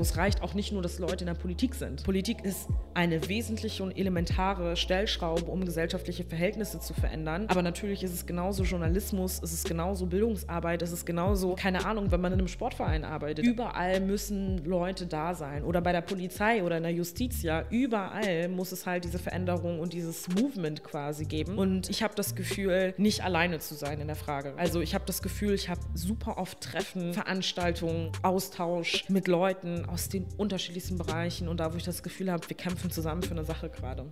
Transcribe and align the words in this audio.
Es 0.00 0.16
reicht 0.16 0.42
auch 0.42 0.54
nicht 0.54 0.70
nur, 0.70 0.80
dass 0.80 1.00
Leute 1.00 1.24
in 1.24 1.26
der 1.26 1.34
Politik 1.34 1.74
sind. 1.74 2.04
Politik 2.04 2.44
ist 2.44 2.68
eine 2.94 3.28
wesentliche 3.28 3.82
und 3.82 3.98
elementare 3.98 4.76
Stellschraube, 4.76 5.46
um 5.46 5.64
gesellschaftliche 5.64 6.22
Verhältnisse 6.22 6.78
zu 6.78 6.94
verändern. 6.94 7.46
Aber 7.48 7.62
natürlich 7.62 8.04
ist 8.04 8.12
es 8.12 8.24
genauso 8.24 8.62
Journalismus, 8.62 9.42
es 9.42 9.52
ist 9.52 9.66
genauso 9.66 10.06
Bildungsarbeit, 10.06 10.82
es 10.82 10.92
ist 10.92 11.04
genauso, 11.04 11.56
keine 11.56 11.84
Ahnung, 11.84 12.12
wenn 12.12 12.20
man 12.20 12.32
in 12.32 12.38
einem 12.38 12.46
Sportverein 12.46 13.02
arbeitet. 13.02 13.44
Überall 13.44 13.98
müssen 13.98 14.64
Leute 14.64 15.04
da 15.04 15.34
sein. 15.34 15.64
Oder 15.64 15.80
bei 15.80 15.90
der 15.90 16.02
Polizei 16.02 16.62
oder 16.62 16.76
in 16.76 16.84
der 16.84 16.92
Justiz, 16.92 17.42
ja. 17.42 17.64
Überall 17.68 18.48
muss 18.50 18.70
es 18.70 18.86
halt 18.86 19.02
diese 19.02 19.18
Veränderung 19.18 19.80
und 19.80 19.94
dieses 19.94 20.28
Movement 20.28 20.84
quasi 20.84 21.24
geben. 21.24 21.58
Und 21.58 21.90
ich 21.90 22.04
habe 22.04 22.14
das 22.14 22.36
Gefühl, 22.36 22.94
nicht 22.98 23.24
alleine 23.24 23.58
zu 23.58 23.74
sein 23.74 24.00
in 24.00 24.06
der 24.06 24.14
Frage. 24.14 24.54
Also 24.58 24.80
ich 24.80 24.94
habe 24.94 25.06
das 25.06 25.22
Gefühl, 25.22 25.54
ich 25.54 25.68
habe 25.68 25.80
super 25.94 26.38
oft 26.38 26.60
Treffen, 26.60 27.14
Veranstaltungen, 27.14 28.12
Austausch 28.22 29.04
mit 29.08 29.26
Leuten 29.26 29.86
aus 29.88 30.08
den 30.08 30.26
unterschiedlichsten 30.36 30.98
Bereichen 30.98 31.48
und 31.48 31.60
da, 31.60 31.72
wo 31.72 31.76
ich 31.76 31.84
das 31.84 32.02
Gefühl 32.02 32.30
habe, 32.30 32.48
wir 32.48 32.56
kämpfen 32.56 32.90
zusammen 32.90 33.22
für 33.22 33.32
eine 33.32 33.44
Sache 33.44 33.70
gerade. 33.70 34.10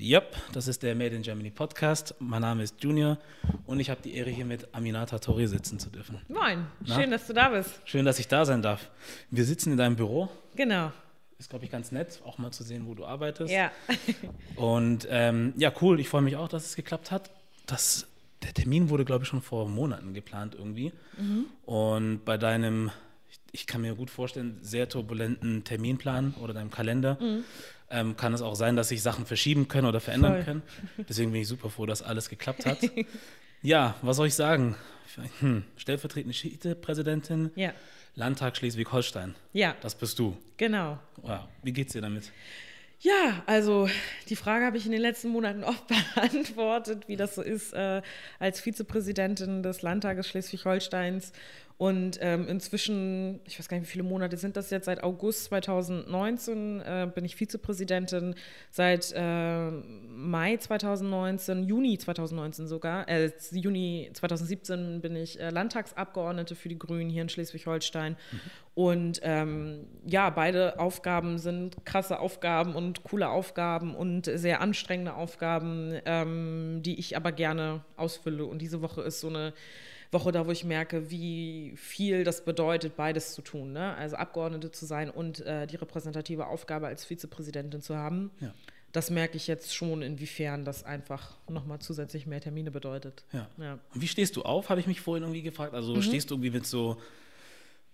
Yep, 0.00 0.36
das 0.52 0.68
ist 0.68 0.82
der 0.82 0.94
Made 0.94 1.16
in 1.16 1.22
Germany 1.22 1.50
Podcast. 1.50 2.14
Mein 2.18 2.42
Name 2.42 2.62
ist 2.62 2.82
Junior 2.84 3.16
und 3.64 3.80
ich 3.80 3.88
habe 3.88 4.02
die 4.02 4.14
Ehre, 4.14 4.28
hier 4.28 4.44
mit 4.44 4.74
Aminata 4.74 5.18
Torre 5.18 5.48
sitzen 5.48 5.78
zu 5.78 5.88
dürfen. 5.88 6.20
Moin, 6.28 6.66
Na? 6.80 6.94
schön, 6.94 7.10
dass 7.10 7.26
du 7.26 7.32
da 7.32 7.48
bist. 7.48 7.80
Schön, 7.86 8.04
dass 8.04 8.18
ich 8.18 8.28
da 8.28 8.44
sein 8.44 8.60
darf. 8.60 8.90
Wir 9.30 9.46
sitzen 9.46 9.72
in 9.72 9.78
deinem 9.78 9.96
Büro. 9.96 10.28
Genau 10.56 10.92
ist, 11.38 11.50
glaube 11.50 11.64
ich, 11.64 11.70
ganz 11.70 11.92
nett, 11.92 12.20
auch 12.24 12.38
mal 12.38 12.52
zu 12.52 12.62
sehen, 12.62 12.86
wo 12.86 12.94
du 12.94 13.04
arbeitest. 13.04 13.52
Ja. 13.52 13.72
Und 14.56 15.06
ähm, 15.10 15.52
ja, 15.56 15.72
cool. 15.80 16.00
Ich 16.00 16.08
freue 16.08 16.22
mich 16.22 16.36
auch, 16.36 16.48
dass 16.48 16.66
es 16.66 16.76
geklappt 16.76 17.10
hat. 17.10 17.30
Das, 17.66 18.06
der 18.42 18.54
Termin 18.54 18.88
wurde, 18.88 19.04
glaube 19.04 19.24
ich, 19.24 19.28
schon 19.28 19.42
vor 19.42 19.68
Monaten 19.68 20.14
geplant 20.14 20.54
irgendwie. 20.54 20.92
Mhm. 21.18 21.46
Und 21.64 22.24
bei 22.24 22.36
deinem, 22.36 22.90
ich, 23.28 23.40
ich, 23.52 23.66
kann 23.66 23.80
mir 23.80 23.94
gut 23.94 24.10
vorstellen, 24.10 24.58
sehr 24.62 24.88
turbulenten 24.88 25.64
Terminplan 25.64 26.34
oder 26.40 26.54
deinem 26.54 26.70
Kalender 26.70 27.18
mhm. 27.20 27.44
ähm, 27.90 28.16
kann 28.16 28.34
es 28.34 28.42
auch 28.42 28.54
sein, 28.54 28.76
dass 28.76 28.88
sich 28.88 29.02
Sachen 29.02 29.26
verschieben 29.26 29.68
können 29.68 29.86
oder 29.86 30.00
verändern 30.00 30.34
Voll. 30.34 30.44
können. 30.44 30.62
Deswegen 31.08 31.32
bin 31.32 31.40
ich 31.40 31.48
super 31.48 31.70
froh, 31.70 31.86
dass 31.86 32.02
alles 32.02 32.28
geklappt 32.28 32.66
hat. 32.66 32.78
ja, 33.62 33.96
was 34.02 34.16
soll 34.16 34.28
ich 34.28 34.34
sagen? 34.34 34.76
Hm, 35.40 35.64
stellvertretende 35.76 36.34
Schiete-Präsidentin. 36.34 37.50
Ja 37.54 37.72
Landtag 38.16 38.56
Schleswig-Holstein. 38.56 39.34
Ja. 39.52 39.74
Das 39.80 39.94
bist 39.94 40.18
du. 40.18 40.36
Genau. 40.56 40.98
Wow. 41.22 41.40
Wie 41.62 41.72
geht's 41.72 41.92
dir 41.94 42.02
damit? 42.02 42.30
Ja, 43.00 43.42
also 43.46 43.88
die 44.28 44.36
Frage 44.36 44.64
habe 44.64 44.76
ich 44.76 44.86
in 44.86 44.92
den 44.92 45.00
letzten 45.00 45.28
Monaten 45.28 45.64
oft 45.64 45.84
beantwortet, 46.14 47.08
wie 47.08 47.16
das 47.16 47.34
so 47.34 47.42
ist, 47.42 47.74
äh, 47.74 48.02
als 48.38 48.60
Vizepräsidentin 48.60 49.62
des 49.62 49.82
Landtages 49.82 50.28
Schleswig-Holsteins 50.28 51.32
und 51.76 52.18
ähm, 52.20 52.46
inzwischen, 52.46 53.40
ich 53.44 53.58
weiß 53.58 53.68
gar 53.68 53.76
nicht, 53.76 53.88
wie 53.88 53.92
viele 53.92 54.04
Monate 54.04 54.36
sind 54.36 54.56
das 54.56 54.70
jetzt, 54.70 54.84
seit 54.84 55.02
August 55.02 55.44
2019 55.46 56.80
äh, 56.80 57.10
bin 57.12 57.24
ich 57.24 57.34
Vizepräsidentin, 57.34 58.36
seit 58.70 59.12
äh, 59.16 59.70
Mai 59.70 60.56
2019, 60.56 61.64
Juni 61.64 61.98
2019 61.98 62.68
sogar, 62.68 63.08
äh, 63.08 63.32
Juni 63.50 64.08
2017 64.12 65.00
bin 65.00 65.16
ich 65.16 65.40
äh, 65.40 65.50
Landtagsabgeordnete 65.50 66.54
für 66.54 66.68
die 66.68 66.78
Grünen 66.78 67.10
hier 67.10 67.22
in 67.22 67.28
Schleswig-Holstein. 67.28 68.12
Mhm. 68.12 68.40
Und 68.74 69.20
ähm, 69.22 69.86
ja, 70.04 70.30
beide 70.30 70.78
Aufgaben 70.78 71.38
sind 71.38 71.84
krasse 71.84 72.20
Aufgaben 72.20 72.76
und 72.76 73.02
coole 73.02 73.28
Aufgaben 73.28 73.96
und 73.96 74.26
sehr 74.26 74.60
anstrengende 74.60 75.14
Aufgaben, 75.14 76.00
ähm, 76.04 76.82
die 76.84 76.98
ich 76.98 77.16
aber 77.16 77.32
gerne 77.32 77.84
ausfülle. 77.96 78.44
Und 78.44 78.58
diese 78.58 78.80
Woche 78.80 79.02
ist 79.02 79.20
so 79.20 79.28
eine 79.28 79.52
Woche 80.14 80.32
da, 80.32 80.46
wo 80.46 80.50
ich 80.50 80.64
merke, 80.64 81.10
wie 81.10 81.74
viel 81.76 82.24
das 82.24 82.44
bedeutet, 82.46 82.96
beides 82.96 83.34
zu 83.34 83.42
tun. 83.42 83.72
Ne? 83.72 83.94
Also 83.96 84.16
Abgeordnete 84.16 84.70
zu 84.70 84.86
sein 84.86 85.10
und 85.10 85.40
äh, 85.40 85.66
die 85.66 85.76
repräsentative 85.76 86.46
Aufgabe 86.46 86.86
als 86.86 87.04
Vizepräsidentin 87.04 87.82
zu 87.82 87.94
haben. 87.96 88.30
Ja. 88.40 88.54
Das 88.92 89.10
merke 89.10 89.36
ich 89.36 89.46
jetzt 89.46 89.74
schon, 89.74 90.00
inwiefern 90.00 90.64
das 90.64 90.84
einfach 90.84 91.36
nochmal 91.50 91.80
zusätzlich 91.80 92.26
mehr 92.26 92.40
Termine 92.40 92.70
bedeutet. 92.70 93.24
Ja. 93.32 93.48
ja. 93.58 93.78
Und 93.92 94.00
wie 94.00 94.08
stehst 94.08 94.36
du 94.36 94.42
auf, 94.42 94.70
habe 94.70 94.80
ich 94.80 94.86
mich 94.86 95.02
vorhin 95.02 95.24
irgendwie 95.24 95.42
gefragt. 95.42 95.74
Also 95.74 95.94
mhm. 95.94 96.02
stehst 96.02 96.30
du 96.30 96.36
irgendwie 96.36 96.52
mit 96.52 96.66
so, 96.66 96.96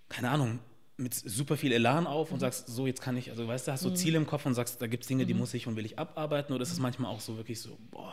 keine 0.09 0.31
Ahnung, 0.31 0.61
mit 1.00 1.15
super 1.15 1.56
viel 1.56 1.72
Elan 1.72 2.06
auf 2.06 2.31
und 2.31 2.37
mhm. 2.37 2.41
sagst, 2.41 2.69
so 2.69 2.87
jetzt 2.87 3.00
kann 3.00 3.16
ich, 3.16 3.31
also 3.31 3.49
weißt 3.49 3.66
du, 3.66 3.72
hast 3.72 3.81
so 3.81 3.91
mhm. 3.91 3.97
Ziele 3.97 4.16
im 4.19 4.27
Kopf 4.27 4.47
und 4.47 4.55
sagst, 4.55 4.81
da 4.81 4.87
gibt 4.87 5.05
es 5.05 5.09
Dinge, 5.09 5.27
die 5.27 5.34
mhm. 5.34 5.41
muss 5.41 5.55
ich 5.55 5.66
und 5.66 5.77
will 5.77 5.84
ich 5.84 5.99
abarbeiten 5.99 6.53
oder 6.53 6.62
ist 6.62 6.72
es 6.72 6.78
manchmal 6.78 7.11
auch 7.11 7.21
so 7.21 7.37
wirklich 7.37 7.61
so, 7.61 7.78
boah. 7.91 8.12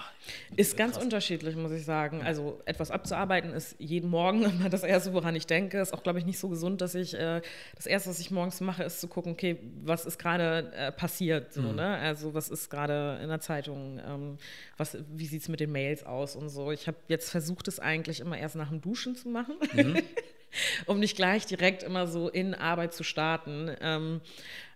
Ist 0.55 0.77
ganz 0.77 0.95
krass. 0.95 1.03
unterschiedlich, 1.03 1.55
muss 1.55 1.71
ich 1.71 1.85
sagen. 1.85 2.21
Also 2.21 2.61
etwas 2.65 2.91
abzuarbeiten 2.91 3.51
ist 3.51 3.75
jeden 3.79 4.09
Morgen 4.09 4.43
immer 4.59 4.69
das 4.69 4.83
Erste, 4.83 5.13
woran 5.13 5.35
ich 5.35 5.45
denke. 5.45 5.79
Ist 5.79 5.93
auch, 5.93 6.03
glaube 6.03 6.19
ich, 6.19 6.25
nicht 6.25 6.39
so 6.39 6.49
gesund, 6.49 6.81
dass 6.81 6.95
ich, 6.95 7.13
äh, 7.13 7.41
das 7.75 7.85
Erste, 7.85 8.09
was 8.09 8.19
ich 8.19 8.31
morgens 8.31 8.61
mache, 8.61 8.83
ist 8.83 9.01
zu 9.01 9.07
gucken, 9.07 9.33
okay, 9.33 9.57
was 9.83 10.05
ist 10.05 10.17
gerade 10.17 10.71
äh, 10.73 10.91
passiert, 10.91 11.53
so, 11.53 11.61
mhm. 11.61 11.75
ne? 11.75 11.97
Also 11.97 12.33
was 12.33 12.49
ist 12.49 12.69
gerade 12.69 13.19
in 13.21 13.29
der 13.29 13.41
Zeitung, 13.41 13.99
ähm, 14.05 14.37
was, 14.77 14.97
wie 15.13 15.25
sieht 15.25 15.41
es 15.41 15.49
mit 15.49 15.59
den 15.59 15.71
Mails 15.71 16.05
aus 16.05 16.35
und 16.35 16.49
so. 16.49 16.71
Ich 16.71 16.87
habe 16.87 16.97
jetzt 17.07 17.29
versucht, 17.29 17.67
es 17.67 17.79
eigentlich 17.79 18.21
immer 18.21 18.37
erst 18.37 18.55
nach 18.55 18.69
dem 18.69 18.81
Duschen 18.81 19.15
zu 19.15 19.29
machen. 19.29 19.55
Um 20.85 20.99
nicht 20.99 21.15
gleich 21.15 21.45
direkt 21.45 21.83
immer 21.83 22.07
so 22.07 22.29
in 22.29 22.55
Arbeit 22.55 22.93
zu 22.93 23.03
starten. 23.03 23.75
Ähm, 23.81 24.21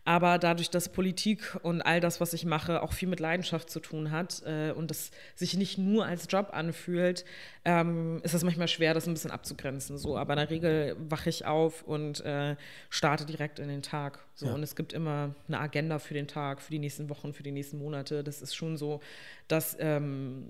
aber 0.03 0.39
dadurch, 0.39 0.71
dass 0.71 0.89
Politik 0.89 1.57
und 1.61 1.81
all 1.83 1.99
das, 1.99 2.19
was 2.19 2.33
ich 2.33 2.43
mache, 2.43 2.81
auch 2.81 2.91
viel 2.91 3.07
mit 3.07 3.19
Leidenschaft 3.19 3.69
zu 3.69 3.79
tun 3.79 4.09
hat 4.09 4.41
äh, 4.47 4.71
und 4.71 4.89
das 4.89 5.11
sich 5.35 5.55
nicht 5.55 5.77
nur 5.77 6.05
als 6.05 6.25
Job 6.27 6.49
anfühlt, 6.53 7.23
ähm, 7.65 8.19
ist 8.23 8.33
es 8.33 8.43
manchmal 8.43 8.67
schwer, 8.67 8.95
das 8.95 9.05
ein 9.05 9.13
bisschen 9.13 9.29
abzugrenzen. 9.29 9.99
So. 9.99 10.17
Aber 10.17 10.33
in 10.33 10.39
der 10.39 10.49
Regel 10.49 10.95
wache 10.97 11.29
ich 11.29 11.45
auf 11.45 11.83
und 11.83 12.25
äh, 12.25 12.55
starte 12.89 13.27
direkt 13.27 13.59
in 13.59 13.67
den 13.67 13.83
Tag. 13.83 14.25
So. 14.33 14.47
Ja. 14.47 14.53
Und 14.55 14.63
es 14.63 14.75
gibt 14.75 14.91
immer 14.91 15.35
eine 15.47 15.59
Agenda 15.59 15.99
für 15.99 16.15
den 16.15 16.27
Tag, 16.27 16.63
für 16.63 16.71
die 16.71 16.79
nächsten 16.79 17.07
Wochen, 17.09 17.31
für 17.31 17.43
die 17.43 17.51
nächsten 17.51 17.77
Monate. 17.77 18.23
Das 18.23 18.41
ist 18.41 18.55
schon 18.55 18.77
so, 18.77 19.01
dass 19.47 19.77
ähm, 19.79 20.47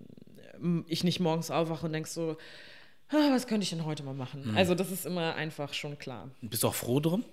ich 0.88 1.04
nicht 1.04 1.20
morgens 1.20 1.52
aufwache 1.52 1.88
und 1.88 1.92
denke 1.92 2.10
so, 2.10 2.38
was 3.12 3.48
könnte 3.48 3.64
ich 3.64 3.70
denn 3.70 3.86
heute 3.86 4.04
mal 4.04 4.14
machen? 4.14 4.52
Mhm. 4.52 4.58
Also 4.58 4.76
das 4.76 4.92
ist 4.92 5.06
immer 5.06 5.36
einfach 5.36 5.74
schon 5.74 5.98
klar. 5.98 6.30
Bist 6.42 6.64
du 6.64 6.68
auch 6.68 6.76
froh 6.76 7.00
drum? 7.00 7.26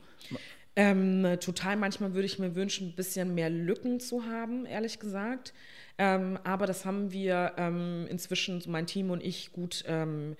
Ähm, 0.77 1.27
total. 1.41 1.77
Manchmal 1.77 2.15
würde 2.15 2.27
ich 2.27 2.39
mir 2.39 2.55
wünschen, 2.55 2.89
ein 2.89 2.94
bisschen 2.94 3.34
mehr 3.34 3.50
Lücken 3.50 3.99
zu 3.99 4.25
haben, 4.25 4.65
ehrlich 4.65 5.00
gesagt. 5.00 5.53
Ähm, 6.00 6.39
aber 6.44 6.66
das 6.66 6.84
haben 6.84 7.11
wir 7.11 7.55
ähm, 7.56 8.06
inzwischen, 8.09 8.62
mein 8.69 8.87
Team 8.87 9.11
und 9.11 9.21
ich, 9.21 9.53
gut, 9.53 9.83
ähm, 9.89 10.37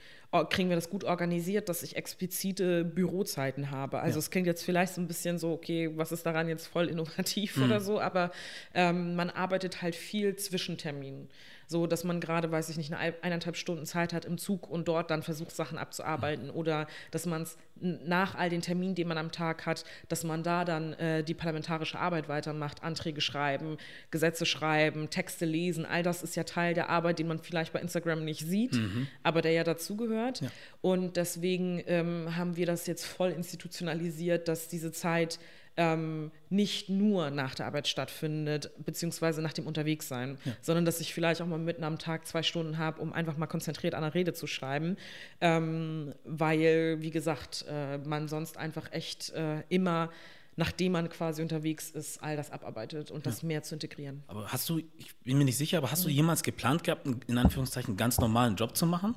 kriegen 0.51 0.69
wir 0.69 0.77
das 0.77 0.91
gut 0.91 1.03
organisiert, 1.03 1.69
dass 1.69 1.83
ich 1.83 1.97
explizite 1.97 2.85
Bürozeiten 2.85 3.73
habe. 3.73 3.99
Also 3.99 4.17
ja. 4.17 4.19
es 4.21 4.31
klingt 4.31 4.47
jetzt 4.47 4.63
vielleicht 4.63 4.95
so 4.95 5.01
ein 5.01 5.09
bisschen 5.09 5.39
so, 5.39 5.51
okay, 5.51 5.91
was 5.97 6.13
ist 6.13 6.25
daran 6.25 6.49
jetzt 6.49 6.69
voll 6.69 6.87
innovativ 6.87 7.57
mhm. 7.57 7.65
oder 7.65 7.81
so, 7.81 8.01
aber 8.01 8.31
ähm, 8.75 9.17
man 9.17 9.31
arbeitet 9.31 9.83
halt 9.83 9.97
viel 9.97 10.37
zwischen 10.37 10.79
Terminen 10.79 11.29
so 11.69 11.87
dass 11.87 12.03
man 12.03 12.19
gerade, 12.19 12.51
weiß 12.51 12.71
ich 12.71 12.79
nicht, 12.79 12.93
eine 12.93 13.15
eineinhalb 13.23 13.57
Stunden 13.57 13.85
Zeit 13.85 14.13
hat 14.13 14.25
im 14.25 14.39
Zug 14.39 14.69
und 14.69 14.89
dort 14.89 15.11
dann 15.11 15.23
versucht, 15.23 15.55
Sachen 15.55 15.79
abzuarbeiten 15.79 16.51
oder 16.51 16.87
dass 17.11 17.27
man 17.27 17.43
es 17.43 17.59
nach 17.81 18.35
all 18.35 18.49
den 18.49 18.63
Terminen, 18.63 18.95
die 18.95 19.05
man 19.05 19.19
am 19.19 19.31
Tag 19.31 19.67
hat, 19.67 19.85
dass 20.09 20.25
man 20.25 20.43
da 20.43 20.65
dann 20.65 20.95
äh, 20.95 21.23
die 21.23 21.35
parlamentarische 21.35 21.99
Arbeit 21.99 22.29
weitermacht, 22.29 22.83
Anträge 22.83 23.21
schreiben, 23.21 23.77
Gesetze 24.11 24.47
schreiben, 24.47 25.11
Texte 25.11 25.45
lesen, 25.45 25.87
all 25.87 26.03
das 26.03 26.23
ist 26.23 26.35
ja 26.35 26.45
Teil 26.45 26.75
der 26.75 26.89
Arbeit, 26.89 27.19
den 27.19 27.29
man 27.29 27.39
vielleicht 27.39 27.73
bei 27.73 27.81
Instagram 27.81 28.25
nicht 28.25 28.41
sieht, 28.41 28.73
mhm. 28.73 29.07
aber 29.23 29.43
der 29.43 29.53
ja 29.53 29.63
dazugehört. 29.63 30.41
Ja. 30.41 30.49
Und 30.81 31.17
deswegen 31.17 31.83
ähm, 31.87 32.35
haben 32.37 32.57
wir 32.57 32.67
das 32.67 32.87
jetzt 32.87 33.05
voll 33.05 33.31
institutionalisiert, 33.31 34.49
dass 34.49 34.69
diese 34.69 34.91
Zeit 34.91 35.39
ähm, 35.79 36.33
nicht 36.51 36.89
nur 36.89 37.31
nach 37.31 37.55
der 37.55 37.67
Arbeit 37.67 37.87
stattfindet, 37.87 38.71
beziehungsweise 38.85 39.41
nach 39.41 39.53
dem 39.53 39.67
Unterwegssein, 39.67 40.37
ja. 40.45 40.53
sondern 40.61 40.85
dass 40.85 41.01
ich 41.01 41.15
vielleicht 41.15 41.41
auch 41.41 41.47
mal 41.47 41.59
mitten 41.59 41.85
am 41.85 41.99
Tag 41.99 42.27
zwei 42.27 42.43
Stunden 42.43 42.79
habe, 42.79 43.01
um 43.01 43.13
einfach 43.13 43.37
mal 43.37 43.47
konzentriert 43.47 43.95
an 43.95 44.03
der 44.03 44.13
Rede 44.13 44.35
zu 44.35 44.49
schreiben, 44.49 44.97
ähm, 45.41 46.15
weil, 46.25 47.01
wie 47.01 47.11
gesagt, 47.11 47.65
äh, 47.71 47.99
man 47.99 48.27
sonst 48.27 48.57
einfach 48.57 48.93
echt 48.93 49.31
äh, 49.31 49.63
immer 49.69 50.11
nachdem 50.59 50.91
man 50.91 51.09
quasi 51.09 51.41
unterwegs 51.41 51.89
ist, 51.91 52.21
all 52.21 52.37
das 52.37 52.51
abarbeitet 52.51 53.13
und 53.13 53.27
das 53.27 53.43
ja. 53.43 53.47
mehr 53.49 53.63
zu 53.63 53.77
integrieren. 53.77 54.25
Aber 54.27 54.49
hast 54.49 54.69
du, 54.69 54.79
ich 54.79 55.15
bin 55.23 55.39
mir 55.39 55.45
nicht 55.45 55.57
sicher, 55.57 55.79
aber 55.79 55.93
hast 55.93 56.05
du 56.05 56.09
jemals 56.09 56.43
geplant 56.43 56.83
gehabt, 56.83 57.07
in 57.07 57.39
Anführungszeichen 57.39 57.91
einen 57.91 57.97
ganz 57.97 58.19
normalen 58.19 58.57
Job 58.57 58.77
zu 58.77 58.85
machen? 58.85 59.15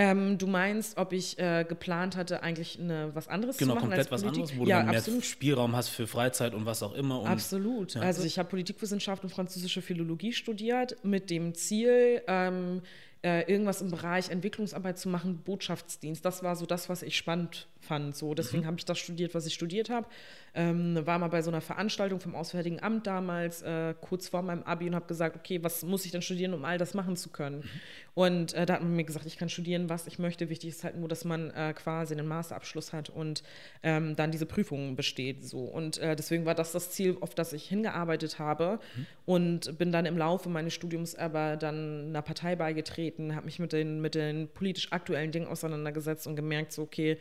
Ähm, 0.00 0.38
du 0.38 0.46
meinst, 0.46 0.96
ob 0.96 1.12
ich 1.12 1.38
äh, 1.38 1.62
geplant 1.68 2.16
hatte, 2.16 2.42
eigentlich 2.42 2.80
eine, 2.80 3.14
was 3.14 3.28
anderes 3.28 3.58
genau, 3.58 3.72
zu 3.72 3.74
machen? 3.74 3.90
Genau, 3.90 3.96
komplett 3.96 4.10
was 4.10 4.24
anderes, 4.24 4.56
wo 4.56 4.64
ja, 4.64 4.82
du 4.82 5.10
mehr 5.10 5.22
Spielraum 5.22 5.76
hast 5.76 5.90
für 5.90 6.06
Freizeit 6.06 6.54
und 6.54 6.64
was 6.64 6.82
auch 6.82 6.94
immer. 6.94 7.26
absolut. 7.26 7.92
Ja. 7.92 8.00
Also 8.00 8.24
ich 8.24 8.38
habe 8.38 8.48
Politikwissenschaft 8.48 9.24
und 9.24 9.28
französische 9.28 9.82
Philologie 9.82 10.32
studiert 10.32 10.96
mit 11.04 11.28
dem 11.28 11.52
Ziel, 11.52 12.22
ähm, 12.28 12.80
äh, 13.22 13.42
irgendwas 13.52 13.82
im 13.82 13.90
Bereich 13.90 14.30
Entwicklungsarbeit 14.30 14.98
zu 14.98 15.10
machen, 15.10 15.42
Botschaftsdienst. 15.44 16.24
Das 16.24 16.42
war 16.42 16.56
so 16.56 16.64
das, 16.64 16.88
was 16.88 17.02
ich 17.02 17.18
spannend 17.18 17.68
fand. 17.78 18.16
So, 18.16 18.32
deswegen 18.32 18.62
mhm. 18.62 18.68
habe 18.68 18.76
ich 18.78 18.86
das 18.86 18.98
studiert, 18.98 19.34
was 19.34 19.44
ich 19.44 19.52
studiert 19.52 19.90
habe. 19.90 20.06
Ähm, 20.54 20.98
war 21.04 21.18
mal 21.18 21.28
bei 21.28 21.42
so 21.42 21.50
einer 21.50 21.60
Veranstaltung 21.60 22.18
vom 22.20 22.34
Auswärtigen 22.34 22.82
Amt 22.82 23.06
damals, 23.06 23.60
äh, 23.60 23.94
kurz 24.00 24.28
vor 24.28 24.40
meinem 24.40 24.62
Abi, 24.62 24.88
und 24.88 24.94
habe 24.94 25.06
gesagt, 25.06 25.36
okay, 25.36 25.62
was 25.62 25.82
muss 25.82 26.06
ich 26.06 26.12
denn 26.12 26.22
studieren, 26.22 26.54
um 26.54 26.64
all 26.64 26.78
das 26.78 26.94
machen 26.94 27.14
zu 27.14 27.28
können? 27.28 27.58
Mhm. 27.58 27.80
Und 28.14 28.54
äh, 28.54 28.64
da 28.64 28.74
hat 28.74 28.82
man 28.82 28.96
mir 28.96 29.04
gesagt, 29.04 29.26
ich 29.26 29.36
kann 29.36 29.50
studieren, 29.50 29.89
was 29.90 30.06
ich 30.06 30.18
möchte. 30.18 30.48
Wichtig 30.48 30.70
ist 30.70 30.84
halt 30.84 30.96
nur, 30.96 31.08
dass 31.08 31.24
man 31.24 31.50
äh, 31.50 31.74
quasi 31.74 32.14
einen 32.14 32.26
Masterabschluss 32.26 32.92
hat 32.92 33.10
und 33.10 33.42
ähm, 33.82 34.16
dann 34.16 34.30
diese 34.30 34.46
Prüfungen 34.46 34.96
besteht. 34.96 35.44
So. 35.44 35.64
Und 35.64 35.98
äh, 35.98 36.16
deswegen 36.16 36.46
war 36.46 36.54
das 36.54 36.72
das 36.72 36.90
Ziel, 36.90 37.18
auf 37.20 37.34
das 37.34 37.52
ich 37.52 37.68
hingearbeitet 37.68 38.38
habe. 38.38 38.78
Mhm. 38.96 39.06
Und 39.26 39.78
bin 39.78 39.92
dann 39.92 40.06
im 40.06 40.16
Laufe 40.16 40.48
meines 40.48 40.72
Studiums 40.72 41.14
aber 41.14 41.56
dann 41.56 42.08
einer 42.08 42.22
Partei 42.22 42.56
beigetreten, 42.56 43.34
habe 43.34 43.46
mich 43.46 43.58
mit 43.58 43.72
den, 43.72 44.00
mit 44.00 44.14
den 44.14 44.48
politisch 44.48 44.92
aktuellen 44.92 45.32
Dingen 45.32 45.46
auseinandergesetzt 45.46 46.26
und 46.26 46.36
gemerkt, 46.36 46.72
so, 46.72 46.82
okay, 46.82 47.18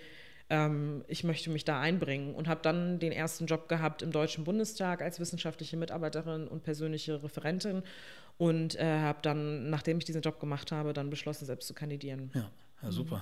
ähm, 0.50 1.04
ich 1.07 1.24
möchte 1.24 1.50
mich 1.50 1.63
da 1.63 1.80
einbringen 1.80 2.33
und 2.33 2.48
habe 2.48 2.62
dann 2.63 3.00
den 3.00 3.12
ersten 3.12 3.45
Job 3.45 3.69
gehabt 3.69 4.01
im 4.01 4.12
Deutschen 4.12 4.44
Bundestag 4.44 5.01
als 5.01 5.19
wissenschaftliche 5.19 5.77
Mitarbeiterin 5.77 6.48
und 6.48 6.63
persönliche 6.63 7.24
Referentin 7.24 7.83
und 8.39 8.75
äh, 8.75 9.00
habe 9.01 9.19
dann, 9.21 9.69
nachdem 9.69 9.97
ich 9.97 10.06
diesen 10.06 10.21
Job 10.21 10.39
gemacht 10.39 10.71
habe, 10.71 10.94
dann 10.94 11.09
beschlossen, 11.09 11.45
selbst 11.45 11.68
zu 11.68 11.74
kandidieren. 11.74 12.31
Ja, 12.33 12.50
ja 12.81 12.91
super. 12.91 13.18
Mhm. 13.18 13.21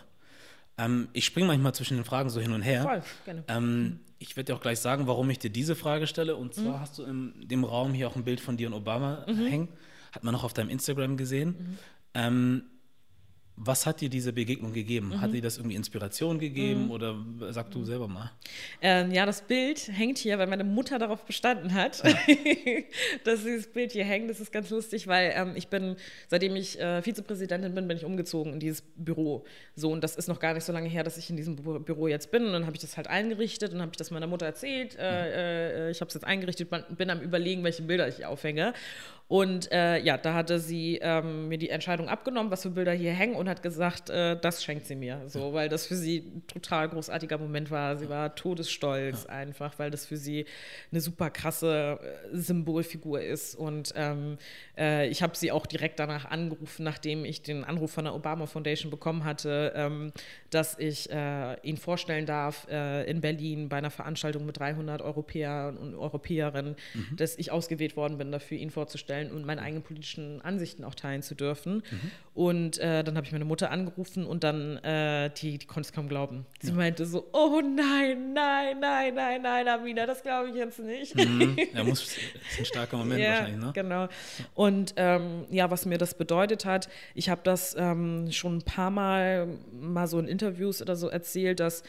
Ähm, 0.78 1.08
ich 1.14 1.26
springe 1.26 1.48
manchmal 1.48 1.74
zwischen 1.74 1.98
den 1.98 2.06
Fragen 2.06 2.30
so 2.30 2.40
hin 2.40 2.54
und 2.54 2.62
her. 2.62 2.84
Voll, 2.84 3.02
gerne. 3.26 3.44
Ähm, 3.48 4.00
ich 4.20 4.38
werde 4.38 4.54
dir 4.54 4.56
auch 4.56 4.62
gleich 4.62 4.80
sagen, 4.80 5.08
warum 5.08 5.28
ich 5.32 5.40
dir 5.40 5.50
diese 5.50 5.76
Frage 5.76 6.06
stelle. 6.06 6.36
Und 6.36 6.54
zwar 6.54 6.78
mhm. 6.78 6.80
hast 6.80 7.00
du 7.00 7.04
in 7.04 7.48
dem 7.48 7.64
Raum 7.64 7.94
hier 7.94 8.08
auch 8.08 8.16
ein 8.16 8.24
Bild 8.24 8.40
von 8.40 8.58
dir 8.58 8.68
und 8.68 8.76
Obama 8.76 9.26
mhm. 9.28 9.48
hängen. 9.48 9.68
Hat 10.12 10.24
man 10.24 10.34
noch 10.34 10.44
auf 10.44 10.54
deinem 10.54 10.70
Instagram 10.70 11.18
gesehen. 11.18 11.50
Mhm. 11.50 11.78
Ähm, 12.14 12.64
was 13.60 13.88
hat 13.88 14.02
dir 14.02 14.10
diese 14.10 14.32
Begegnung 14.32 14.72
gegeben? 14.72 15.10
Mhm. 15.10 15.22
Hat 15.22 15.34
dir 15.34 15.42
das 15.42 15.58
irgendwie 15.58 15.76
Inspiration 15.76 16.38
gegeben 16.38 16.86
mhm. 16.86 16.92
oder 16.92 17.16
sag 17.50 17.72
du 17.72 17.84
selber 17.84 18.08
mal? 18.08 18.32
Ähm, 18.82 19.12
ja, 19.12 19.26
das 19.26 19.42
Bild 19.42 19.90
hängt 19.92 20.20
hier, 20.20 20.38
weil 20.38 20.46
meine 20.46 20.64
Mutter 20.64 21.00
darauf 21.00 21.26
bestanden 21.26 21.74
hat, 21.74 22.04
dass 23.24 23.44
dieses 23.44 23.68
Bild 23.68 23.94
hier 23.94 24.06
hängt. 24.06 24.30
Das 24.30 24.40
ist 24.40 24.52
ganz 24.52 24.70
lustig, 24.70 25.08
weil 25.08 25.34
ähm, 25.36 25.54
ich 25.56 25.70
bin, 25.70 25.96
seitdem 26.28 26.56
ich 26.56 26.80
äh, 26.80 27.02
Vizepräsidentin 27.02 27.74
bin, 27.74 27.88
bin 27.88 27.98
ich 27.98 28.06
umgezogen 28.06 28.54
in 28.54 28.60
dieses 28.60 28.84
Büro. 28.96 29.44
So, 29.76 29.92
und 29.92 30.04
das 30.04 30.16
ist 30.16 30.28
noch 30.28 30.40
gar 30.40 30.54
nicht 30.54 30.64
so 30.64 30.72
lange 30.72 30.88
her, 30.88 31.04
dass 31.04 31.18
ich 31.18 31.32
in 31.32 31.36
diesem 31.36 31.56
Büro 31.56 32.08
jetzt 32.08 32.30
bin. 32.30 32.46
Und 32.46 32.54
dann 32.54 32.68
habe 32.68 32.76
ich 32.76 32.82
das 32.82 32.96
halt 32.96 33.08
eingerichtet 33.08 33.74
und 33.74 33.82
habe 33.82 33.92
ich 33.92 33.98
das 33.98 34.12
meiner 34.12 34.28
Mutter 34.28 34.46
erzählt. 34.46 34.96
Äh, 35.00 35.02
mhm. 35.02 35.88
äh, 35.88 35.92
ich 35.92 36.00
habe 36.00 36.10
es 36.10 36.14
jetzt 36.14 36.26
eingerichtet, 36.26 36.70
bin 36.96 37.10
am 37.10 37.22
überlegen, 37.22 37.64
welche 37.64 37.82
Bilder 37.82 38.08
ich 38.08 38.24
aufhänge. 38.24 38.74
Und 39.28 39.70
äh, 39.74 40.00
ja, 40.00 40.18
da 40.18 40.34
hatte 40.34 40.58
sie 40.60 41.00
ähm, 41.02 41.50
mir 41.50 41.58
die 41.58 41.70
Entscheidung 41.70 42.08
abgenommen, 42.08 42.50
was 42.50 42.62
für 42.62 42.70
Bilder 42.70 42.94
hier 42.94 43.12
hängen 43.12 43.36
und 43.36 43.50
hat 43.50 43.62
gesagt, 43.62 44.10
äh, 44.10 44.40
das 44.40 44.64
schenkt 44.64 44.88
sie 44.88 44.96
mir. 44.96 45.24
So, 45.28 45.54
weil 45.54 45.68
das 45.68 45.86
für 45.86 45.96
sie 45.96 46.20
ein 46.20 46.48
total 46.48 46.88
großartiger 46.88 47.38
Moment 47.38 47.70
war. 47.70 47.98
Sie 47.98 48.08
war 48.08 48.36
todesstolz 48.36 49.26
ja. 49.28 49.36
einfach, 49.36 49.78
weil 49.80 49.92
das 49.92 50.06
für 50.06 50.16
sie 50.16 50.46
eine 50.92 51.02
super 51.02 51.30
krasse 51.30 52.00
äh, 52.02 52.38
Symbolfigur 52.38 53.22
ist. 53.22 53.56
Und 53.56 53.94
ähm, 53.98 54.38
äh, 54.78 55.10
ich 55.10 55.22
habe 55.22 55.36
sie 55.36 55.52
auch 55.52 55.66
direkt 55.66 56.00
danach 56.00 56.24
angerufen, 56.24 56.84
nachdem 56.84 57.26
ich 57.26 57.42
den 57.42 57.66
Anruf 57.66 57.92
von 57.92 58.06
der 58.06 58.16
Obama 58.16 58.46
Foundation 58.46 58.90
bekommen 58.90 59.26
hatte, 59.26 59.74
ähm, 59.76 60.14
dass 60.50 60.78
ich 60.78 61.10
äh, 61.12 61.60
ihn 61.62 61.78
vorstellen 61.78 62.26
darf 62.26 62.68
äh, 62.70 63.10
in 63.10 63.22
Berlin 63.22 63.70
bei 63.70 63.78
einer 63.78 63.92
Veranstaltung 63.92 64.46
mit 64.46 64.60
300 64.60 65.02
Europäern 65.02 65.78
und 65.78 65.96
Europäerinnen, 65.96 66.76
mhm. 66.94 67.16
dass 67.16 67.38
ich 67.38 67.52
ausgewählt 67.52 67.96
worden 67.96 68.18
bin, 68.18 68.32
dafür 68.32 68.58
ihn 68.58 68.70
vorzustellen 68.70 69.08
stellen 69.08 69.32
und 69.32 69.46
meine 69.46 69.62
eigenen 69.62 69.84
politischen 69.84 70.42
Ansichten 70.42 70.84
auch 70.84 70.96
teilen 70.96 71.22
zu 71.22 71.36
dürfen. 71.36 71.84
Mhm. 71.90 72.12
Und 72.34 72.78
äh, 72.78 73.04
dann 73.04 73.16
habe 73.16 73.26
ich 73.26 73.32
meine 73.32 73.46
Mutter 73.46 73.72
angerufen 73.72 74.26
und 74.26 74.44
dann, 74.44 74.78
äh, 74.78 75.32
die, 75.32 75.58
die 75.58 75.66
konnte 75.66 75.88
es 75.88 75.94
kaum 75.94 76.08
glauben. 76.08 76.46
Sie 76.60 76.70
ja. 76.70 76.76
meinte 76.76 77.06
so, 77.06 77.28
oh 77.34 77.62
nein, 77.62 78.34
nein, 78.34 78.80
nein, 78.80 79.14
nein, 79.16 79.42
nein, 79.42 79.68
Amina, 79.68 80.06
das 80.06 80.22
glaube 80.22 80.50
ich 80.50 80.56
jetzt 80.56 80.80
nicht. 80.80 81.16
Mhm. 81.16 81.58
Er 81.74 81.84
muss, 81.86 82.06
das 82.06 82.18
ist 82.52 82.60
ein 82.60 82.66
starker 82.66 82.98
Moment 82.98 83.22
ja, 83.22 83.30
wahrscheinlich, 83.30 83.66
ne? 83.66 83.72
genau. 83.74 84.08
Und 84.54 84.94
ähm, 84.98 85.46
ja, 85.50 85.72
was 85.72 85.86
mir 85.86 85.98
das 85.98 86.14
bedeutet 86.14 86.66
hat, 86.66 86.90
ich 87.16 87.30
habe 87.30 87.42
das 87.44 87.76
ähm, 87.78 88.32
schon 88.32 88.58
ein 88.58 88.62
paar 88.62 88.92
Mal 88.92 89.48
mal 89.72 90.08
so 90.08 90.20
in 90.20 90.28
Interviews 90.38 90.82
oder 90.82 90.96
so 90.96 91.08
erzählt, 91.08 91.60
dass 91.60 91.84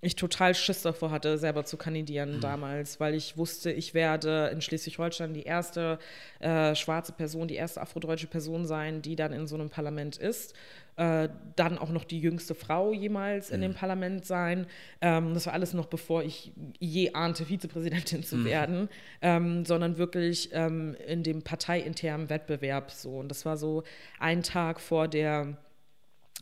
ich 0.00 0.14
total 0.14 0.54
Schiss 0.54 0.82
davor 0.82 1.10
hatte, 1.10 1.38
selber 1.38 1.64
zu 1.64 1.76
kandidieren 1.76 2.36
mhm. 2.36 2.40
damals, 2.40 3.00
weil 3.00 3.14
ich 3.14 3.36
wusste, 3.36 3.72
ich 3.72 3.94
werde 3.94 4.48
in 4.52 4.60
Schleswig-Holstein 4.60 5.34
die 5.34 5.42
erste 5.42 5.98
äh, 6.38 6.74
schwarze 6.76 7.12
Person, 7.12 7.48
die 7.48 7.56
erste 7.56 7.80
afrodeutsche 7.80 8.28
Person 8.28 8.64
sein, 8.64 9.02
die 9.02 9.16
dann 9.16 9.32
in 9.32 9.48
so 9.48 9.56
einem 9.56 9.70
Parlament 9.70 10.16
ist. 10.16 10.54
Äh, 10.96 11.28
dann 11.54 11.78
auch 11.78 11.90
noch 11.90 12.04
die 12.04 12.20
jüngste 12.20 12.54
Frau 12.54 12.92
jemals 12.92 13.48
mhm. 13.48 13.54
in 13.54 13.60
dem 13.60 13.70
mhm. 13.72 13.76
Parlament 13.76 14.24
sein. 14.24 14.66
Ähm, 15.00 15.34
das 15.34 15.46
war 15.46 15.52
alles 15.52 15.74
noch 15.74 15.86
bevor 15.86 16.22
ich 16.22 16.52
je 16.78 17.12
ahnte, 17.14 17.44
Vizepräsidentin 17.46 18.22
zu 18.22 18.36
mhm. 18.36 18.44
werden, 18.44 18.88
ähm, 19.22 19.64
sondern 19.64 19.96
wirklich 19.96 20.50
ähm, 20.52 20.96
in 21.06 21.22
dem 21.22 21.42
parteiinternen 21.42 22.30
Wettbewerb 22.30 22.90
so. 22.90 23.18
Und 23.18 23.28
das 23.28 23.44
war 23.44 23.56
so 23.56 23.82
ein 24.18 24.42
Tag 24.42 24.80
vor 24.80 25.08
der 25.08 25.56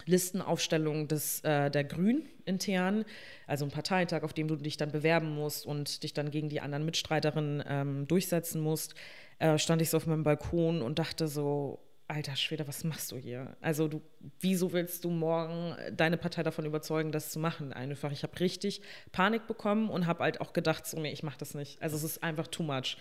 Listenaufstellung 0.05 1.09
des, 1.09 1.41
äh, 1.41 1.71
der 1.71 1.85
Grünen 1.85 2.29
intern, 2.45 3.05
also 3.47 3.65
ein 3.65 3.71
Parteitag, 3.71 4.23
auf 4.23 4.33
dem 4.33 4.47
du 4.49 4.57
dich 4.57 4.77
dann 4.77 4.93
bewerben 4.93 5.35
musst 5.35 5.67
und 5.67 6.03
dich 6.03 6.13
dann 6.13 6.31
gegen 6.31 6.49
die 6.49 6.61
anderen 6.61 6.85
Mitstreiterinnen 6.85 7.65
ähm, 7.67 8.07
durchsetzen 8.07 8.61
musst, 8.61 8.95
äh, 9.39 9.59
stand 9.59 9.83
ich 9.83 9.91
so 9.91 9.97
auf 9.97 10.07
meinem 10.07 10.23
Balkon 10.23 10.83
und 10.83 10.99
dachte 10.99 11.29
so, 11.29 11.81
alter 12.09 12.37
Schwede, 12.37 12.69
was 12.69 12.85
machst 12.85 13.11
du 13.11 13.17
hier? 13.17 13.57
Also 13.61 13.89
du, 13.89 14.01
wieso 14.41 14.73
willst 14.73 15.05
du 15.05 15.11
morgen 15.11 15.75
deine 15.93 16.17
Partei 16.17 16.43
davon 16.43 16.65
überzeugen, 16.65 17.11
das 17.11 17.31
zu 17.31 17.39
machen? 17.39 17.73
Einfach, 17.73 18.13
ich 18.13 18.23
habe 18.23 18.39
richtig 18.39 18.81
Panik 19.13 19.47
bekommen 19.47 19.91
und 19.91 20.07
habe 20.07 20.23
halt 20.23 20.41
auch 20.41 20.53
gedacht, 20.53 20.87
so, 20.87 21.01
nee, 21.01 21.13
ich 21.13 21.23
mache 21.23 21.39
das 21.39 21.55
nicht. 21.55 21.83
Also 21.83 21.97
es 21.97 22.05
ist 22.05 22.23
einfach 22.23 22.47
too 22.47 22.63
much. 22.63 22.97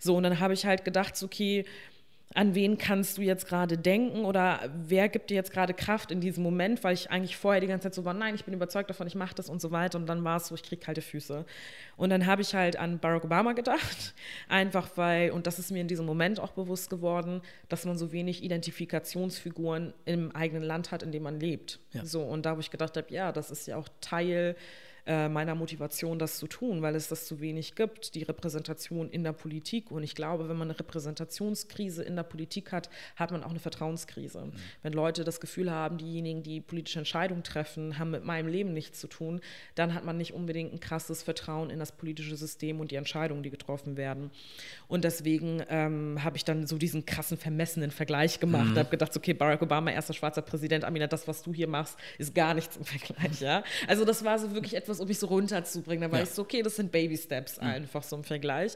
So, 0.00 0.16
und 0.16 0.24
dann 0.24 0.40
habe 0.40 0.54
ich 0.54 0.66
halt 0.66 0.84
gedacht, 0.84 1.16
so, 1.16 1.26
okay, 1.26 1.64
an 2.34 2.54
wen 2.54 2.76
kannst 2.76 3.16
du 3.16 3.22
jetzt 3.22 3.46
gerade 3.46 3.78
denken 3.78 4.24
oder 4.24 4.70
wer 4.74 5.08
gibt 5.08 5.30
dir 5.30 5.34
jetzt 5.34 5.50
gerade 5.50 5.72
Kraft 5.72 6.10
in 6.10 6.20
diesem 6.20 6.42
Moment, 6.42 6.84
weil 6.84 6.92
ich 6.92 7.10
eigentlich 7.10 7.36
vorher 7.36 7.60
die 7.60 7.66
ganze 7.66 7.84
Zeit 7.84 7.94
so 7.94 8.04
war, 8.04 8.12
nein, 8.12 8.34
ich 8.34 8.44
bin 8.44 8.52
überzeugt 8.52 8.90
davon, 8.90 9.06
ich 9.06 9.14
mache 9.14 9.34
das 9.34 9.48
und 9.48 9.62
so 9.62 9.70
weiter 9.70 9.98
und 9.98 10.06
dann 10.06 10.22
war 10.24 10.36
es 10.36 10.48
so, 10.48 10.54
ich 10.54 10.62
kriege 10.62 10.80
kalte 10.80 11.00
Füße. 11.00 11.46
Und 11.96 12.10
dann 12.10 12.26
habe 12.26 12.42
ich 12.42 12.54
halt 12.54 12.76
an 12.76 12.98
Barack 12.98 13.24
Obama 13.24 13.54
gedacht, 13.54 14.14
einfach 14.48 14.90
weil, 14.96 15.30
und 15.30 15.46
das 15.46 15.58
ist 15.58 15.70
mir 15.70 15.80
in 15.80 15.88
diesem 15.88 16.04
Moment 16.04 16.38
auch 16.38 16.52
bewusst 16.52 16.90
geworden, 16.90 17.40
dass 17.70 17.86
man 17.86 17.96
so 17.96 18.12
wenig 18.12 18.44
Identifikationsfiguren 18.44 19.94
im 20.04 20.34
eigenen 20.36 20.62
Land 20.62 20.92
hat, 20.92 21.02
in 21.02 21.12
dem 21.12 21.22
man 21.22 21.40
lebt. 21.40 21.80
Ja. 21.92 22.04
So, 22.04 22.22
und 22.22 22.44
da 22.44 22.50
habe 22.50 22.60
ich 22.60 22.70
gedacht 22.70 22.96
habe, 22.96 23.12
ja, 23.12 23.32
das 23.32 23.50
ist 23.50 23.66
ja 23.66 23.76
auch 23.76 23.88
Teil 24.00 24.54
äh, 25.08 25.28
meiner 25.30 25.54
Motivation, 25.54 26.18
das 26.18 26.36
zu 26.36 26.46
tun, 26.46 26.82
weil 26.82 26.94
es 26.94 27.08
das 27.08 27.26
zu 27.26 27.40
wenig 27.40 27.74
gibt, 27.74 28.14
die 28.14 28.24
Repräsentation 28.24 29.08
in 29.08 29.24
der 29.24 29.32
Politik. 29.32 29.90
Und 29.90 30.02
ich 30.02 30.14
glaube, 30.14 30.50
wenn 30.50 30.58
man 30.58 30.68
eine 30.68 30.78
Repräsentationskrise 30.78 32.02
in 32.02 32.14
der 32.14 32.24
Politik 32.24 32.72
hat, 32.72 32.90
hat 33.16 33.30
man 33.30 33.42
auch 33.42 33.48
eine 33.48 33.58
Vertrauenskrise. 33.58 34.44
Mhm. 34.44 34.52
Wenn 34.82 34.92
Leute 34.92 35.24
das 35.24 35.40
Gefühl 35.40 35.70
haben, 35.70 35.96
diejenigen, 35.96 36.42
die 36.42 36.60
politische 36.60 36.98
Entscheidungen 36.98 37.42
treffen, 37.42 37.98
haben 37.98 38.10
mit 38.10 38.24
meinem 38.24 38.48
Leben 38.48 38.74
nichts 38.74 39.00
zu 39.00 39.06
tun, 39.06 39.40
dann 39.76 39.94
hat 39.94 40.04
man 40.04 40.18
nicht 40.18 40.34
unbedingt 40.34 40.74
ein 40.74 40.80
krasses 40.80 41.22
Vertrauen 41.22 41.70
in 41.70 41.78
das 41.78 41.92
politische 41.92 42.36
System 42.36 42.78
und 42.78 42.90
die 42.90 42.96
Entscheidungen, 42.96 43.42
die 43.42 43.50
getroffen 43.50 43.96
werden. 43.96 44.30
Und 44.88 45.04
deswegen 45.04 45.62
ähm, 45.70 46.22
habe 46.22 46.36
ich 46.36 46.44
dann 46.44 46.66
so 46.66 46.76
diesen 46.76 47.06
krassen, 47.06 47.38
vermessenen 47.38 47.90
Vergleich 47.90 48.40
gemacht. 48.40 48.66
Mhm. 48.66 48.78
habe 48.78 48.90
gedacht, 48.90 49.16
okay, 49.16 49.32
Barack 49.32 49.62
Obama, 49.62 49.90
erster 49.90 50.12
schwarzer 50.12 50.42
Präsident, 50.42 50.84
Amina, 50.84 51.06
das, 51.06 51.26
was 51.26 51.42
du 51.42 51.54
hier 51.54 51.66
machst, 51.66 51.96
ist 52.18 52.34
gar 52.34 52.52
nichts 52.52 52.76
im 52.76 52.84
Vergleich. 52.84 53.40
Ja? 53.40 53.64
Also 53.86 54.04
das 54.04 54.22
war 54.22 54.38
so 54.38 54.52
wirklich 54.52 54.74
etwas, 54.74 54.97
um 55.00 55.08
mich 55.08 55.18
so 55.18 55.26
runterzubringen. 55.26 56.02
Da 56.02 56.12
war 56.12 56.18
ja. 56.18 56.24
ich 56.24 56.30
so, 56.30 56.42
okay, 56.42 56.62
das 56.62 56.76
sind 56.76 56.92
Baby 56.92 57.16
Steps 57.16 57.60
mhm. 57.60 57.66
einfach 57.66 58.02
so 58.02 58.16
im 58.16 58.24
Vergleich. 58.24 58.74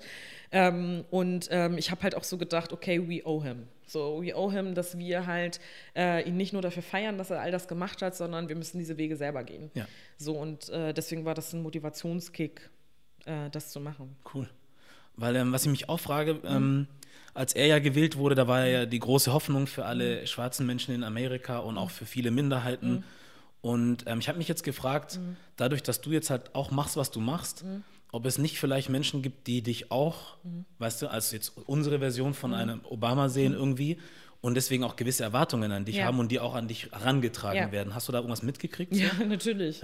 Ähm, 0.51 1.05
und 1.11 1.49
ähm, 1.51 1.79
ich 1.79 1.91
habe 1.91 2.03
halt 2.03 2.15
auch 2.15 2.25
so 2.25 2.39
gedacht, 2.39 2.73
okay, 2.73 3.01
we 3.09 3.27
owe 3.27 3.43
him. 3.43 3.69
So, 3.87 4.23
we 4.23 4.35
owe 4.35 4.53
him, 4.53 4.75
dass 4.75 4.99
wir 4.99 5.27
halt 5.27 5.61
äh, 5.95 6.27
ihn 6.27 6.37
nicht 6.37 6.53
nur 6.53 6.63
dafür 6.63 6.83
feiern, 6.83 7.19
dass 7.19 7.31
er 7.31 7.41
all 7.41 7.51
das 7.51 7.69
gemacht 7.69 8.03
hat, 8.03 8.17
sondern 8.17 8.49
wir 8.49 8.57
müssen 8.57 8.79
diese 8.79 8.97
Wege 8.97 9.17
selber 9.17 9.45
gehen. 9.45 9.71
Ja. 9.75 9.87
So, 10.17 10.35
und 10.39 10.69
äh, 10.71 10.93
deswegen 10.95 11.25
war 11.25 11.35
das 11.35 11.53
ein 11.53 11.63
Motivationskick, 11.63 12.71
äh, 13.25 13.51
das 13.51 13.71
zu 13.71 13.81
machen. 13.81 14.17
Cool. 14.33 14.49
Weil, 15.17 15.37
ähm, 15.37 15.53
was 15.53 15.65
ich 15.65 15.71
mich 15.71 15.89
auch 15.89 16.01
frage, 16.01 16.35
mhm. 16.35 16.87
als 17.35 17.55
er 17.55 17.67
ja 17.67 17.79
gewählt 17.79 18.17
wurde, 18.17 18.35
da 18.35 18.49
war 18.49 18.67
ja 18.67 18.87
die 18.87 18.99
große 18.99 19.33
Hoffnung 19.33 19.67
für 19.67 19.85
alle 19.85 20.21
mhm. 20.21 20.27
schwarzen 20.27 20.67
Menschen 20.67 20.95
in 20.95 21.05
Amerika 21.05 21.59
und 21.59 21.79
auch 21.79 21.91
für 21.91 22.07
viele 22.07 22.31
Minderheiten. 22.31 22.93
Mhm. 22.93 23.05
Und 23.63 24.05
ähm, 24.07 24.19
ich 24.19 24.29
habe 24.29 24.39
mich 24.39 24.49
jetzt 24.49 24.65
gefragt, 24.65 25.19
mhm. 25.19 25.37
dadurch, 25.57 25.83
dass 25.83 26.01
du 26.01 26.11
jetzt 26.11 26.31
halt 26.31 26.55
auch 26.55 26.71
machst, 26.73 26.97
was 26.97 27.11
du 27.11 27.21
machst, 27.21 27.65
mhm. 27.65 27.85
ob 28.11 28.27
es 28.27 28.37
nicht 28.37 28.59
vielleicht 28.59 28.89
Menschen 28.91 29.23
gibt, 29.23 29.47
die 29.47 29.63
dich 29.63 29.91
auch, 29.91 30.37
mhm. 30.43 30.65
weißt 30.79 31.01
du, 31.03 31.07
als 31.09 31.31
jetzt 31.31 31.57
unsere 31.67 32.01
Version 32.01 32.35
von 32.35 32.51
mhm. 32.51 32.57
einem 32.57 32.81
Obama 32.85 33.29
sehen 33.29 33.53
mhm. 33.53 33.59
irgendwie 33.59 33.99
und 34.41 34.55
deswegen 34.55 34.83
auch 34.83 34.97
gewisse 34.97 35.23
Erwartungen 35.23 35.71
an 35.71 35.85
dich 35.85 35.97
Ja. 35.97 36.07
haben 36.07 36.19
und 36.19 36.33
die 36.33 36.41
auch 36.41 36.55
an 36.55 36.67
dich 36.67 36.91
herangetragen 36.91 37.57
Ja. 37.57 37.73
werden. 37.73 37.95
Hast 37.95 38.09
du 38.09 38.13
da 38.13 38.19
irgendwas 38.19 38.43
mitgekriegt? 38.43 38.95
Ja, 38.97 39.11
natürlich. 39.29 39.81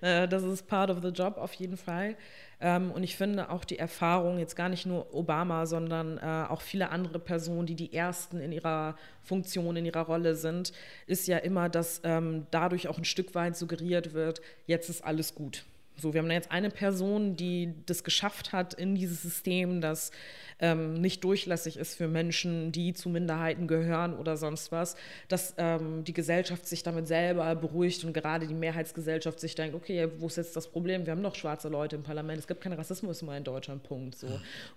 Äh, 0.00 0.28
Das 0.28 0.44
ist 0.44 0.68
part 0.68 0.90
of 0.90 0.98
the 1.02 1.08
job 1.08 1.36
auf 1.36 1.52
jeden 1.54 1.76
Fall. 1.76 2.16
Ähm, 2.60 2.90
Und 2.90 3.02
ich 3.02 3.16
finde 3.16 3.50
auch 3.50 3.64
die 3.64 3.78
Erfahrung, 3.78 4.38
jetzt 4.38 4.56
gar 4.56 4.68
nicht 4.68 4.86
nur 4.86 5.14
Obama, 5.14 5.66
sondern 5.66 6.18
äh, 6.18 6.46
auch 6.48 6.62
viele 6.62 6.88
andere 6.90 7.18
Personen, 7.18 7.66
die 7.66 7.74
die 7.74 7.92
Ersten 7.92 8.40
in 8.40 8.52
ihrer 8.52 8.96
Funktion, 9.22 9.76
in 9.76 9.84
ihrer 9.84 10.02
Rolle 10.06 10.34
sind, 10.34 10.72
ist 11.06 11.28
ja 11.28 11.38
immer, 11.38 11.68
dass 11.68 12.00
ähm, 12.04 12.46
dadurch 12.50 12.88
auch 12.88 12.98
ein 12.98 13.04
Stück 13.04 13.34
weit 13.34 13.56
suggeriert 13.56 14.14
wird, 14.14 14.40
jetzt 14.66 14.88
ist 14.88 15.04
alles 15.04 15.34
gut. 15.34 15.64
So, 15.98 16.12
wir 16.12 16.20
haben 16.20 16.30
jetzt 16.30 16.50
eine 16.50 16.70
Person, 16.70 17.36
die 17.36 17.74
das 17.86 18.04
geschafft 18.04 18.52
hat 18.52 18.74
in 18.74 18.94
dieses 18.94 19.22
System, 19.22 19.80
das 19.80 20.10
ähm, 20.58 20.94
nicht 20.94 21.22
durchlässig 21.24 21.76
ist 21.76 21.96
für 21.96 22.08
Menschen, 22.08 22.72
die 22.72 22.94
zu 22.94 23.08
Minderheiten 23.08 23.66
gehören 23.66 24.14
oder 24.14 24.36
sonst 24.36 24.72
was, 24.72 24.96
dass 25.28 25.54
ähm, 25.58 26.04
die 26.04 26.12
Gesellschaft 26.12 26.66
sich 26.66 26.82
damit 26.82 27.06
selber 27.06 27.54
beruhigt 27.54 28.04
und 28.04 28.12
gerade 28.12 28.46
die 28.46 28.54
Mehrheitsgesellschaft 28.54 29.38
sich 29.40 29.54
denkt, 29.54 29.74
okay, 29.74 30.08
wo 30.18 30.26
ist 30.26 30.36
jetzt 30.36 30.56
das 30.56 30.68
Problem? 30.68 31.04
Wir 31.06 31.12
haben 31.12 31.22
doch 31.22 31.34
schwarze 31.34 31.68
Leute 31.68 31.96
im 31.96 32.02
Parlament, 32.02 32.38
es 32.38 32.46
gibt 32.46 32.60
keinen 32.60 32.74
Rassismus 32.74 33.22
mehr 33.22 33.36
in 33.36 33.44
Deutschland, 33.44 33.82
Punkt. 33.82 34.16
So. 34.16 34.28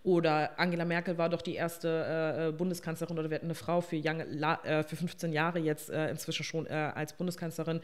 Oder 0.04 0.60
Angela 0.60 0.86
Merkel 0.86 1.18
war 1.18 1.30
doch 1.30 1.42
die 1.42 1.56
erste 1.56 2.50
äh, 2.50 2.52
Bundeskanzlerin 2.52 3.18
oder 3.18 3.30
wir 3.30 3.36
hatten 3.36 3.48
eine 3.48 3.56
Frau 3.56 3.82
für, 3.82 3.98
Young, 3.98 4.20
äh, 4.20 4.84
für 4.84 4.96
15 4.96 5.32
Jahre 5.32 5.60
jetzt 5.60 5.90
äh, 5.90 6.10
inzwischen 6.10 6.44
schon 6.44 6.66
äh, 6.66 6.72
als 6.74 7.14
Bundeskanzlerin 7.14 7.82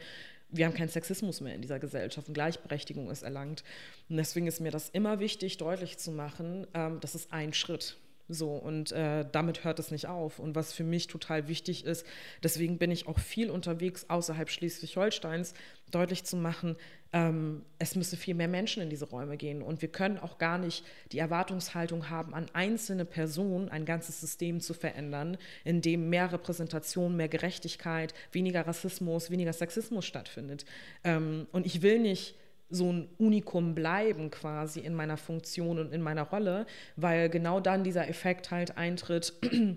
wir 0.48 0.66
haben 0.66 0.74
keinen 0.74 0.88
Sexismus 0.88 1.40
mehr 1.40 1.54
in 1.54 1.62
dieser 1.62 1.78
Gesellschaft 1.78 2.28
und 2.28 2.34
Gleichberechtigung 2.34 3.10
ist 3.10 3.22
erlangt. 3.22 3.64
Und 4.08 4.16
deswegen 4.16 4.46
ist 4.46 4.60
mir 4.60 4.70
das 4.70 4.88
immer 4.90 5.18
wichtig, 5.18 5.56
deutlich 5.58 5.98
zu 5.98 6.10
machen, 6.10 6.66
ähm, 6.74 6.98
das 7.00 7.14
ist 7.14 7.32
ein 7.32 7.52
Schritt. 7.52 7.96
So, 8.28 8.56
und 8.56 8.90
äh, 8.90 9.24
damit 9.30 9.62
hört 9.62 9.78
es 9.78 9.92
nicht 9.92 10.06
auf. 10.06 10.40
Und 10.40 10.56
was 10.56 10.72
für 10.72 10.82
mich 10.82 11.06
total 11.06 11.46
wichtig 11.46 11.84
ist, 11.84 12.04
deswegen 12.42 12.78
bin 12.78 12.90
ich 12.90 13.06
auch 13.06 13.20
viel 13.20 13.50
unterwegs 13.50 14.06
außerhalb 14.08 14.50
Schleswig-Holsteins, 14.50 15.54
deutlich 15.92 16.24
zu 16.24 16.36
machen, 16.36 16.76
es 17.78 17.94
müssen 17.94 18.18
viel 18.18 18.34
mehr 18.34 18.48
Menschen 18.48 18.82
in 18.82 18.90
diese 18.90 19.08
Räume 19.08 19.36
gehen. 19.36 19.62
Und 19.62 19.80
wir 19.80 19.88
können 19.88 20.18
auch 20.18 20.38
gar 20.38 20.58
nicht 20.58 20.84
die 21.12 21.18
Erwartungshaltung 21.18 22.10
haben, 22.10 22.34
an 22.34 22.46
einzelne 22.52 23.04
Personen 23.04 23.68
ein 23.68 23.84
ganzes 23.84 24.20
System 24.20 24.60
zu 24.60 24.74
verändern, 24.74 25.38
in 25.64 25.80
dem 25.80 26.10
mehr 26.10 26.32
Repräsentation, 26.32 27.16
mehr 27.16 27.28
Gerechtigkeit, 27.28 28.12
weniger 28.32 28.66
Rassismus, 28.66 29.30
weniger 29.30 29.52
Sexismus 29.52 30.04
stattfindet. 30.04 30.64
Ähm, 31.04 31.46
und 31.52 31.64
ich 31.64 31.82
will 31.82 32.00
nicht 32.00 32.34
so 32.68 32.92
ein 32.92 33.08
Unikum 33.18 33.74
bleiben 33.74 34.30
quasi 34.30 34.80
in 34.80 34.94
meiner 34.94 35.16
Funktion 35.16 35.78
und 35.78 35.92
in 35.92 36.02
meiner 36.02 36.24
Rolle, 36.24 36.66
weil 36.96 37.30
genau 37.30 37.60
dann 37.60 37.84
dieser 37.84 38.08
Effekt 38.08 38.50
halt 38.50 38.76
eintritt, 38.76 39.32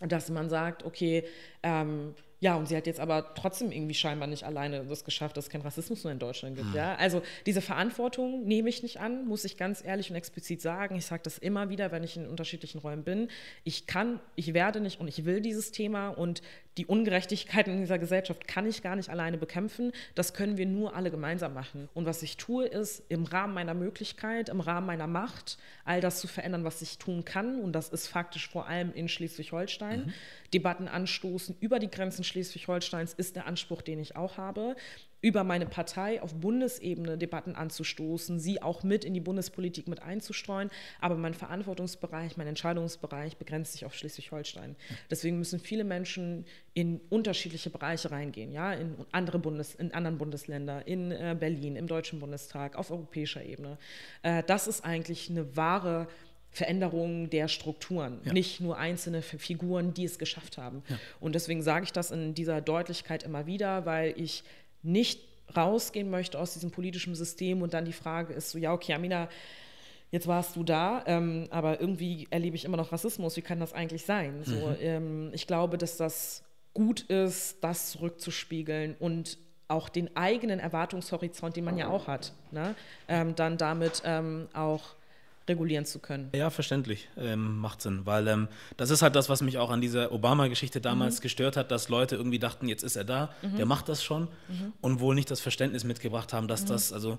dass 0.00 0.28
man 0.30 0.48
sagt, 0.50 0.84
okay, 0.84 1.24
ähm, 1.62 2.14
ja, 2.44 2.56
und 2.56 2.68
sie 2.68 2.76
hat 2.76 2.86
jetzt 2.86 3.00
aber 3.00 3.32
trotzdem 3.34 3.72
irgendwie 3.72 3.94
scheinbar 3.94 4.28
nicht 4.28 4.44
alleine 4.44 4.84
das 4.84 5.02
geschafft, 5.02 5.38
dass 5.38 5.46
es 5.46 5.50
keinen 5.50 5.62
Rassismus 5.62 6.04
mehr 6.04 6.12
in 6.12 6.18
Deutschland 6.18 6.56
gibt. 6.58 6.74
Ja? 6.74 6.94
Also 6.96 7.22
diese 7.46 7.62
Verantwortung 7.62 8.44
nehme 8.44 8.68
ich 8.68 8.82
nicht 8.82 9.00
an, 9.00 9.26
muss 9.26 9.46
ich 9.46 9.56
ganz 9.56 9.82
ehrlich 9.82 10.10
und 10.10 10.16
explizit 10.16 10.60
sagen. 10.60 10.94
Ich 10.94 11.06
sage 11.06 11.22
das 11.22 11.38
immer 11.38 11.70
wieder, 11.70 11.90
wenn 11.90 12.04
ich 12.04 12.18
in 12.18 12.28
unterschiedlichen 12.28 12.80
Räumen 12.80 13.02
bin. 13.02 13.28
Ich 13.64 13.86
kann, 13.86 14.20
ich 14.36 14.52
werde 14.52 14.80
nicht 14.80 15.00
und 15.00 15.08
ich 15.08 15.24
will 15.24 15.40
dieses 15.40 15.72
Thema 15.72 16.10
und 16.10 16.42
die 16.76 16.86
Ungerechtigkeit 16.86 17.68
in 17.68 17.80
dieser 17.80 17.98
Gesellschaft 17.98 18.48
kann 18.48 18.66
ich 18.66 18.82
gar 18.82 18.96
nicht 18.96 19.08
alleine 19.08 19.38
bekämpfen. 19.38 19.92
Das 20.14 20.34
können 20.34 20.56
wir 20.56 20.66
nur 20.66 20.96
alle 20.96 21.10
gemeinsam 21.10 21.54
machen. 21.54 21.88
Und 21.94 22.04
was 22.06 22.22
ich 22.22 22.36
tue, 22.36 22.66
ist 22.66 23.04
im 23.08 23.24
Rahmen 23.24 23.54
meiner 23.54 23.74
Möglichkeit, 23.74 24.48
im 24.48 24.60
Rahmen 24.60 24.86
meiner 24.86 25.06
Macht, 25.06 25.58
all 25.84 26.00
das 26.00 26.20
zu 26.20 26.26
verändern, 26.26 26.64
was 26.64 26.82
ich 26.82 26.98
tun 26.98 27.24
kann. 27.24 27.60
Und 27.60 27.72
das 27.72 27.90
ist 27.90 28.08
faktisch 28.08 28.48
vor 28.48 28.66
allem 28.66 28.92
in 28.92 29.08
Schleswig-Holstein. 29.08 30.12
Debatten 30.52 30.88
anstoßen 30.88 31.56
über 31.60 31.78
die 31.78 31.90
Grenzen 31.90 32.24
Schleswig-Holsteins 32.24 33.14
ist 33.14 33.36
der 33.36 33.46
Anspruch, 33.46 33.82
den 33.82 34.00
ich 34.00 34.16
auch 34.16 34.36
habe 34.36 34.76
über 35.24 35.42
meine 35.42 35.64
Partei 35.64 36.20
auf 36.20 36.34
Bundesebene 36.34 37.16
Debatten 37.16 37.56
anzustoßen, 37.56 38.38
sie 38.38 38.60
auch 38.60 38.82
mit 38.82 39.06
in 39.06 39.14
die 39.14 39.20
Bundespolitik 39.20 39.88
mit 39.88 40.02
einzustreuen. 40.02 40.68
Aber 41.00 41.14
mein 41.16 41.32
Verantwortungsbereich, 41.32 42.36
mein 42.36 42.46
Entscheidungsbereich 42.46 43.38
begrenzt 43.38 43.72
sich 43.72 43.86
auf 43.86 43.94
Schleswig-Holstein. 43.94 44.76
Deswegen 45.10 45.38
müssen 45.38 45.60
viele 45.60 45.84
Menschen 45.84 46.44
in 46.74 47.00
unterschiedliche 47.08 47.70
Bereiche 47.70 48.10
reingehen, 48.10 48.52
ja, 48.52 48.74
in 48.74 48.96
andere 49.12 49.38
Bundes, 49.38 49.74
in 49.74 49.94
anderen 49.94 50.18
Bundesländer, 50.18 50.86
in 50.86 51.10
äh, 51.10 51.34
Berlin, 51.40 51.76
im 51.76 51.86
Deutschen 51.86 52.20
Bundestag, 52.20 52.76
auf 52.76 52.90
europäischer 52.90 53.42
Ebene. 53.42 53.78
Äh, 54.22 54.42
das 54.46 54.66
ist 54.66 54.84
eigentlich 54.84 55.30
eine 55.30 55.56
wahre 55.56 56.06
Veränderung 56.50 57.30
der 57.30 57.48
Strukturen, 57.48 58.20
Ja. 58.24 58.32
nicht 58.34 58.60
nur 58.60 58.76
einzelne 58.76 59.22
Figuren, 59.22 59.94
die 59.94 60.04
es 60.04 60.18
geschafft 60.18 60.58
haben. 60.58 60.82
Und 61.18 61.34
deswegen 61.34 61.62
sage 61.62 61.84
ich 61.84 61.92
das 61.92 62.10
in 62.10 62.34
dieser 62.34 62.60
Deutlichkeit 62.60 63.22
immer 63.22 63.46
wieder, 63.46 63.86
weil 63.86 64.12
ich 64.16 64.44
nicht 64.84 65.20
rausgehen 65.56 66.10
möchte 66.10 66.38
aus 66.38 66.54
diesem 66.54 66.70
politischen 66.70 67.14
System 67.14 67.62
und 67.62 67.74
dann 67.74 67.84
die 67.84 67.92
Frage 67.92 68.32
ist 68.32 68.50
so, 68.50 68.58
ja, 68.58 68.72
okay, 68.72 68.94
Amina, 68.94 69.28
jetzt 70.10 70.26
warst 70.26 70.56
du 70.56 70.62
da, 70.62 71.02
ähm, 71.06 71.48
aber 71.50 71.80
irgendwie 71.80 72.26
erlebe 72.30 72.56
ich 72.56 72.64
immer 72.64 72.76
noch 72.76 72.92
Rassismus, 72.92 73.36
wie 73.36 73.42
kann 73.42 73.60
das 73.60 73.72
eigentlich 73.72 74.04
sein? 74.04 74.42
So, 74.44 74.74
ähm, 74.80 75.30
ich 75.32 75.46
glaube, 75.46 75.76
dass 75.78 75.96
das 75.96 76.44
gut 76.72 77.02
ist, 77.02 77.62
das 77.62 77.90
zurückzuspiegeln 77.90 78.96
und 78.98 79.38
auch 79.68 79.88
den 79.88 80.14
eigenen 80.16 80.60
Erwartungshorizont, 80.60 81.56
den 81.56 81.64
man 81.64 81.78
ja 81.78 81.88
auch 81.88 82.06
hat, 82.06 82.32
ne? 82.50 82.74
ähm, 83.08 83.34
dann 83.34 83.56
damit 83.56 84.02
ähm, 84.04 84.48
auch 84.52 84.94
regulieren 85.48 85.84
zu 85.84 85.98
können. 85.98 86.30
Ja, 86.34 86.50
verständlich. 86.50 87.08
Ähm, 87.16 87.58
macht 87.58 87.82
Sinn, 87.82 88.02
weil 88.04 88.26
ähm, 88.28 88.48
das 88.76 88.90
ist 88.90 89.02
halt 89.02 89.14
das, 89.14 89.28
was 89.28 89.42
mich 89.42 89.58
auch 89.58 89.70
an 89.70 89.80
dieser 89.80 90.12
Obama-Geschichte 90.12 90.80
damals 90.80 91.20
gestört 91.20 91.56
hat, 91.56 91.70
dass 91.70 91.88
Leute 91.88 92.16
irgendwie 92.16 92.38
dachten, 92.38 92.68
jetzt 92.68 92.82
ist 92.82 92.96
er 92.96 93.04
da, 93.04 93.30
der 93.56 93.66
macht 93.66 93.88
das 93.88 94.02
schon 94.02 94.28
und 94.80 95.00
wohl 95.00 95.14
nicht 95.14 95.30
das 95.30 95.40
Verständnis 95.40 95.84
mitgebracht 95.84 96.32
haben, 96.32 96.48
dass 96.48 96.64
das 96.64 96.92
also 96.92 97.18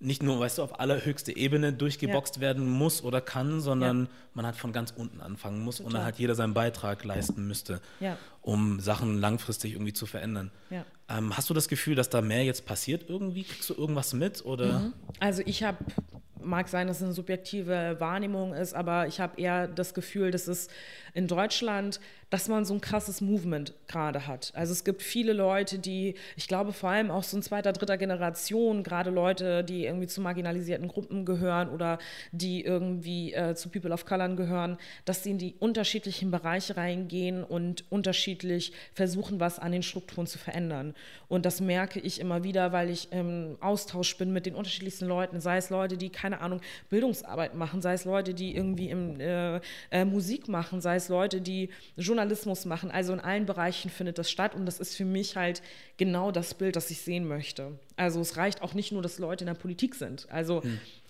nicht 0.00 0.22
nur, 0.22 0.38
weißt 0.38 0.58
du, 0.58 0.62
auf 0.62 0.80
allerhöchste 0.80 1.34
Ebene 1.34 1.72
durchgeboxt 1.72 2.40
werden 2.40 2.68
muss 2.68 3.02
oder 3.02 3.20
kann, 3.20 3.60
sondern 3.60 4.08
man 4.34 4.44
halt 4.44 4.56
von 4.56 4.72
ganz 4.72 4.92
unten 4.94 5.20
anfangen 5.20 5.60
muss 5.60 5.78
und 5.78 5.86
dann 5.86 5.92
Total. 5.92 6.04
halt 6.04 6.16
jeder 6.18 6.34
seinen 6.34 6.52
Beitrag 6.52 7.04
leisten 7.04 7.46
müsste, 7.46 7.80
Ja. 8.00 8.18
um 8.42 8.80
Sachen 8.80 9.18
langfristig 9.18 9.72
irgendwie 9.72 9.92
zu 9.94 10.04
verändern. 10.04 10.50
Ja. 10.68 10.84
Ähm, 11.08 11.34
hast 11.36 11.48
du 11.48 11.54
das 11.54 11.68
Gefühl, 11.68 11.94
dass 11.94 12.10
da 12.10 12.20
mehr 12.20 12.44
jetzt 12.44 12.66
passiert 12.66 13.08
irgendwie? 13.08 13.44
Kriegst 13.44 13.70
du 13.70 13.74
irgendwas 13.74 14.12
mit 14.12 14.44
oder? 14.44 14.92
Also 15.20 15.42
ich 15.46 15.62
habe, 15.62 15.78
mag 16.44 16.68
sein, 16.68 16.86
dass 16.86 16.98
es 16.98 17.02
eine 17.02 17.12
subjektive 17.12 17.96
Wahrnehmung 17.98 18.54
ist, 18.54 18.74
aber 18.74 19.06
ich 19.06 19.20
habe 19.20 19.40
eher 19.40 19.66
das 19.68 19.94
Gefühl, 19.94 20.30
dass 20.30 20.46
es 20.46 20.68
in 21.14 21.26
Deutschland, 21.26 22.00
dass 22.34 22.48
man 22.48 22.64
so 22.64 22.74
ein 22.74 22.80
krasses 22.80 23.20
Movement 23.20 23.74
gerade 23.86 24.26
hat. 24.26 24.50
Also 24.56 24.72
es 24.72 24.82
gibt 24.82 25.02
viele 25.02 25.32
Leute, 25.32 25.78
die, 25.78 26.16
ich 26.34 26.48
glaube 26.48 26.72
vor 26.72 26.90
allem 26.90 27.12
auch 27.12 27.22
so 27.22 27.36
in 27.36 27.44
zweiter, 27.44 27.72
dritter 27.72 27.96
Generation, 27.96 28.82
gerade 28.82 29.10
Leute, 29.10 29.62
die 29.62 29.84
irgendwie 29.84 30.08
zu 30.08 30.20
marginalisierten 30.20 30.88
Gruppen 30.88 31.26
gehören 31.26 31.68
oder 31.68 31.98
die 32.32 32.64
irgendwie 32.64 33.32
äh, 33.34 33.54
zu 33.54 33.68
People 33.68 33.92
of 33.92 34.04
Color 34.04 34.30
gehören, 34.30 34.78
dass 35.04 35.22
sie 35.22 35.30
in 35.30 35.38
die 35.38 35.54
unterschiedlichen 35.60 36.32
Bereiche 36.32 36.76
reingehen 36.76 37.44
und 37.44 37.84
unterschiedlich 37.88 38.72
versuchen, 38.94 39.38
was 39.38 39.60
an 39.60 39.70
den 39.70 39.84
Strukturen 39.84 40.26
zu 40.26 40.38
verändern. 40.38 40.96
Und 41.28 41.46
das 41.46 41.60
merke 41.60 42.00
ich 42.00 42.20
immer 42.20 42.42
wieder, 42.42 42.72
weil 42.72 42.90
ich 42.90 43.12
im 43.12 43.58
Austausch 43.60 44.16
bin 44.18 44.32
mit 44.32 44.44
den 44.44 44.56
unterschiedlichsten 44.56 45.06
Leuten, 45.06 45.40
sei 45.40 45.58
es 45.58 45.70
Leute, 45.70 45.96
die 45.96 46.10
keine 46.10 46.40
Ahnung 46.40 46.60
Bildungsarbeit 46.90 47.54
machen, 47.54 47.80
sei 47.80 47.92
es 47.92 48.04
Leute, 48.04 48.34
die 48.34 48.56
irgendwie 48.56 48.90
im, 48.90 49.20
äh, 49.20 49.60
äh, 49.92 50.04
Musik 50.04 50.48
machen, 50.48 50.80
sei 50.80 50.96
es 50.96 51.08
Leute, 51.08 51.40
die 51.40 51.68
Journalismus 51.96 52.23
machen. 52.66 52.90
Also 52.90 53.12
in 53.12 53.20
allen 53.20 53.46
Bereichen 53.46 53.90
findet 53.90 54.18
das 54.18 54.30
statt 54.30 54.54
und 54.54 54.66
das 54.66 54.80
ist 54.80 54.96
für 54.96 55.04
mich 55.04 55.36
halt 55.36 55.62
genau 55.96 56.30
das 56.30 56.54
Bild, 56.54 56.76
das 56.76 56.90
ich 56.90 57.00
sehen 57.00 57.26
möchte. 57.26 57.78
Also 57.96 58.20
es 58.20 58.36
reicht 58.36 58.62
auch 58.62 58.74
nicht 58.74 58.92
nur, 58.92 59.02
dass 59.02 59.18
Leute 59.18 59.44
in 59.44 59.46
der 59.46 59.54
Politik 59.54 59.94
sind. 59.94 60.26
Also 60.30 60.62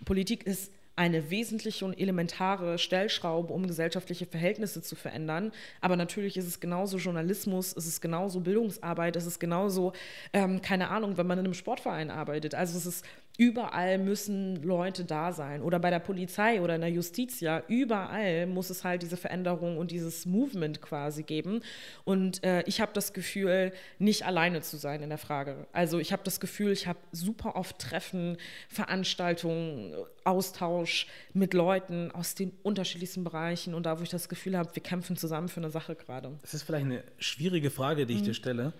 Politik 0.04 0.46
ist 0.46 0.70
eine 0.96 1.30
wesentliche 1.30 1.84
und 1.84 1.98
elementare 1.98 2.78
Stellschraube, 2.78 3.52
um 3.52 3.66
gesellschaftliche 3.66 4.26
Verhältnisse 4.26 4.80
zu 4.80 4.94
verändern. 4.94 5.50
Aber 5.80 5.96
natürlich 5.96 6.36
ist 6.36 6.46
es 6.46 6.60
genauso 6.60 6.98
Journalismus, 6.98 7.74
es 7.76 7.86
ist 7.86 8.00
genauso 8.00 8.40
Bildungsarbeit, 8.40 9.16
es 9.16 9.26
ist 9.26 9.40
genauso, 9.40 9.92
ähm, 10.32 10.62
keine 10.62 10.90
Ahnung, 10.90 11.16
wenn 11.16 11.26
man 11.26 11.38
in 11.38 11.46
einem 11.46 11.54
Sportverein 11.54 12.10
arbeitet. 12.10 12.54
Also 12.54 12.78
es 12.78 12.86
ist 12.86 13.04
überall 13.36 13.98
müssen 13.98 14.62
Leute 14.62 15.04
da 15.04 15.32
sein. 15.32 15.60
Oder 15.62 15.80
bei 15.80 15.90
der 15.90 15.98
Polizei 15.98 16.60
oder 16.60 16.76
in 16.76 16.80
der 16.80 16.90
Justiz, 16.90 17.40
ja, 17.40 17.62
überall 17.66 18.46
muss 18.46 18.70
es 18.70 18.84
halt 18.84 19.02
diese 19.02 19.16
Veränderung 19.16 19.76
und 19.76 19.90
dieses 19.90 20.24
Movement 20.24 20.80
quasi 20.80 21.24
geben. 21.24 21.60
Und 22.04 22.44
äh, 22.44 22.62
ich 22.66 22.80
habe 22.80 22.92
das 22.94 23.12
Gefühl, 23.12 23.72
nicht 23.98 24.24
alleine 24.24 24.60
zu 24.60 24.76
sein 24.76 25.02
in 25.02 25.08
der 25.08 25.18
Frage. 25.18 25.66
Also 25.72 25.98
ich 25.98 26.12
habe 26.12 26.22
das 26.24 26.38
Gefühl, 26.38 26.70
ich 26.70 26.86
habe 26.86 27.00
super 27.10 27.56
oft 27.56 27.78
Treffen, 27.80 28.36
Veranstaltungen, 28.68 29.94
Austausch 30.22 31.08
mit 31.32 31.54
Leuten 31.54 32.12
aus 32.12 32.36
den 32.36 32.52
unterschiedlichsten 32.62 33.24
Bereichen 33.24 33.74
und 33.74 33.84
da, 33.84 33.98
wo 33.98 34.02
ich 34.04 34.10
das 34.10 34.28
Gefühl 34.28 34.56
habe, 34.56 34.74
wir 34.74 34.82
kämpfen 34.82 35.16
zusammen 35.16 35.48
für 35.48 35.60
eine 35.60 35.70
Sache 35.70 35.96
gerade. 35.96 36.38
Das 36.40 36.54
ist 36.54 36.62
vielleicht 36.62 36.86
eine 36.86 37.02
schwierige 37.18 37.70
Frage, 37.70 38.06
die 38.06 38.14
ich 38.14 38.22
dir 38.22 38.34
stelle. 38.34 38.72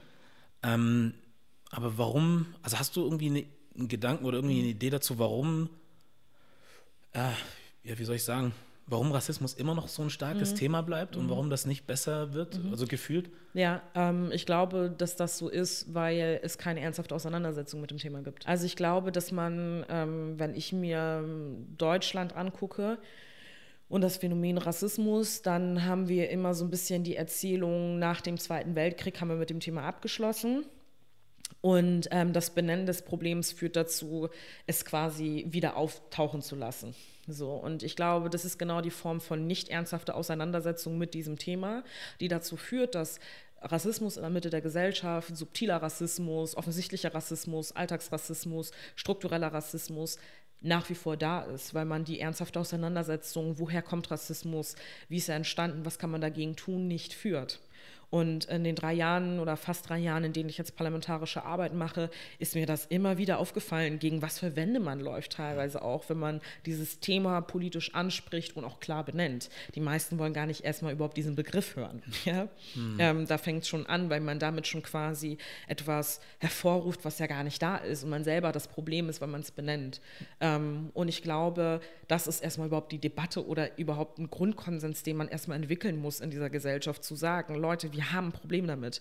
Ähm, 0.62 1.14
aber 1.70 1.98
warum, 1.98 2.46
also 2.62 2.78
hast 2.78 2.94
du 2.96 3.02
irgendwie 3.02 3.26
eine, 3.26 3.44
einen 3.76 3.88
Gedanken 3.88 4.24
oder 4.24 4.38
irgendwie 4.38 4.58
eine 4.60 4.68
Idee 4.68 4.90
dazu, 4.90 5.18
warum, 5.18 5.68
äh, 7.12 7.30
ja, 7.82 7.98
wie 7.98 8.04
soll 8.04 8.16
ich 8.16 8.24
sagen, 8.24 8.52
warum 8.86 9.12
Rassismus 9.12 9.54
immer 9.54 9.74
noch 9.74 9.88
so 9.88 10.02
ein 10.02 10.10
starkes 10.10 10.52
Mhm. 10.52 10.56
Thema 10.56 10.82
bleibt 10.82 11.16
und 11.16 11.30
warum 11.30 11.48
das 11.50 11.64
nicht 11.66 11.86
besser 11.86 12.34
wird, 12.34 12.60
also 12.70 12.86
gefühlt? 12.86 13.30
Ja, 13.54 13.82
ähm, 13.94 14.30
ich 14.32 14.46
glaube, 14.46 14.94
dass 14.96 15.16
das 15.16 15.38
so 15.38 15.48
ist, 15.48 15.94
weil 15.94 16.40
es 16.42 16.58
keine 16.58 16.80
ernsthafte 16.80 17.14
Auseinandersetzung 17.14 17.80
mit 17.80 17.90
dem 17.90 17.98
Thema 17.98 18.20
gibt. 18.22 18.46
Also 18.46 18.66
ich 18.66 18.76
glaube, 18.76 19.10
dass 19.10 19.32
man, 19.32 19.86
ähm, 19.88 20.38
wenn 20.38 20.54
ich 20.54 20.72
mir 20.72 21.22
ähm, 21.24 21.66
Deutschland 21.78 22.36
angucke 22.36 22.98
und 23.88 24.02
das 24.02 24.18
Phänomen 24.18 24.58
Rassismus, 24.58 25.40
dann 25.42 25.84
haben 25.84 26.08
wir 26.08 26.28
immer 26.30 26.52
so 26.54 26.64
ein 26.64 26.70
bisschen 26.70 27.04
die 27.04 27.16
Erzählung 27.16 27.98
nach 27.98 28.20
dem 28.20 28.38
Zweiten 28.38 28.74
Weltkrieg 28.74 29.20
haben 29.20 29.28
wir 29.28 29.36
mit 29.36 29.50
dem 29.50 29.60
Thema 29.60 29.84
abgeschlossen. 29.84 30.66
Und 31.60 32.08
ähm, 32.10 32.32
das 32.32 32.50
Benennen 32.50 32.86
des 32.86 33.02
Problems 33.02 33.52
führt 33.52 33.76
dazu, 33.76 34.28
es 34.66 34.84
quasi 34.84 35.46
wieder 35.48 35.76
auftauchen 35.76 36.42
zu 36.42 36.56
lassen. 36.56 36.94
So, 37.26 37.52
und 37.52 37.82
ich 37.82 37.96
glaube, 37.96 38.28
das 38.28 38.44
ist 38.44 38.58
genau 38.58 38.82
die 38.82 38.90
Form 38.90 39.20
von 39.20 39.46
nicht 39.46 39.68
ernsthafter 39.68 40.14
Auseinandersetzung 40.14 40.98
mit 40.98 41.14
diesem 41.14 41.38
Thema, 41.38 41.82
die 42.20 42.28
dazu 42.28 42.56
führt, 42.56 42.94
dass 42.94 43.18
Rassismus 43.62 44.16
in 44.16 44.22
der 44.22 44.30
Mitte 44.30 44.50
der 44.50 44.60
Gesellschaft, 44.60 45.34
subtiler 45.34 45.76
Rassismus, 45.76 46.54
offensichtlicher 46.54 47.14
Rassismus, 47.14 47.72
Alltagsrassismus, 47.72 48.72
struktureller 48.94 49.54
Rassismus 49.54 50.18
nach 50.60 50.88
wie 50.88 50.94
vor 50.94 51.16
da 51.16 51.42
ist, 51.42 51.74
weil 51.74 51.84
man 51.84 52.04
die 52.04 52.20
ernsthafte 52.20 52.60
Auseinandersetzung, 52.60 53.58
woher 53.58 53.82
kommt 53.82 54.10
Rassismus, 54.10 54.76
wie 55.08 55.18
ist 55.18 55.28
er 55.28 55.36
entstanden, 55.36 55.84
was 55.84 55.98
kann 55.98 56.10
man 56.10 56.20
dagegen 56.20 56.56
tun, 56.56 56.88
nicht 56.88 57.12
führt. 57.12 57.60
Und 58.14 58.44
in 58.44 58.62
den 58.62 58.76
drei 58.76 58.92
Jahren 58.92 59.40
oder 59.40 59.56
fast 59.56 59.88
drei 59.88 59.98
Jahren, 59.98 60.22
in 60.22 60.32
denen 60.32 60.48
ich 60.48 60.56
jetzt 60.56 60.76
parlamentarische 60.76 61.44
Arbeit 61.44 61.74
mache, 61.74 62.10
ist 62.38 62.54
mir 62.54 62.64
das 62.64 62.86
immer 62.86 63.18
wieder 63.18 63.40
aufgefallen, 63.40 63.98
gegen 63.98 64.22
was 64.22 64.38
für 64.38 64.54
Wände 64.54 64.78
man 64.78 65.00
läuft, 65.00 65.32
teilweise 65.32 65.82
auch, 65.82 66.08
wenn 66.08 66.20
man 66.20 66.40
dieses 66.64 67.00
Thema 67.00 67.40
politisch 67.40 67.92
anspricht 67.92 68.56
und 68.56 68.64
auch 68.64 68.78
klar 68.78 69.04
benennt. 69.04 69.50
Die 69.74 69.80
meisten 69.80 70.16
wollen 70.20 70.32
gar 70.32 70.46
nicht 70.46 70.62
erstmal 70.62 70.92
überhaupt 70.92 71.16
diesen 71.16 71.34
Begriff 71.34 71.74
hören. 71.74 72.04
Ja? 72.24 72.48
Ähm, 72.98 73.26
da 73.26 73.36
fängt 73.36 73.64
es 73.64 73.68
schon 73.68 73.84
an, 73.86 74.08
weil 74.08 74.20
man 74.20 74.38
damit 74.38 74.66
schon 74.66 74.82
quasi 74.82 75.36
etwas 75.66 76.20
hervorruft, 76.38 77.04
was 77.04 77.18
ja 77.18 77.26
gar 77.26 77.42
nicht 77.42 77.60
da 77.60 77.76
ist 77.76 78.04
und 78.04 78.10
man 78.10 78.24
selber 78.24 78.52
das 78.52 78.68
Problem 78.68 79.08
ist, 79.08 79.20
weil 79.20 79.28
man 79.28 79.40
es 79.40 79.50
benennt. 79.50 80.00
Ähm, 80.40 80.90
und 80.94 81.08
ich 81.08 81.20
glaube, 81.22 81.80
das 82.06 82.26
ist 82.28 82.42
erstmal 82.42 82.68
überhaupt 82.68 82.92
die 82.92 82.98
Debatte 82.98 83.46
oder 83.46 83.76
überhaupt 83.76 84.18
ein 84.18 84.30
Grundkonsens, 84.30 85.02
den 85.02 85.16
man 85.16 85.28
erstmal 85.28 85.56
entwickeln 85.56 85.96
muss 85.96 86.20
in 86.20 86.30
dieser 86.30 86.48
Gesellschaft, 86.48 87.04
zu 87.04 87.16
sagen, 87.16 87.56
Leute, 87.56 87.92
wir 87.92 88.03
haben 88.12 88.28
ein 88.28 88.32
Problem 88.32 88.66
damit. 88.66 89.00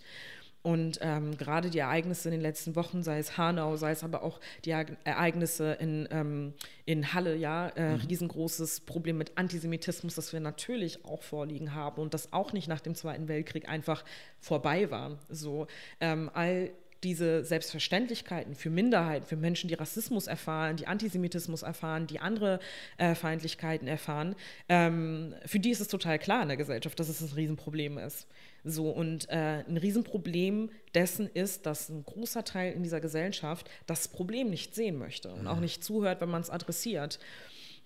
Und 0.65 0.99
ähm, 1.01 1.37
gerade 1.37 1.69
die 1.69 1.79
Ereignisse 1.79 2.29
in 2.29 2.31
den 2.31 2.41
letzten 2.41 2.77
Wochen, 2.77 3.03
sei 3.03 3.19
es 3.19 3.37
Hanau, 3.37 3.75
sei 3.75 3.91
es 3.91 4.01
aber 4.01 4.23
auch 4.23 4.39
die 4.63 4.71
Ereig- 4.73 4.95
Ereignisse 5.03 5.73
in, 5.73 6.07
ähm, 6.09 6.53
in 6.85 7.13
Halle, 7.13 7.35
ja, 7.35 7.67
äh, 7.67 7.95
riesengroßes 7.95 8.79
Problem 8.79 9.17
mit 9.17 9.37
Antisemitismus, 9.37 10.15
das 10.15 10.31
wir 10.31 10.39
natürlich 10.39 11.03
auch 11.03 11.21
vorliegen 11.21 11.75
haben 11.75 12.01
und 12.01 12.13
das 12.13 12.31
auch 12.31 12.53
nicht 12.53 12.69
nach 12.69 12.79
dem 12.79 12.95
Zweiten 12.95 13.27
Weltkrieg 13.27 13.67
einfach 13.67 14.05
vorbei 14.39 14.89
war. 14.89 15.17
So, 15.29 15.67
ähm, 15.99 16.31
all 16.33 16.71
diese 17.03 17.43
Selbstverständlichkeiten 17.43 18.55
für 18.55 18.69
Minderheiten, 18.69 19.25
für 19.25 19.35
Menschen, 19.35 19.67
die 19.67 19.73
Rassismus 19.73 20.27
erfahren, 20.27 20.77
die 20.77 20.87
Antisemitismus 20.87 21.61
erfahren, 21.61 22.07
die 22.07 22.19
andere 22.19 22.59
äh, 22.97 23.15
Feindlichkeiten 23.15 23.87
erfahren, 23.87 24.35
ähm, 24.69 25.35
für 25.45 25.59
die 25.59 25.71
ist 25.71 25.81
es 25.81 25.87
total 25.87 26.19
klar 26.19 26.41
in 26.41 26.47
der 26.47 26.57
Gesellschaft, 26.57 26.99
dass 26.99 27.09
es 27.09 27.21
ein 27.21 27.33
Riesenproblem 27.35 27.97
ist. 27.97 28.27
So, 28.63 28.89
und 28.89 29.29
äh, 29.29 29.63
ein 29.67 29.77
Riesenproblem 29.77 30.69
dessen 30.95 31.27
ist, 31.27 31.65
dass 31.65 31.89
ein 31.89 32.03
großer 32.05 32.45
Teil 32.45 32.73
in 32.73 32.83
dieser 32.83 33.01
Gesellschaft 33.01 33.69
das 33.87 34.07
Problem 34.07 34.49
nicht 34.49 34.73
sehen 34.73 34.97
möchte 34.97 35.33
und 35.33 35.47
auch 35.47 35.59
nicht 35.59 35.83
zuhört, 35.83 36.21
wenn 36.21 36.29
man 36.29 36.41
es 36.41 36.49
adressiert. 36.49 37.19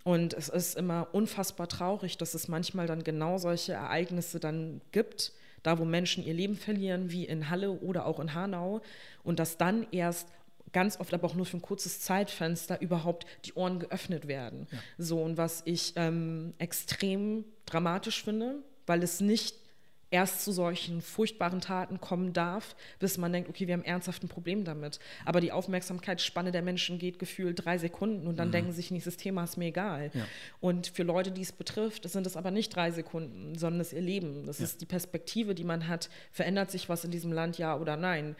Und 0.04 0.34
es 0.34 0.48
ist 0.48 0.78
immer 0.78 1.08
unfassbar 1.12 1.68
traurig, 1.68 2.18
dass 2.18 2.34
es 2.34 2.48
manchmal 2.48 2.88
dann 2.88 3.04
genau 3.04 3.38
solche 3.40 3.74
Ereignisse 3.74 4.40
dann 4.40 4.80
gibt, 4.92 5.34
da 5.68 5.78
wo 5.80 5.84
Menschen 5.84 6.26
ihr 6.26 6.34
Leben 6.34 6.56
verlieren, 6.56 7.12
wie 7.12 7.26
in 7.26 7.50
Halle 7.50 7.72
oder 7.72 8.06
auch 8.06 8.22
in 8.22 8.34
Hanau, 8.34 8.80
und 9.24 9.38
dass 9.40 9.58
dann 9.58 9.86
erst 9.92 10.30
ganz 10.72 10.98
oft, 11.00 11.14
aber 11.14 11.28
auch 11.28 11.36
nur 11.36 11.46
für 11.46 11.58
ein 11.58 11.62
kurzes 11.62 12.00
Zeitfenster 12.00 12.80
überhaupt 12.80 13.26
die 13.44 13.54
Ohren 13.54 13.80
geöffnet 13.80 14.30
werden. 14.30 14.68
So, 14.98 15.22
und 15.22 15.38
was 15.38 15.64
ich 15.66 15.92
ähm, 15.98 16.54
extrem 16.58 17.44
dramatisch 17.66 18.24
finde, 18.24 18.64
weil 18.86 19.04
es 19.04 19.20
nicht 19.20 19.56
erst 20.10 20.44
zu 20.44 20.52
solchen 20.52 21.02
furchtbaren 21.02 21.60
Taten 21.60 22.00
kommen 22.00 22.34
darf, 22.34 22.76
bis 23.00 23.18
man 23.18 23.34
denkt, 23.34 23.50
okay, 23.50 23.68
wir 23.68 23.74
haben 23.74 23.84
ernsthaft 23.84 24.24
ein 24.24 24.30
Problem 24.30 24.64
damit. 24.64 25.00
Aber 25.26 25.42
die 25.42 25.52
Aufmerksamkeitsspanne 25.52 26.52
der 26.52 26.62
Menschen 26.62 26.98
geht 26.98 27.20
gefühlt 27.20 27.66
drei 27.66 27.78
Sekunden 27.78 28.28
und 28.28 28.38
dann 28.38 28.52
denken 28.52 28.72
sich, 28.72 28.92
nächstes 28.92 29.18
Thema 29.18 29.44
ist 29.44 29.58
mir 29.58 29.66
egal. 29.66 30.12
Ja. 30.14 30.26
Und 30.60 30.88
für 30.88 31.04
Leute, 31.04 31.32
die 31.32 31.42
es 31.42 31.52
betrifft, 31.52 32.10
sind 32.10 32.26
es 32.26 32.38
aber 32.38 32.52
nicht 32.52 32.76
drei 32.76 32.92
Sekunden, 32.92 33.58
sondern 33.58 33.82
es 33.82 33.88
ist 33.88 33.94
ihr 33.94 34.02
Leben. 34.02 34.46
Das 34.46 34.60
ist 34.60 34.82
die 34.82 34.86
Perspektive, 34.86 35.56
die 35.56 35.64
man 35.64 35.88
hat. 35.88 36.10
Verändert 36.32 36.72
sich 36.72 36.90
was 36.90 37.04
in 37.04 37.12
diesem 37.12 37.32
Land, 37.32 37.58
ja 37.58 37.78
oder 37.78 37.98
nein? 37.98 38.36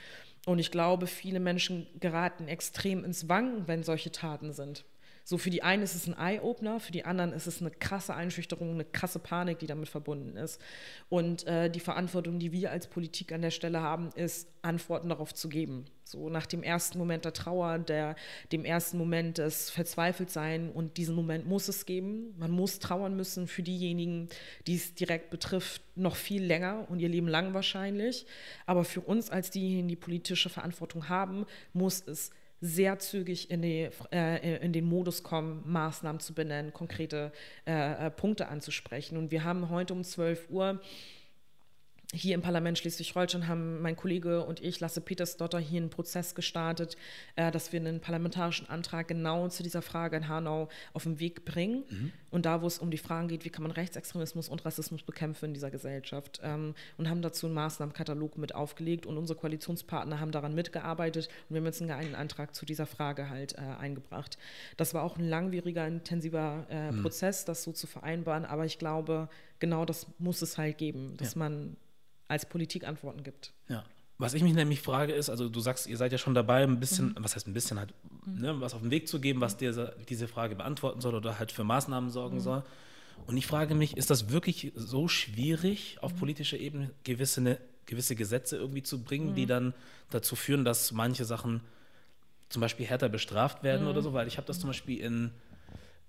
Und 0.46 0.60
ich 0.60 0.72
glaube, 0.72 1.08
viele 1.08 1.42
Menschen 1.42 1.88
geraten 2.00 2.48
extrem 2.48 3.04
ins 3.04 3.28
Wanken, 3.28 3.68
wenn 3.68 3.84
solche 3.84 4.14
Taten 4.14 4.54
sind. 4.54 4.86
So 5.30 5.38
für 5.38 5.50
die 5.50 5.62
einen 5.62 5.84
ist 5.84 5.94
es 5.94 6.08
ein 6.08 6.18
Eye-Opener, 6.18 6.80
für 6.80 6.94
die 6.94 7.04
anderen 7.04 7.34
ist 7.34 7.48
es 7.48 7.60
eine 7.60 7.70
krasse 7.70 8.16
Einschüchterung, 8.16 8.76
eine 8.76 8.86
krasse 8.86 9.20
Panik, 9.20 9.60
die 9.60 9.68
damit 9.68 9.90
verbunden 9.90 10.38
ist. 10.38 10.62
Und 11.10 11.46
äh, 11.46 11.70
die 11.70 11.82
Verantwortung, 11.82 12.40
die 12.40 12.54
wir 12.54 12.72
als 12.72 12.88
Politik 12.88 13.34
an 13.34 13.42
der 13.42 13.52
Stelle 13.52 13.82
haben, 13.82 14.10
ist, 14.16 14.48
Antworten 14.62 15.10
darauf 15.10 15.34
zu 15.34 15.50
geben. 15.50 15.84
So 16.06 16.30
nach 16.30 16.46
dem 16.46 16.64
ersten 16.64 16.98
Moment 16.98 17.26
der 17.26 17.34
Trauer, 17.34 17.78
der, 17.78 18.16
dem 18.54 18.64
ersten 18.64 18.98
Moment 18.98 19.38
des 19.38 19.70
Verzweifeltsein 19.70 20.72
und 20.72 20.96
diesen 20.96 21.14
Moment 21.14 21.46
muss 21.46 21.68
es 21.68 21.86
geben. 21.86 22.34
Man 22.38 22.52
muss 22.52 22.80
trauern 22.80 23.18
müssen 23.18 23.48
für 23.48 23.64
diejenigen, 23.64 24.30
die 24.66 24.76
es 24.76 24.96
direkt 24.96 25.30
betrifft, 25.30 25.82
noch 25.96 26.16
viel 26.16 26.42
länger 26.42 26.88
und 26.90 27.00
ihr 27.00 27.10
Leben 27.10 27.28
lang 27.28 27.54
wahrscheinlich. 27.54 28.26
Aber 28.66 28.86
für 28.86 29.02
uns 29.02 29.30
als 29.30 29.52
diejenigen, 29.52 29.90
die 29.90 29.98
politische 29.98 30.48
Verantwortung 30.48 31.10
haben, 31.10 31.46
muss 31.74 32.02
es 32.08 32.32
sehr 32.62 33.00
zügig 33.00 33.52
in, 33.52 33.62
die, 33.62 33.90
äh, 34.12 34.58
in 34.64 34.74
den 34.74 34.86
Modus 34.86 35.24
kommen, 35.24 35.64
Maßnahmen 35.66 36.20
zu 36.20 36.34
benennen, 36.34 36.74
konkrete 36.74 37.32
äh, 37.66 38.08
äh, 38.08 38.12
Punkte 38.12 38.48
anzusprechen. 38.48 39.18
Und 39.18 39.32
wir 39.32 39.44
haben 39.44 39.70
heute 39.70 39.94
um 39.94 40.04
12 40.04 40.50
Uhr 40.50 40.82
hier 42.14 42.36
im 42.36 42.42
Parlament 42.42 42.78
Schleswig-Holstein 42.78 43.50
haben 43.50 43.82
mein 43.82 43.98
Kollege 43.98 44.46
und 44.46 44.62
ich, 44.64 44.80
Lasse 44.80 45.02
Petersdotter, 45.02 45.60
hier 45.60 45.82
einen 45.82 45.90
Prozess 45.90 46.36
gestartet, 46.36 46.96
äh, 47.36 47.52
dass 47.52 47.74
wir 47.74 47.82
einen 47.82 48.00
parlamentarischen 48.00 48.70
Antrag 48.70 49.10
genau 49.10 49.50
zu 49.50 49.62
dieser 49.62 49.82
Frage 49.82 50.16
in 50.16 50.30
Hanau 50.30 50.70
auf 50.94 51.04
den 51.04 51.20
Weg 51.20 51.44
bringen. 51.44 52.14
Und 52.32 52.46
da, 52.46 52.62
wo 52.62 52.68
es 52.68 52.80
um 52.80 52.92
die 52.92 52.98
Fragen 52.98 53.28
geht, 53.28 53.44
wie 53.44 53.50
kann 53.50 53.64
man 53.64 53.72
Rechtsextremismus 53.72 54.48
und 54.48 54.64
Rassismus 54.66 55.04
bekämpfen 55.04 55.46
in 55.48 55.54
dieser 55.54 55.70
Gesellschaft. 55.70 56.40
Ähm, 56.44 56.76
und 56.98 57.10
haben 57.10 57.22
dazu 57.22 57.46
einen 57.48 57.56
Maßnahmenkatalog 57.56 58.38
mit 58.38 58.56
aufgelegt 58.56 59.06
und 59.06 59.18
unsere 59.18 59.38
Koalitionspartner 59.38 60.22
haben 60.22 60.32
daran 60.32 60.56
mitgearbeitet 60.56 61.28
und 61.50 61.56
wir 61.56 61.60
haben 61.60 61.66
jetzt 61.66 61.82
einen 61.82 61.90
geeigneten 61.90 62.16
Antrag 62.16 62.56
zu 62.56 62.66
dieser 62.66 62.86
Frage 62.86 63.30
halt 63.30 63.56
äh, 63.56 63.58
eingebracht. 63.80 64.38
Das 64.78 64.94
war 64.94 65.04
auch 65.04 65.18
ein 65.18 65.28
langwieriger, 65.28 65.86
intensiver 65.86 66.66
äh, 66.70 66.94
Prozess, 66.94 67.44
das 67.44 67.64
so 67.64 67.74
zu 67.74 67.86
vereinbaren, 67.86 68.46
aber 68.46 68.66
ich 68.66 68.80
glaube, 68.80 69.28
genau 69.60 69.84
das 69.84 70.08
muss 70.20 70.42
es 70.42 70.58
halt 70.58 70.78
geben, 70.78 71.16
dass 71.18 71.34
Ja. 71.34 71.40
man 71.40 71.76
als 72.28 72.48
Politik 72.48 72.88
Antworten 72.88 73.24
gibt. 73.24 73.54
Ja. 73.70 73.84
Was 74.20 74.34
ich 74.34 74.42
mich 74.42 74.54
nämlich 74.54 74.82
frage 74.82 75.14
ist, 75.14 75.30
also 75.30 75.48
du 75.48 75.60
sagst, 75.60 75.86
ihr 75.86 75.96
seid 75.96 76.12
ja 76.12 76.18
schon 76.18 76.34
dabei, 76.34 76.64
ein 76.64 76.80
bisschen, 76.80 77.16
was 77.20 77.36
heißt 77.36 77.48
ein 77.48 77.54
bisschen 77.54 77.78
halt, 77.78 77.94
ne, 78.26 78.60
was 78.60 78.74
auf 78.74 78.82
den 78.82 78.90
Weg 78.90 79.08
zu 79.08 79.20
geben, 79.22 79.42
was 79.42 79.58
dir 79.58 79.94
diese 80.10 80.28
Frage 80.28 80.56
beantworten 80.56 81.02
soll 81.02 81.14
oder 81.14 81.38
halt 81.38 81.52
für 81.52 81.64
Maßnahmen 81.64 82.10
sorgen 82.10 82.40
soll. 82.40 82.64
Und 83.28 83.38
ich 83.38 83.46
frage 83.46 83.76
mich, 83.76 83.96
ist 83.96 84.10
das 84.10 84.32
wirklich 84.32 84.72
so 84.76 85.08
schwierig, 85.08 85.98
auf 86.02 86.16
politischer 86.16 86.58
Ebene 86.58 86.90
gewisse, 87.04 87.42
ne, 87.42 87.60
gewisse 87.86 88.16
Gesetze 88.16 88.58
irgendwie 88.58 88.82
zu 88.84 89.04
bringen, 89.04 89.36
die 89.36 89.46
dann 89.46 89.74
dazu 90.10 90.36
führen, 90.36 90.66
dass 90.66 90.92
manche 90.92 91.24
Sachen 91.24 91.62
zum 92.50 92.62
Beispiel 92.62 92.88
härter 92.88 93.10
bestraft 93.10 93.62
werden 93.64 93.88
oder 93.88 94.02
so? 94.02 94.14
Weil 94.14 94.28
ich 94.28 94.38
habe 94.38 94.48
das 94.48 94.60
zum 94.60 94.70
Beispiel 94.70 95.00
in, 95.00 95.32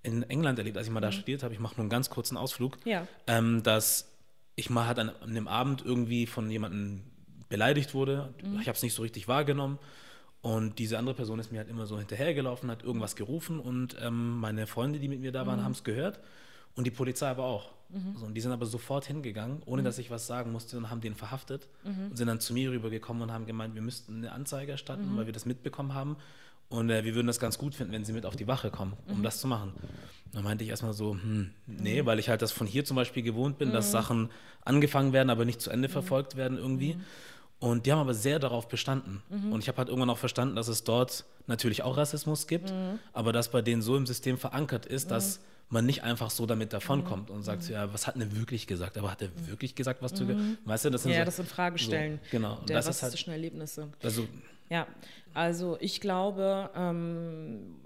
in 0.01 0.23
England 0.23 0.57
erlebt, 0.57 0.77
als 0.77 0.87
ich 0.87 0.93
mal 0.93 0.99
da 0.99 1.11
studiert 1.11 1.43
habe, 1.43 1.53
ich 1.53 1.59
mache 1.59 1.75
nur 1.75 1.81
einen 1.83 1.89
ganz 1.89 2.09
kurzen 2.09 2.37
Ausflug, 2.37 2.77
Ja. 2.85 3.07
ähm, 3.27 3.61
dass 3.61 4.09
ich 4.59 4.69
mal 4.69 4.85
halt 4.87 4.99
an, 4.99 5.09
an 5.21 5.33
dem 5.33 5.47
Abend 5.47 5.83
irgendwie 5.85 6.25
von 6.25 6.49
jemandem 6.51 7.01
beleidigt 7.49 7.93
wurde. 7.93 8.33
Ich 8.61 8.67
habe 8.67 8.75
es 8.75 8.83
nicht 8.83 8.93
so 8.93 9.01
richtig 9.01 9.27
wahrgenommen. 9.27 9.79
Und 10.41 10.79
diese 10.79 10.97
andere 10.97 11.15
Person 11.15 11.39
ist 11.39 11.51
mir 11.51 11.57
halt 11.57 11.69
immer 11.69 11.85
so 11.85 11.97
hinterhergelaufen, 11.97 12.71
hat 12.71 12.83
irgendwas 12.83 13.15
gerufen 13.17 13.59
und 13.59 13.97
ähm, 14.01 14.37
meine 14.39 14.67
Freunde, 14.67 14.97
die 14.99 15.09
mit 15.09 15.19
mir 15.19 15.33
da 15.33 15.45
waren, 15.45 15.63
haben 15.65 15.73
es 15.73 15.83
gehört. 15.83 16.19
Und 16.75 16.85
die 16.85 16.91
Polizei 16.91 17.27
aber 17.27 17.43
auch. 17.43 17.71
So, 18.15 18.25
und 18.27 18.35
die 18.35 18.41
sind 18.41 18.51
aber 18.51 18.65
sofort 18.67 19.05
hingegangen, 19.05 19.63
ohne 19.65 19.81
dass 19.83 19.97
ich 19.97 20.11
was 20.11 20.27
sagen 20.27 20.51
musste 20.51 20.77
und 20.77 20.89
haben 20.91 21.01
den 21.01 21.15
verhaftet 21.15 21.67
und 22.11 22.15
sind 22.17 22.27
dann 22.27 22.39
zu 22.39 22.53
mir 22.53 22.71
rübergekommen 22.71 23.23
und 23.23 23.31
haben 23.33 23.47
gemeint, 23.47 23.73
wir 23.73 23.81
müssten 23.81 24.17
eine 24.17 24.31
Anzeige 24.31 24.71
erstatten, 24.73 25.05
weil 25.17 25.25
wir 25.25 25.33
das 25.33 25.45
mitbekommen 25.45 25.93
haben. 25.95 26.15
Und 26.69 26.89
äh, 26.89 27.03
wir 27.03 27.15
würden 27.15 27.27
das 27.27 27.39
ganz 27.39 27.57
gut 27.57 27.73
finden, 27.73 27.93
wenn 27.93 28.05
sie 28.05 28.13
mit 28.13 28.25
auf 28.25 28.35
die 28.35 28.47
Wache 28.47 28.69
kommen, 28.69 28.93
um 29.07 29.23
das 29.23 29.41
zu 29.41 29.47
machen. 29.47 29.73
Dann 30.31 30.43
meinte 30.43 30.63
ich 30.63 30.69
erstmal 30.69 30.93
so, 30.93 31.13
hm, 31.13 31.49
nee, 31.65 32.05
weil 32.05 32.19
ich 32.19 32.29
halt 32.29 32.43
das 32.43 32.51
von 32.51 32.67
hier 32.67 32.85
zum 32.85 32.95
Beispiel 32.95 33.23
gewohnt 33.23 33.57
bin, 33.57 33.71
dass 33.71 33.91
Sachen 33.91 34.29
angefangen 34.63 35.11
werden, 35.11 35.31
aber 35.31 35.45
nicht 35.45 35.61
zu 35.61 35.71
Ende 35.71 35.89
verfolgt 35.89 36.35
werden 36.35 36.57
irgendwie. 36.57 36.97
Und 37.57 37.85
die 37.85 37.91
haben 37.91 37.99
aber 37.99 38.13
sehr 38.13 38.39
darauf 38.39 38.67
bestanden. 38.69 39.21
Und 39.29 39.59
ich 39.61 39.67
habe 39.67 39.79
halt 39.79 39.89
irgendwann 39.89 40.11
auch 40.11 40.17
verstanden, 40.17 40.55
dass 40.55 40.67
es 40.67 40.83
dort 40.83 41.25
natürlich 41.47 41.81
auch 41.81 41.97
Rassismus 41.97 42.45
gibt, 42.47 42.71
aber 43.11 43.33
dass 43.33 43.49
bei 43.49 43.61
denen 43.61 43.81
so 43.81 43.97
im 43.97 44.05
System 44.05 44.37
verankert 44.37 44.85
ist, 44.85 45.09
dass 45.11 45.41
man 45.69 45.85
nicht 45.85 46.03
einfach 46.03 46.29
so 46.29 46.45
damit 46.45 46.73
davonkommt 46.73 47.29
mhm. 47.29 47.35
und 47.35 47.43
sagt, 47.43 47.69
ja, 47.69 47.93
was 47.93 48.07
hat 48.07 48.15
er 48.15 48.35
wirklich 48.35 48.65
gesagt? 48.67 48.97
Aber 48.97 49.11
hat 49.11 49.21
er 49.21 49.29
wirklich 49.47 49.75
gesagt, 49.75 50.01
was 50.01 50.13
du, 50.13 50.23
mhm. 50.25 50.57
weißt 50.65 50.85
du, 50.85 50.89
das 50.89 51.03
sind 51.03 51.11
Ja, 51.11 51.19
so, 51.19 51.25
das 51.25 51.35
sind 51.37 51.47
Fragestellen 51.47 52.19
so, 52.23 52.29
genau. 52.31 52.55
der 52.67 52.77
das 52.77 52.87
rassistischen 52.87 53.31
halt, 53.31 53.43
Erlebnisse. 53.43 53.87
Also, 54.01 54.27
ja, 54.69 54.87
also 55.33 55.77
ich 55.79 56.01
glaube, 56.01 56.69
ähm, 56.75 57.79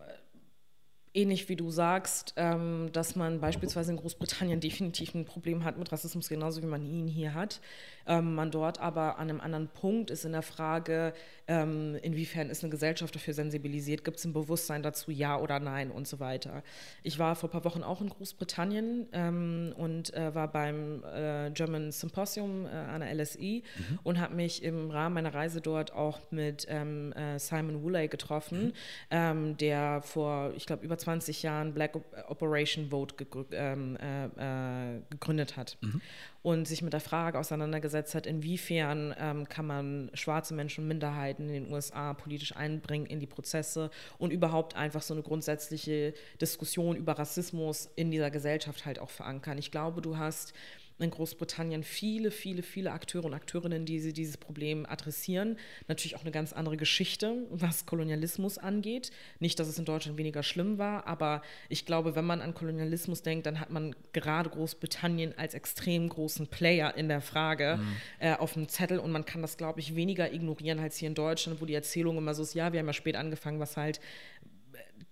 ähnlich 1.14 1.48
wie 1.50 1.56
du 1.56 1.70
sagst, 1.70 2.34
ähm, 2.38 2.90
dass 2.92 3.16
man 3.16 3.40
beispielsweise 3.40 3.92
in 3.92 3.98
Großbritannien 3.98 4.60
definitiv 4.60 5.14
ein 5.14 5.26
Problem 5.26 5.64
hat 5.64 5.78
mit 5.78 5.92
Rassismus, 5.92 6.30
genauso 6.30 6.62
wie 6.62 6.68
man 6.68 6.86
ihn 6.86 7.08
hier 7.08 7.34
hat. 7.34 7.62
Ähm, 8.08 8.36
man 8.36 8.52
dort 8.52 8.80
aber 8.80 9.18
an 9.18 9.30
einem 9.30 9.40
anderen 9.40 9.68
Punkt 9.68 10.12
ist 10.12 10.26
in 10.26 10.34
der 10.34 10.42
Frage, 10.42 11.14
ähm, 11.48 11.98
inwiefern 12.02 12.50
ist 12.50 12.64
eine 12.64 12.72
Gesellschaft 12.72 13.16
dafür 13.16 13.34
sensibilisiert, 13.34 14.04
gibt 14.04 14.18
es 14.18 14.26
ein 14.26 14.34
Bewusstsein 14.34 14.84
dazu, 14.84 15.12
ja 15.12 15.38
oder 15.38 15.60
nein 15.60 15.92
und 15.92 16.08
so 16.08 16.20
weiter. 16.20 16.64
Ich 17.04 17.20
war 17.20 17.36
vor 17.36 17.50
ein 17.50 17.52
paar 17.52 17.66
Wochen 17.66 17.84
auch 17.84 18.02
in 18.02 18.10
Großbritannien 18.10 19.08
ähm, 19.12 19.74
und 19.78 20.14
äh, 20.14 20.34
war 20.34 20.48
beim 20.48 21.04
äh, 21.04 21.52
German 21.52 21.92
Symposium 21.92 22.66
äh, 22.66 22.70
an 22.70 23.02
der 23.02 23.14
LSI 23.14 23.64
mhm. 23.78 24.00
und 24.04 24.20
habe 24.20 24.36
mich 24.36 24.64
im 24.64 24.90
Rahmen 24.92 25.16
meiner 25.16 25.34
Reise 25.34 25.62
dort 25.62 25.94
auch 25.94 26.20
mit 26.32 26.66
ähm, 26.70 27.12
äh, 27.14 27.40
Simon 27.40 27.84
Woolley 27.84 28.08
getroffen, 28.08 28.68
mhm. 28.68 28.74
Ähm, 29.12 29.58
der 29.58 30.02
vor, 30.02 30.54
ich 30.56 30.66
glaube, 30.66 30.84
über 30.86 30.98
20 30.98 31.44
Jahren 31.44 31.74
Black 31.74 31.96
Operation 32.28 32.90
Vote 32.90 33.16
ähm, 33.52 33.98
äh, 33.98 34.96
äh, 34.98 35.02
gegründet 35.10 35.58
hat. 35.58 35.78
Mhm 35.82 36.02
und 36.44 36.68
sich 36.68 36.82
mit 36.82 36.94
der 36.94 37.00
Frage 37.00 37.40
auseinandergesetzt 37.40 38.14
hat, 38.16 38.28
inwiefern 38.28 39.16
ähm, 39.18 39.48
kann 39.48 39.66
man 39.66 40.12
schwarze 40.14 40.54
Menschen 40.54 40.82
und 40.84 40.90
Minderheiten 40.90 41.48
in 41.48 41.64
den 41.64 41.74
USA 41.74 42.14
politisch 42.14 42.56
einbringen 42.56 43.06
in 43.06 43.22
die 43.22 43.28
Prozesse 43.28 43.90
und 44.18 44.32
überhaupt 44.32 44.76
einfach 44.76 45.02
so 45.02 45.14
eine 45.14 45.24
grundsätzliche 45.24 46.14
Diskussion 46.42 46.98
über 46.98 47.14
Rassismus 47.14 47.90
in 47.96 48.12
dieser 48.12 48.30
Gesellschaft 48.30 48.86
halt 48.86 49.00
auch 49.00 49.10
verankern. 49.10 49.58
Ich 49.58 49.72
glaube, 49.72 50.02
du 50.02 50.18
hast 50.18 50.54
in 51.00 51.10
Großbritannien 51.10 51.84
viele, 51.84 52.32
viele, 52.32 52.62
viele 52.62 52.92
Akteure 52.92 53.26
und 53.26 53.34
Akteurinnen, 53.34 53.86
die 53.86 54.14
dieses 54.14 54.38
Problem 54.38 54.86
adressieren. 54.86 55.58
Natürlich 55.88 56.16
auch 56.16 56.22
eine 56.22 56.32
ganz 56.32 56.54
andere 56.54 56.78
Geschichte, 56.78 57.46
was 57.50 57.86
Kolonialismus 57.86 58.58
angeht. 58.58 59.12
Nicht, 59.40 59.60
dass 59.60 59.68
es 59.68 59.80
in 59.80 59.86
Deutschland 59.86 60.18
weniger 60.18 60.44
schlimm 60.44 60.78
war, 60.78 61.08
aber 61.08 61.42
ich 61.70 61.86
glaube, 61.86 62.16
wenn 62.16 62.26
man 62.26 62.42
an 62.42 62.54
Kolonialismus 62.54 63.24
denkt, 63.24 63.46
dann 63.46 63.60
hat 63.60 63.70
man 63.70 63.96
gerade 64.14 64.50
Großbritannien 64.50 65.38
als 65.38 65.54
extrem 65.54 66.10
großen 66.10 66.48
Player 66.48 66.96
in 66.96 67.08
der 67.08 67.22
Frage 67.22 67.78
mhm. 67.78 67.96
äh, 68.20 68.34
auf 68.36 68.54
dem 68.54 68.68
Zettel 68.70 69.00
und 69.00 69.12
man 69.12 69.26
kann 69.26 69.42
das, 69.42 69.58
glaube 69.58 69.80
ich, 69.80 69.96
weniger 69.96 70.32
ignorieren 70.32 70.80
als 70.80 70.98
hier 70.98 71.08
in 71.08 71.16
Deutschland, 71.16 71.62
wo 71.62 71.66
die 71.66 71.74
Erzählung 71.74 72.18
immer 72.18 72.34
so 72.34 72.44
ist, 72.44 72.54
ja, 72.54 72.72
wir 72.72 72.80
haben 72.80 72.88
ja 72.88 72.94
spät 72.94 73.16
angefangen, 73.16 73.60
was 73.60 73.78
halt 73.78 74.00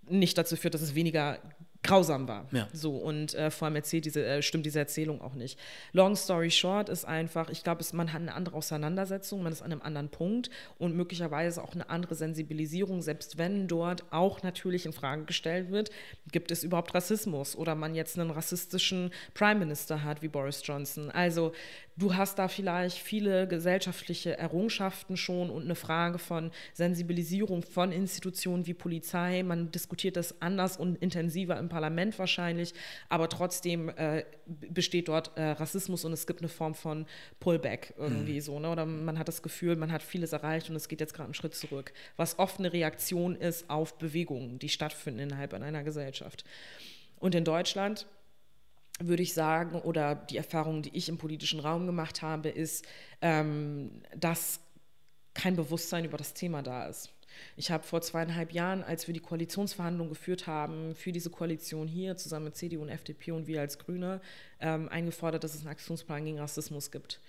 nicht 0.07 0.37
dazu 0.37 0.55
führt, 0.55 0.73
dass 0.73 0.81
es 0.81 0.95
weniger 0.95 1.39
grausam 1.83 2.27
war. 2.27 2.45
Ja. 2.51 2.67
So 2.73 2.95
und 2.97 3.33
äh, 3.33 3.49
vor 3.49 3.65
allem 3.65 3.75
erzählt 3.75 4.05
diese, 4.05 4.23
äh, 4.23 4.41
stimmt 4.41 4.65
diese 4.65 4.79
Erzählung 4.79 5.21
auch 5.21 5.33
nicht. 5.33 5.59
Long 5.93 6.15
story 6.15 6.51
short 6.51 6.89
ist 6.89 7.05
einfach, 7.05 7.49
ich 7.49 7.63
glaube, 7.63 7.83
man 7.93 8.13
hat 8.13 8.21
eine 8.21 8.35
andere 8.35 8.55
Auseinandersetzung, 8.55 9.41
man 9.41 9.51
ist 9.51 9.61
an 9.61 9.71
einem 9.71 9.81
anderen 9.81 10.09
Punkt 10.09 10.49
und 10.77 10.95
möglicherweise 10.95 11.63
auch 11.63 11.73
eine 11.73 11.89
andere 11.89 12.13
Sensibilisierung, 12.13 13.01
selbst 13.01 13.37
wenn 13.37 13.67
dort 13.67 14.03
auch 14.11 14.43
natürlich 14.43 14.85
in 14.85 14.93
Frage 14.93 15.25
gestellt 15.25 15.71
wird, 15.71 15.89
gibt 16.31 16.51
es 16.51 16.63
überhaupt 16.63 16.93
Rassismus 16.93 17.55
oder 17.55 17.73
man 17.73 17.95
jetzt 17.95 18.19
einen 18.19 18.31
rassistischen 18.31 19.11
Prime 19.33 19.59
Minister 19.59 20.03
hat 20.03 20.21
wie 20.21 20.27
Boris 20.27 20.61
Johnson. 20.63 21.09
Also 21.09 21.51
du 21.97 22.15
hast 22.15 22.39
da 22.39 22.47
vielleicht 22.47 22.97
viele 22.97 23.47
gesellschaftliche 23.47 24.37
Errungenschaften 24.37 25.17
schon 25.17 25.49
und 25.49 25.63
eine 25.63 25.75
Frage 25.75 26.17
von 26.17 26.51
Sensibilisierung 26.73 27.63
von 27.63 27.91
Institutionen 27.91 28.65
wie 28.67 28.73
Polizei. 28.73 29.43
Man 29.43 29.71
diskutiert 29.71 30.17
das 30.17 30.41
anders 30.41 30.77
und 30.77 30.95
intensiver 30.97 31.57
im 31.57 31.69
Parlament 31.69 32.17
wahrscheinlich, 32.17 32.73
aber 33.09 33.29
trotzdem 33.29 33.89
äh, 33.89 34.23
besteht 34.45 35.07
dort 35.07 35.37
äh, 35.37 35.51
Rassismus 35.51 36.05
und 36.05 36.13
es 36.13 36.27
gibt 36.27 36.41
eine 36.41 36.49
Form 36.49 36.73
von 36.73 37.05
Pullback 37.39 37.93
irgendwie 37.97 38.35
mhm. 38.35 38.41
so. 38.41 38.59
Ne? 38.59 38.69
Oder 38.69 38.85
man 38.85 39.19
hat 39.19 39.27
das 39.27 39.41
Gefühl, 39.41 39.75
man 39.75 39.91
hat 39.91 40.03
vieles 40.03 40.33
erreicht 40.33 40.69
und 40.69 40.75
es 40.75 40.87
geht 40.87 41.01
jetzt 41.01 41.13
gerade 41.13 41.25
einen 41.25 41.33
Schritt 41.33 41.55
zurück, 41.55 41.93
was 42.17 42.39
oft 42.39 42.59
eine 42.59 42.71
Reaktion 42.73 43.35
ist 43.35 43.69
auf 43.69 43.97
Bewegungen, 43.97 44.59
die 44.59 44.69
stattfinden 44.69 45.19
innerhalb 45.19 45.53
einer 45.53 45.83
Gesellschaft. 45.83 46.43
Und 47.19 47.35
in 47.35 47.43
Deutschland 47.43 48.07
würde 49.07 49.23
ich 49.23 49.33
sagen, 49.33 49.79
oder 49.81 50.15
die 50.15 50.37
Erfahrung, 50.37 50.81
die 50.81 50.95
ich 50.95 51.09
im 51.09 51.17
politischen 51.17 51.59
Raum 51.59 51.85
gemacht 51.85 52.21
habe, 52.21 52.49
ist, 52.49 52.85
ähm, 53.21 54.01
dass 54.15 54.59
kein 55.33 55.55
Bewusstsein 55.55 56.05
über 56.05 56.17
das 56.17 56.33
Thema 56.33 56.61
da 56.61 56.87
ist. 56.87 57.09
Ich 57.55 57.71
habe 57.71 57.83
vor 57.83 58.01
zweieinhalb 58.01 58.51
Jahren, 58.51 58.83
als 58.83 59.07
wir 59.07 59.13
die 59.13 59.21
Koalitionsverhandlungen 59.21 60.11
geführt 60.11 60.47
haben, 60.47 60.95
für 60.95 61.11
diese 61.11 61.29
Koalition 61.29 61.87
hier 61.87 62.17
zusammen 62.17 62.45
mit 62.45 62.57
CDU 62.57 62.81
und 62.81 62.89
FDP 62.89 63.31
und 63.31 63.47
wir 63.47 63.61
als 63.61 63.79
Grüne, 63.79 64.21
ähm, 64.59 64.89
eingefordert, 64.89 65.43
dass 65.43 65.55
es 65.55 65.61
einen 65.61 65.69
Aktionsplan 65.69 66.25
gegen 66.25 66.39
Rassismus 66.39 66.91
gibt 66.91 67.21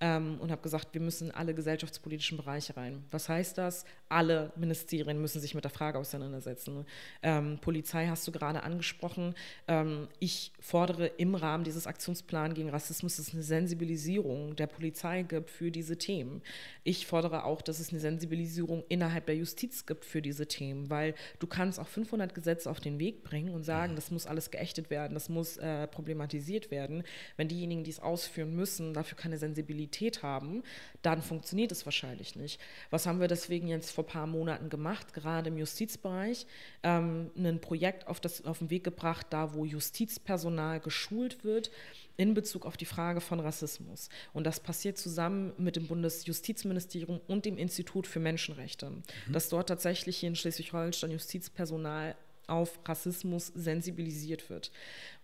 ähm, 0.00 0.38
und 0.40 0.50
habe 0.50 0.62
gesagt, 0.62 0.88
wir 0.92 1.00
müssen 1.00 1.30
alle 1.30 1.54
gesellschaftspolitischen 1.54 2.36
Bereiche 2.36 2.76
rein. 2.76 3.04
Was 3.10 3.28
heißt 3.28 3.56
das? 3.58 3.84
Alle 4.08 4.52
Ministerien 4.56 5.20
müssen 5.20 5.40
sich 5.40 5.54
mit 5.54 5.64
der 5.64 5.70
Frage 5.70 5.98
auseinandersetzen. 5.98 6.86
Ähm, 7.22 7.58
Polizei 7.60 8.06
hast 8.06 8.26
du 8.28 8.32
gerade 8.32 8.62
angesprochen. 8.62 9.34
Ähm, 9.66 10.08
ich 10.20 10.52
fordere 10.60 11.06
im 11.06 11.34
Rahmen 11.34 11.64
dieses 11.64 11.86
Aktionsplans 11.86 12.54
gegen 12.54 12.68
Rassismus, 12.68 13.16
dass 13.16 13.28
es 13.28 13.34
eine 13.34 13.42
Sensibilisierung 13.42 14.54
der 14.54 14.68
Polizei 14.68 15.22
gibt 15.22 15.50
für 15.50 15.72
diese 15.72 15.98
Themen. 15.98 16.42
Ich 16.84 17.06
fordere 17.06 17.44
auch, 17.44 17.62
dass 17.62 17.80
es 17.80 17.90
eine 17.90 17.98
Sensibilisierung 17.98 18.84
innerhalb 18.88 19.26
der 19.26 19.36
Justiz 19.36 19.86
gibt 19.86 20.04
für 20.04 20.22
diese 20.22 20.46
Themen, 20.46 20.88
weil 20.88 21.14
du 21.40 21.48
kannst 21.48 21.80
auch 21.80 21.88
500 21.88 22.32
Gesetze 22.34 22.70
auf 22.70 22.78
den 22.78 23.00
Weg 23.00 23.24
bringen 23.24 23.52
und 23.52 23.64
sagen, 23.64 23.96
das 23.96 24.12
muss 24.12 24.26
alles 24.26 24.52
geächtet 24.52 24.88
werden, 24.90 25.14
das 25.14 25.28
muss 25.28 25.56
äh, 25.56 25.88
problematisiert 25.88 26.70
werden. 26.70 27.02
Wenn 27.36 27.48
diejenigen, 27.48 27.82
die 27.82 27.90
es 27.90 28.00
ausführen 28.00 28.54
müssen, 28.54 28.94
dafür 28.94 29.18
keine 29.18 29.38
Sensibilität 29.38 30.22
haben, 30.22 30.62
dann 31.02 31.22
funktioniert 31.22 31.72
es 31.72 31.84
wahrscheinlich 31.86 32.36
nicht. 32.36 32.60
Was 32.90 33.06
haben 33.06 33.20
wir 33.20 33.28
deswegen 33.28 33.66
jetzt 33.66 33.95
vor 33.96 34.04
ein 34.04 34.08
paar 34.08 34.26
Monaten 34.26 34.68
gemacht, 34.68 35.14
gerade 35.14 35.48
im 35.48 35.56
Justizbereich? 35.56 36.46
Ähm, 36.82 37.30
ein 37.36 37.60
Projekt 37.60 38.06
auf, 38.06 38.20
das, 38.20 38.44
auf 38.44 38.58
den 38.58 38.70
Weg 38.70 38.84
gebracht, 38.84 39.26
da 39.30 39.54
wo 39.54 39.64
Justizpersonal 39.64 40.80
geschult 40.80 41.42
wird 41.42 41.70
in 42.16 42.34
Bezug 42.34 42.66
auf 42.66 42.76
die 42.76 42.84
Frage 42.84 43.20
von 43.20 43.40
Rassismus. 43.40 44.08
Und 44.32 44.44
das 44.44 44.60
passiert 44.60 44.98
zusammen 44.98 45.52
mit 45.58 45.76
dem 45.76 45.86
Bundesjustizministerium 45.86 47.20
und 47.26 47.44
dem 47.44 47.58
Institut 47.58 48.06
für 48.06 48.20
Menschenrechte, 48.20 48.90
mhm. 48.90 49.02
dass 49.32 49.48
dort 49.48 49.68
tatsächlich 49.68 50.18
hier 50.18 50.28
in 50.28 50.36
Schleswig-Holstein 50.36 51.10
Justizpersonal 51.10 52.14
auf 52.46 52.78
Rassismus 52.86 53.48
sensibilisiert 53.54 54.48
wird. 54.50 54.70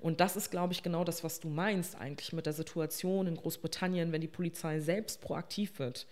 Und 0.01 0.21
das 0.21 0.37
ist, 0.37 0.51
glaube 0.51 0.73
ich, 0.73 0.83
genau 0.83 1.05
das, 1.05 1.23
was 1.23 1.39
du 1.39 1.49
meinst 1.49 1.95
eigentlich 1.95 2.33
mit 2.33 2.47
der 2.47 2.53
Situation 2.53 3.29
in 3.29 3.37
Großbritannien, 3.37 4.11
wenn 4.11 4.21
die 4.21 4.29
Polizei 4.29 4.81
selbst 4.81 5.21
proaktiv 5.21 5.79
wird 5.79 6.07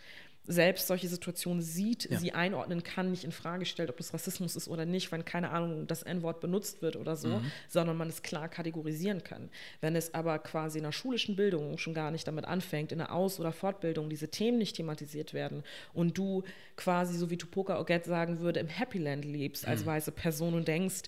selbst 0.50 0.88
solche 0.88 1.08
Situationen 1.08 1.62
sieht, 1.62 2.10
ja. 2.10 2.18
sie 2.18 2.32
einordnen 2.32 2.82
kann, 2.82 3.10
nicht 3.10 3.24
in 3.24 3.32
Frage 3.32 3.64
stellt, 3.64 3.88
ob 3.88 3.96
das 3.96 4.12
Rassismus 4.12 4.56
ist 4.56 4.68
oder 4.68 4.84
nicht, 4.84 5.12
wenn 5.12 5.24
keine 5.24 5.50
Ahnung 5.50 5.86
das 5.86 6.02
N-Wort 6.02 6.40
benutzt 6.40 6.82
wird 6.82 6.96
oder 6.96 7.16
so, 7.16 7.28
mhm. 7.28 7.52
sondern 7.68 7.96
man 7.96 8.08
es 8.08 8.22
klar 8.22 8.48
kategorisieren 8.48 9.22
kann. 9.22 9.48
Wenn 9.80 9.94
es 9.94 10.12
aber 10.12 10.38
quasi 10.40 10.78
in 10.78 10.84
der 10.84 10.92
schulischen 10.92 11.36
Bildung 11.36 11.78
schon 11.78 11.94
gar 11.94 12.10
nicht 12.10 12.26
damit 12.26 12.44
anfängt, 12.46 12.90
in 12.90 12.98
der 12.98 13.12
Aus- 13.12 13.38
oder 13.38 13.52
Fortbildung 13.52 14.10
diese 14.10 14.28
Themen 14.28 14.58
nicht 14.58 14.76
thematisiert 14.76 15.34
werden 15.34 15.62
und 15.94 16.18
du 16.18 16.42
quasi, 16.76 17.16
so 17.16 17.30
wie 17.30 17.38
Tupoka 17.38 17.78
Oget 17.78 18.04
sagen 18.04 18.40
würde, 18.40 18.60
im 18.60 18.68
Happy 18.68 18.98
Land 18.98 19.24
lebst 19.24 19.66
als 19.66 19.82
mhm. 19.82 19.86
weiße 19.86 20.12
Person 20.12 20.54
und 20.54 20.66
denkst, 20.66 21.02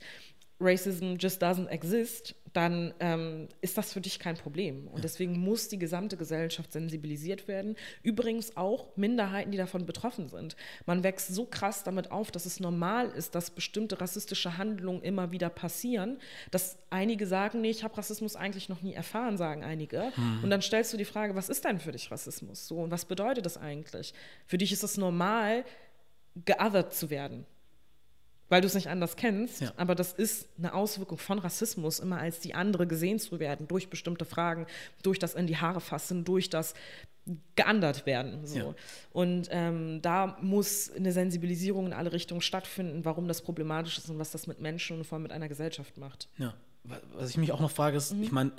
Racism 0.62 1.16
just 1.18 1.42
doesn't 1.42 1.68
exist, 1.68 2.35
dann 2.53 2.92
ähm, 3.01 3.48
ist 3.61 3.79
das 3.79 3.92
für 3.92 4.01
dich 4.01 4.18
kein 4.18 4.37
Problem. 4.37 4.87
Und 4.88 5.05
deswegen 5.05 5.38
muss 5.38 5.68
die 5.68 5.79
gesamte 5.79 6.16
Gesellschaft 6.16 6.72
sensibilisiert 6.72 7.48
werden. 7.48 7.77
Übrigens 8.03 8.57
auch 8.57 8.94
Minderheiten, 8.96 9.51
die 9.51 9.59
davon 9.59 9.87
betroffen 9.87 10.29
sind. 10.29 10.57
Man 10.85 11.03
wächst 11.03 11.35
so 11.35 11.46
krass 11.46 11.83
damit 11.83 12.11
auf, 12.11 12.31
dass 12.31 12.44
es 12.44 12.61
normal 12.61 13.09
ist, 13.11 13.35
dass 13.35 13.51
bestimmte 13.51 14.01
rassistische 14.01 14.59
Handlungen 14.59 15.03
immer 15.03 15.33
wieder 15.33 15.48
passieren, 15.48 16.18
dass 16.51 16.77
einige 16.90 17.27
sagen, 17.27 17.62
nee, 17.62 17.70
ich 17.70 17.85
habe 17.85 17.96
Rassismus 17.96 18.37
eigentlich 18.37 18.68
noch 18.68 18.83
nie 18.83 18.92
erfahren, 18.92 19.38
sagen 19.38 19.64
einige. 19.64 20.12
Mhm. 20.16 20.44
Und 20.44 20.51
dann 20.51 20.61
stellst 20.61 20.92
du 20.92 20.98
die 20.98 21.05
Frage, 21.07 21.35
was 21.35 21.48
ist 21.48 21.64
denn 21.64 21.79
für 21.79 21.92
dich 21.92 22.11
Rassismus? 22.11 22.68
So, 22.68 22.77
und 22.77 22.90
was 22.90 23.07
bedeutet 23.07 23.46
das 23.46 23.57
eigentlich? 23.57 24.12
Für 24.46 24.59
dich 24.59 24.72
ist 24.72 24.83
es 24.83 24.98
normal, 24.98 25.64
geothert 26.44 26.94
zu 26.94 27.11
werden 27.11 27.46
weil 28.53 28.61
du 28.61 28.67
es 28.67 28.75
nicht 28.75 28.91
anders 28.91 29.17
kennst. 29.17 29.62
Ja. 29.62 29.73
Aber 29.79 29.95
das 29.95 30.12
ist 30.12 30.47
eine 30.59 30.75
Auswirkung 30.75 31.17
von 31.17 31.38
Rassismus, 31.38 32.01
immer 32.01 32.19
als 32.19 32.38
die 32.38 32.55
andere 32.55 32.87
gesehen 32.87 33.19
zu 33.19 33.41
werden, 33.41 33.67
durch 33.67 33.88
bestimmte 33.88 34.27
Fragen, 34.27 34.67
durch 35.03 35.19
das 35.19 35.33
in 35.33 35.47
die 35.47 35.57
Haare 35.57 35.81
fassen, 35.81 36.27
durch 36.27 36.51
das 36.51 36.75
geandert 37.57 38.05
werden. 38.05 38.47
So. 38.47 38.59
Ja. 38.59 38.75
Und 39.11 39.49
ähm, 39.51 40.03
da 40.03 40.37
muss 40.43 40.93
eine 40.95 41.12
Sensibilisierung 41.12 41.87
in 41.87 41.93
alle 41.95 42.12
Richtungen 42.12 42.43
stattfinden, 42.43 43.07
warum 43.07 43.27
das 43.27 43.41
problematisch 43.41 43.97
ist 43.97 44.11
und 44.11 44.19
was 44.19 44.33
das 44.33 44.47
mit 44.47 44.61
Menschen 44.61 44.99
und 44.99 45.05
vor 45.05 45.17
allem 45.17 45.23
mit 45.23 45.33
einer 45.33 45.49
Gesellschaft 45.49 45.97
macht. 45.97 46.29
Ja, 46.37 46.53
was 47.15 47.31
ich 47.31 47.38
mich 47.38 47.53
auch 47.53 47.61
noch 47.61 47.71
frage, 47.71 47.97
ist, 47.97 48.12
mhm. 48.12 48.23
ich 48.23 48.33
meine, 48.33 48.53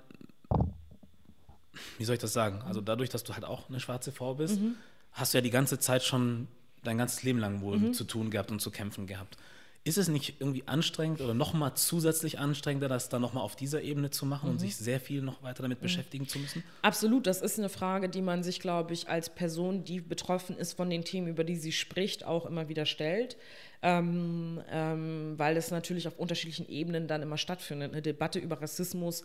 wie 1.99 2.03
soll 2.03 2.15
ich 2.15 2.21
das 2.21 2.33
sagen? 2.33 2.63
Also 2.63 2.81
dadurch, 2.81 3.11
dass 3.11 3.23
du 3.23 3.35
halt 3.35 3.45
auch 3.45 3.69
eine 3.69 3.79
schwarze 3.79 4.11
Frau 4.11 4.33
bist, 4.33 4.59
mhm. 4.59 4.73
hast 5.11 5.35
du 5.35 5.37
ja 5.37 5.43
die 5.43 5.51
ganze 5.51 5.77
Zeit 5.77 6.01
schon 6.01 6.47
dein 6.83 6.97
ganzes 6.97 7.21
Leben 7.21 7.37
lang 7.37 7.61
wohl 7.61 7.77
mhm. 7.77 7.93
zu 7.93 8.05
tun 8.05 8.31
gehabt 8.31 8.49
und 8.49 8.59
zu 8.59 8.71
kämpfen 8.71 9.05
gehabt 9.05 9.37
Ist 9.85 9.97
es 9.97 10.07
nicht 10.07 10.35
irgendwie 10.39 10.63
anstrengend 10.65 11.19
oder 11.19 11.33
nochmal 11.33 11.73
zusätzlich 11.75 12.39
anstrengender, 12.39 12.87
das 12.87 13.09
dann 13.09 13.21
nochmal 13.21 13.43
auf 13.43 13.57
dieser 13.57 13.81
Ebene 13.81 14.11
zu 14.11 14.25
machen 14.25 14.49
und 14.49 14.59
sich 14.59 14.77
sehr 14.77 15.01
viel 15.01 15.21
noch 15.21 15.43
weiter 15.43 15.61
damit 15.61 15.81
beschäftigen 15.81 16.25
zu 16.25 16.39
müssen? 16.39 16.63
Absolut, 16.81 17.27
das 17.27 17.41
ist 17.41 17.59
eine 17.59 17.67
Frage, 17.67 18.07
die 18.07 18.21
man 18.21 18.43
sich, 18.43 18.61
glaube 18.61 18.93
ich, 18.93 19.09
als 19.09 19.29
Person, 19.29 19.83
die 19.83 19.99
betroffen 19.99 20.57
ist 20.57 20.71
von 20.71 20.89
den 20.89 21.03
Themen, 21.03 21.27
über 21.27 21.43
die 21.43 21.57
sie 21.57 21.73
spricht, 21.73 22.23
auch 22.23 22.45
immer 22.45 22.69
wieder 22.69 22.85
stellt. 22.85 23.35
Ähm, 23.81 24.61
ähm, 24.71 25.33
weil 25.35 25.57
es 25.57 25.69
natürlich 25.69 26.07
auf 26.07 26.17
unterschiedlichen 26.17 26.69
Ebenen 26.69 27.07
dann 27.09 27.21
immer 27.21 27.37
stattfindet. 27.37 27.91
Eine 27.91 28.01
Debatte 28.01 28.39
über 28.39 28.61
Rassismus 28.61 29.23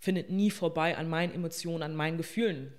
findet 0.00 0.30
nie 0.30 0.50
vorbei 0.50 0.96
an 0.96 1.08
meinen 1.08 1.32
Emotionen, 1.32 1.84
an 1.84 1.94
meinen 1.94 2.16
Gefühlen 2.16 2.72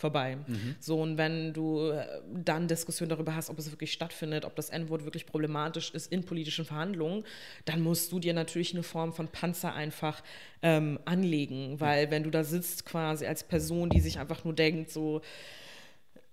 vorbei. 0.00 0.38
Mhm. 0.46 0.76
So, 0.80 1.00
und 1.00 1.18
wenn 1.18 1.52
du 1.52 1.90
äh, 1.90 2.06
dann 2.32 2.66
Diskussion 2.68 3.08
darüber 3.08 3.34
hast, 3.34 3.50
ob 3.50 3.58
es 3.58 3.70
wirklich 3.70 3.92
stattfindet, 3.92 4.44
ob 4.44 4.56
das 4.56 4.70
N-Wort 4.70 5.04
wirklich 5.04 5.26
problematisch 5.26 5.92
ist 5.92 6.10
in 6.10 6.24
politischen 6.24 6.64
Verhandlungen, 6.64 7.24
dann 7.66 7.80
musst 7.82 8.10
du 8.12 8.18
dir 8.18 8.34
natürlich 8.34 8.72
eine 8.74 8.82
Form 8.82 9.12
von 9.12 9.28
Panzer 9.28 9.74
einfach 9.74 10.22
ähm, 10.62 10.98
anlegen, 11.04 11.80
weil 11.80 12.10
wenn 12.10 12.22
du 12.22 12.30
da 12.30 12.44
sitzt 12.44 12.86
quasi 12.86 13.26
als 13.26 13.44
Person, 13.44 13.90
die 13.90 14.00
sich 14.00 14.18
einfach 14.18 14.44
nur 14.44 14.54
denkt, 14.54 14.90
so, 14.90 15.20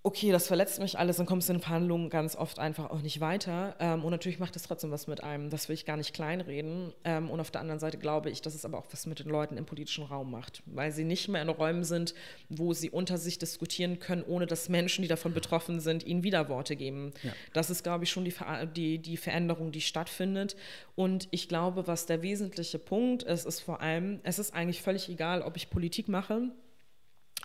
okay, 0.03 0.31
das 0.31 0.47
verletzt 0.47 0.79
mich 0.79 0.97
alles, 0.97 1.17
dann 1.17 1.25
kommst 1.25 1.49
du 1.49 1.53
in 1.53 1.59
Verhandlungen 1.59 2.09
ganz 2.09 2.35
oft 2.35 2.59
einfach 2.59 2.89
auch 2.91 3.01
nicht 3.01 3.19
weiter. 3.19 3.75
Ähm, 3.79 4.05
und 4.05 4.11
natürlich 4.11 4.39
macht 4.39 4.55
es 4.55 4.63
trotzdem 4.63 4.89
was 4.89 5.07
mit 5.07 5.21
einem. 5.23 5.49
Das 5.49 5.67
will 5.67 5.73
ich 5.73 5.85
gar 5.85 5.97
nicht 5.97 6.13
kleinreden. 6.13 6.93
Ähm, 7.03 7.29
und 7.29 7.39
auf 7.39 7.51
der 7.51 7.61
anderen 7.61 7.79
Seite 7.79 7.97
glaube 7.97 8.29
ich, 8.29 8.41
dass 8.41 8.55
es 8.55 8.63
aber 8.63 8.77
auch 8.77 8.85
was 8.91 9.05
mit 9.05 9.19
den 9.19 9.27
Leuten 9.27 9.57
im 9.57 9.65
politischen 9.65 10.05
Raum 10.05 10.31
macht, 10.31 10.63
weil 10.65 10.91
sie 10.91 11.03
nicht 11.03 11.27
mehr 11.27 11.41
in 11.41 11.49
Räumen 11.49 11.83
sind, 11.83 12.13
wo 12.47 12.73
sie 12.73 12.89
unter 12.89 13.17
sich 13.17 13.37
diskutieren 13.37 13.99
können, 13.99 14.23
ohne 14.23 14.45
dass 14.45 14.69
Menschen, 14.69 15.01
die 15.01 15.07
davon 15.07 15.33
betroffen 15.33 15.79
sind, 15.79 16.05
ihnen 16.05 16.23
Widerworte 16.23 16.75
geben. 16.75 17.13
Ja. 17.23 17.33
Das 17.53 17.69
ist, 17.69 17.83
glaube 17.83 18.05
ich, 18.05 18.09
schon 18.09 18.23
die, 18.23 18.31
Ver 18.31 18.65
die, 18.65 18.99
die 18.99 19.17
Veränderung, 19.17 19.71
die 19.71 19.81
stattfindet. 19.81 20.55
Und 20.95 21.27
ich 21.31 21.49
glaube, 21.49 21.87
was 21.87 22.05
der 22.05 22.21
wesentliche 22.21 22.79
Punkt 22.79 23.23
ist, 23.23 23.45
ist 23.45 23.59
vor 23.59 23.81
allem, 23.81 24.21
es 24.23 24.39
ist 24.39 24.53
eigentlich 24.53 24.81
völlig 24.81 25.09
egal, 25.09 25.41
ob 25.41 25.57
ich 25.57 25.69
Politik 25.69 26.07
mache 26.07 26.49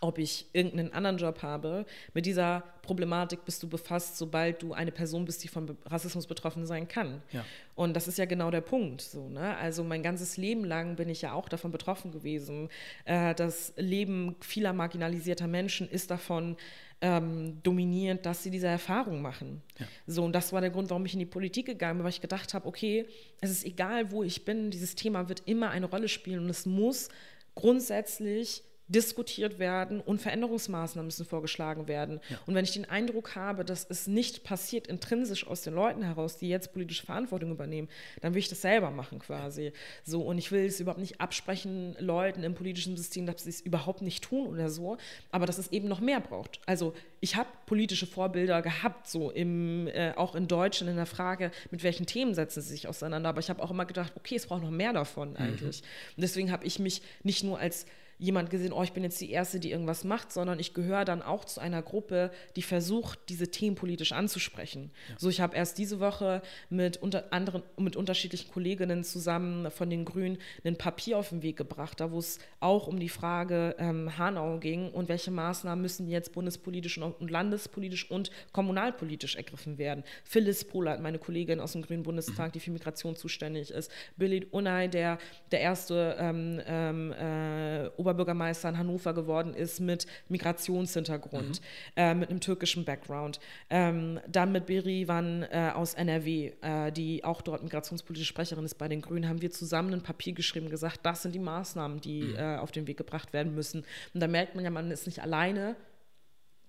ob 0.02 0.18
ich 0.18 0.46
irgendeinen 0.52 0.92
anderen 0.92 1.16
Job 1.16 1.42
habe. 1.42 1.86
Mit 2.12 2.26
dieser 2.26 2.64
Problematik 2.82 3.44
bist 3.44 3.62
du 3.62 3.68
befasst, 3.68 4.18
sobald 4.18 4.60
du 4.60 4.72
eine 4.72 4.90
Person 4.90 5.24
bist, 5.24 5.44
die 5.44 5.48
von 5.48 5.78
Rassismus 5.86 6.26
betroffen 6.26 6.66
sein 6.66 6.88
kann. 6.88 7.22
Ja. 7.30 7.44
Und 7.76 7.94
das 7.94 8.08
ist 8.08 8.18
ja 8.18 8.24
genau 8.24 8.50
der 8.50 8.62
Punkt. 8.62 9.00
So, 9.00 9.28
ne? 9.28 9.56
Also 9.56 9.84
mein 9.84 10.02
ganzes 10.02 10.36
Leben 10.36 10.64
lang 10.64 10.96
bin 10.96 11.08
ich 11.08 11.22
ja 11.22 11.32
auch 11.32 11.48
davon 11.48 11.70
betroffen 11.70 12.10
gewesen. 12.10 12.68
Äh, 13.04 13.36
das 13.36 13.74
Leben 13.76 14.34
vieler 14.40 14.72
marginalisierter 14.72 15.46
Menschen 15.46 15.88
ist 15.88 16.10
davon 16.10 16.56
ähm, 17.00 17.62
dominierend, 17.62 18.26
dass 18.26 18.42
sie 18.42 18.50
diese 18.50 18.66
Erfahrung 18.66 19.22
machen. 19.22 19.62
Ja. 19.78 19.86
So, 20.08 20.24
und 20.24 20.32
das 20.32 20.52
war 20.52 20.60
der 20.60 20.70
Grund, 20.70 20.90
warum 20.90 21.06
ich 21.06 21.12
in 21.12 21.20
die 21.20 21.26
Politik 21.26 21.66
gegangen 21.66 21.98
bin, 21.98 22.04
weil 22.04 22.10
ich 22.10 22.20
gedacht 22.20 22.54
habe, 22.54 22.66
okay, 22.66 23.06
es 23.40 23.50
ist 23.50 23.64
egal, 23.64 24.10
wo 24.10 24.24
ich 24.24 24.44
bin, 24.44 24.72
dieses 24.72 24.96
Thema 24.96 25.28
wird 25.28 25.44
immer 25.46 25.70
eine 25.70 25.86
Rolle 25.86 26.08
spielen 26.08 26.40
und 26.40 26.50
es 26.50 26.66
muss 26.66 27.08
grundsätzlich 27.54 28.64
diskutiert 28.92 29.58
werden 29.58 30.00
und 30.00 30.20
Veränderungsmaßnahmen 30.20 31.06
müssen 31.06 31.24
vorgeschlagen 31.24 31.88
werden. 31.88 32.20
Ja. 32.28 32.38
Und 32.46 32.54
wenn 32.54 32.64
ich 32.64 32.72
den 32.72 32.84
Eindruck 32.84 33.34
habe, 33.34 33.64
dass 33.64 33.86
es 33.88 34.06
nicht 34.06 34.44
passiert 34.44 34.86
intrinsisch 34.86 35.46
aus 35.46 35.62
den 35.62 35.74
Leuten 35.74 36.02
heraus, 36.02 36.36
die 36.36 36.48
jetzt 36.48 36.72
politische 36.72 37.06
Verantwortung 37.06 37.50
übernehmen, 37.50 37.88
dann 38.20 38.34
will 38.34 38.40
ich 38.40 38.48
das 38.48 38.60
selber 38.60 38.90
machen 38.90 39.18
quasi. 39.18 39.72
So 40.04 40.22
und 40.22 40.38
ich 40.38 40.52
will 40.52 40.66
es 40.66 40.80
überhaupt 40.80 41.00
nicht 41.00 41.20
absprechen 41.20 41.96
Leuten 41.98 42.42
im 42.42 42.54
politischen 42.54 42.96
System, 42.96 43.26
dass 43.26 43.44
sie 43.44 43.50
es 43.50 43.60
überhaupt 43.60 44.02
nicht 44.02 44.22
tun 44.24 44.46
oder 44.46 44.68
so, 44.68 44.98
aber 45.30 45.46
dass 45.46 45.58
es 45.58 45.72
eben 45.72 45.88
noch 45.88 46.00
mehr 46.00 46.20
braucht. 46.20 46.60
Also 46.66 46.94
ich 47.20 47.36
habe 47.36 47.48
politische 47.66 48.06
Vorbilder 48.06 48.62
gehabt, 48.62 49.08
so 49.08 49.30
im 49.30 49.86
äh, 49.88 50.12
auch 50.16 50.34
in 50.34 50.48
Deutschland 50.48 50.90
in 50.90 50.96
der 50.96 51.06
Frage, 51.06 51.50
mit 51.70 51.82
welchen 51.82 52.04
Themen 52.04 52.34
setzen 52.34 52.60
sie 52.60 52.70
sich 52.70 52.88
auseinander. 52.88 53.30
Aber 53.30 53.40
ich 53.40 53.48
habe 53.48 53.62
auch 53.62 53.70
immer 53.70 53.86
gedacht, 53.86 54.12
okay, 54.16 54.36
es 54.36 54.46
braucht 54.46 54.62
noch 54.62 54.70
mehr 54.70 54.92
davon 54.92 55.30
mhm. 55.30 55.36
eigentlich. 55.36 55.82
Mhm. 55.82 56.16
Und 56.16 56.22
deswegen 56.22 56.52
habe 56.52 56.66
ich 56.66 56.78
mich 56.78 57.00
nicht 57.22 57.44
nur 57.44 57.58
als 57.58 57.86
jemand 58.22 58.50
gesehen, 58.50 58.72
oh, 58.72 58.84
ich 58.84 58.92
bin 58.92 59.02
jetzt 59.02 59.20
die 59.20 59.30
Erste, 59.30 59.58
die 59.58 59.72
irgendwas 59.72 60.04
macht, 60.04 60.32
sondern 60.32 60.60
ich 60.60 60.74
gehöre 60.74 61.04
dann 61.04 61.22
auch 61.22 61.44
zu 61.44 61.60
einer 61.60 61.82
Gruppe, 61.82 62.30
die 62.54 62.62
versucht, 62.62 63.18
diese 63.28 63.50
Themen 63.50 63.74
politisch 63.74 64.12
anzusprechen. 64.12 64.92
Ja. 65.08 65.14
So, 65.18 65.28
ich 65.28 65.40
habe 65.40 65.56
erst 65.56 65.76
diese 65.76 65.98
Woche 65.98 66.40
mit 66.70 66.98
unter 66.98 67.32
anderen, 67.32 67.64
mit 67.76 67.96
unterschiedlichen 67.96 68.48
Kolleginnen 68.52 69.02
zusammen 69.02 69.72
von 69.72 69.90
den 69.90 70.04
Grünen 70.04 70.38
ein 70.64 70.76
Papier 70.76 71.18
auf 71.18 71.30
den 71.30 71.42
Weg 71.42 71.56
gebracht, 71.56 71.98
da 71.98 72.12
wo 72.12 72.18
es 72.20 72.38
auch 72.60 72.86
um 72.86 73.00
die 73.00 73.08
Frage 73.08 73.74
ähm, 73.78 74.16
Hanau 74.16 74.58
ging 74.58 74.90
und 74.92 75.08
welche 75.08 75.32
Maßnahmen 75.32 75.82
müssen 75.82 76.08
jetzt 76.08 76.32
bundespolitisch 76.32 76.98
und 76.98 77.28
landespolitisch 77.28 78.08
und 78.08 78.30
kommunalpolitisch 78.52 79.34
ergriffen 79.34 79.78
werden. 79.78 80.04
Phyllis 80.22 80.64
Polat, 80.64 81.02
meine 81.02 81.18
Kollegin 81.18 81.58
aus 81.58 81.72
dem 81.72 81.82
Grünen 81.82 82.04
Bundestag, 82.04 82.52
die 82.52 82.60
für 82.60 82.70
Migration 82.70 83.16
zuständig 83.16 83.72
ist, 83.72 83.90
Billy 84.16 84.46
Unai, 84.52 84.86
der 84.86 85.18
der 85.50 85.60
erste 85.60 86.16
ähm, 86.20 86.60
ähm, 86.66 87.12
äh, 87.12 87.51
Oberbürgermeister 87.96 88.68
in 88.68 88.78
Hannover 88.78 89.14
geworden 89.14 89.54
ist 89.54 89.80
mit 89.80 90.06
Migrationshintergrund, 90.28 91.60
mhm. 91.60 91.66
äh, 91.96 92.14
mit 92.14 92.30
einem 92.30 92.40
türkischen 92.40 92.84
Background. 92.84 93.40
Ähm, 93.70 94.20
dann 94.28 94.52
mit 94.52 94.66
Berivan 94.66 95.42
äh, 95.44 95.70
aus 95.74 95.94
NRW, 95.94 96.52
äh, 96.60 96.92
die 96.92 97.24
auch 97.24 97.42
dort 97.42 97.62
migrationspolitische 97.62 98.28
Sprecherin 98.28 98.64
ist 98.64 98.74
bei 98.74 98.88
den 98.88 99.02
Grünen, 99.02 99.28
haben 99.28 99.42
wir 99.42 99.50
zusammen 99.50 99.92
ein 99.92 100.02
Papier 100.02 100.32
geschrieben, 100.32 100.70
gesagt, 100.70 101.00
das 101.02 101.22
sind 101.22 101.34
die 101.34 101.38
Maßnahmen, 101.38 102.00
die 102.00 102.22
mhm. 102.22 102.36
Äh, 102.36 102.56
auf 102.56 102.72
den 102.72 102.86
Weg 102.86 102.96
gebracht 102.96 103.32
werden 103.32 103.54
müssen. 103.54 103.84
Und 104.14 104.20
da 104.20 104.26
merkt 104.26 104.54
man 104.54 104.64
ja, 104.64 104.70
man 104.70 104.90
ist 104.90 105.06
nicht 105.06 105.20
alleine 105.20 105.76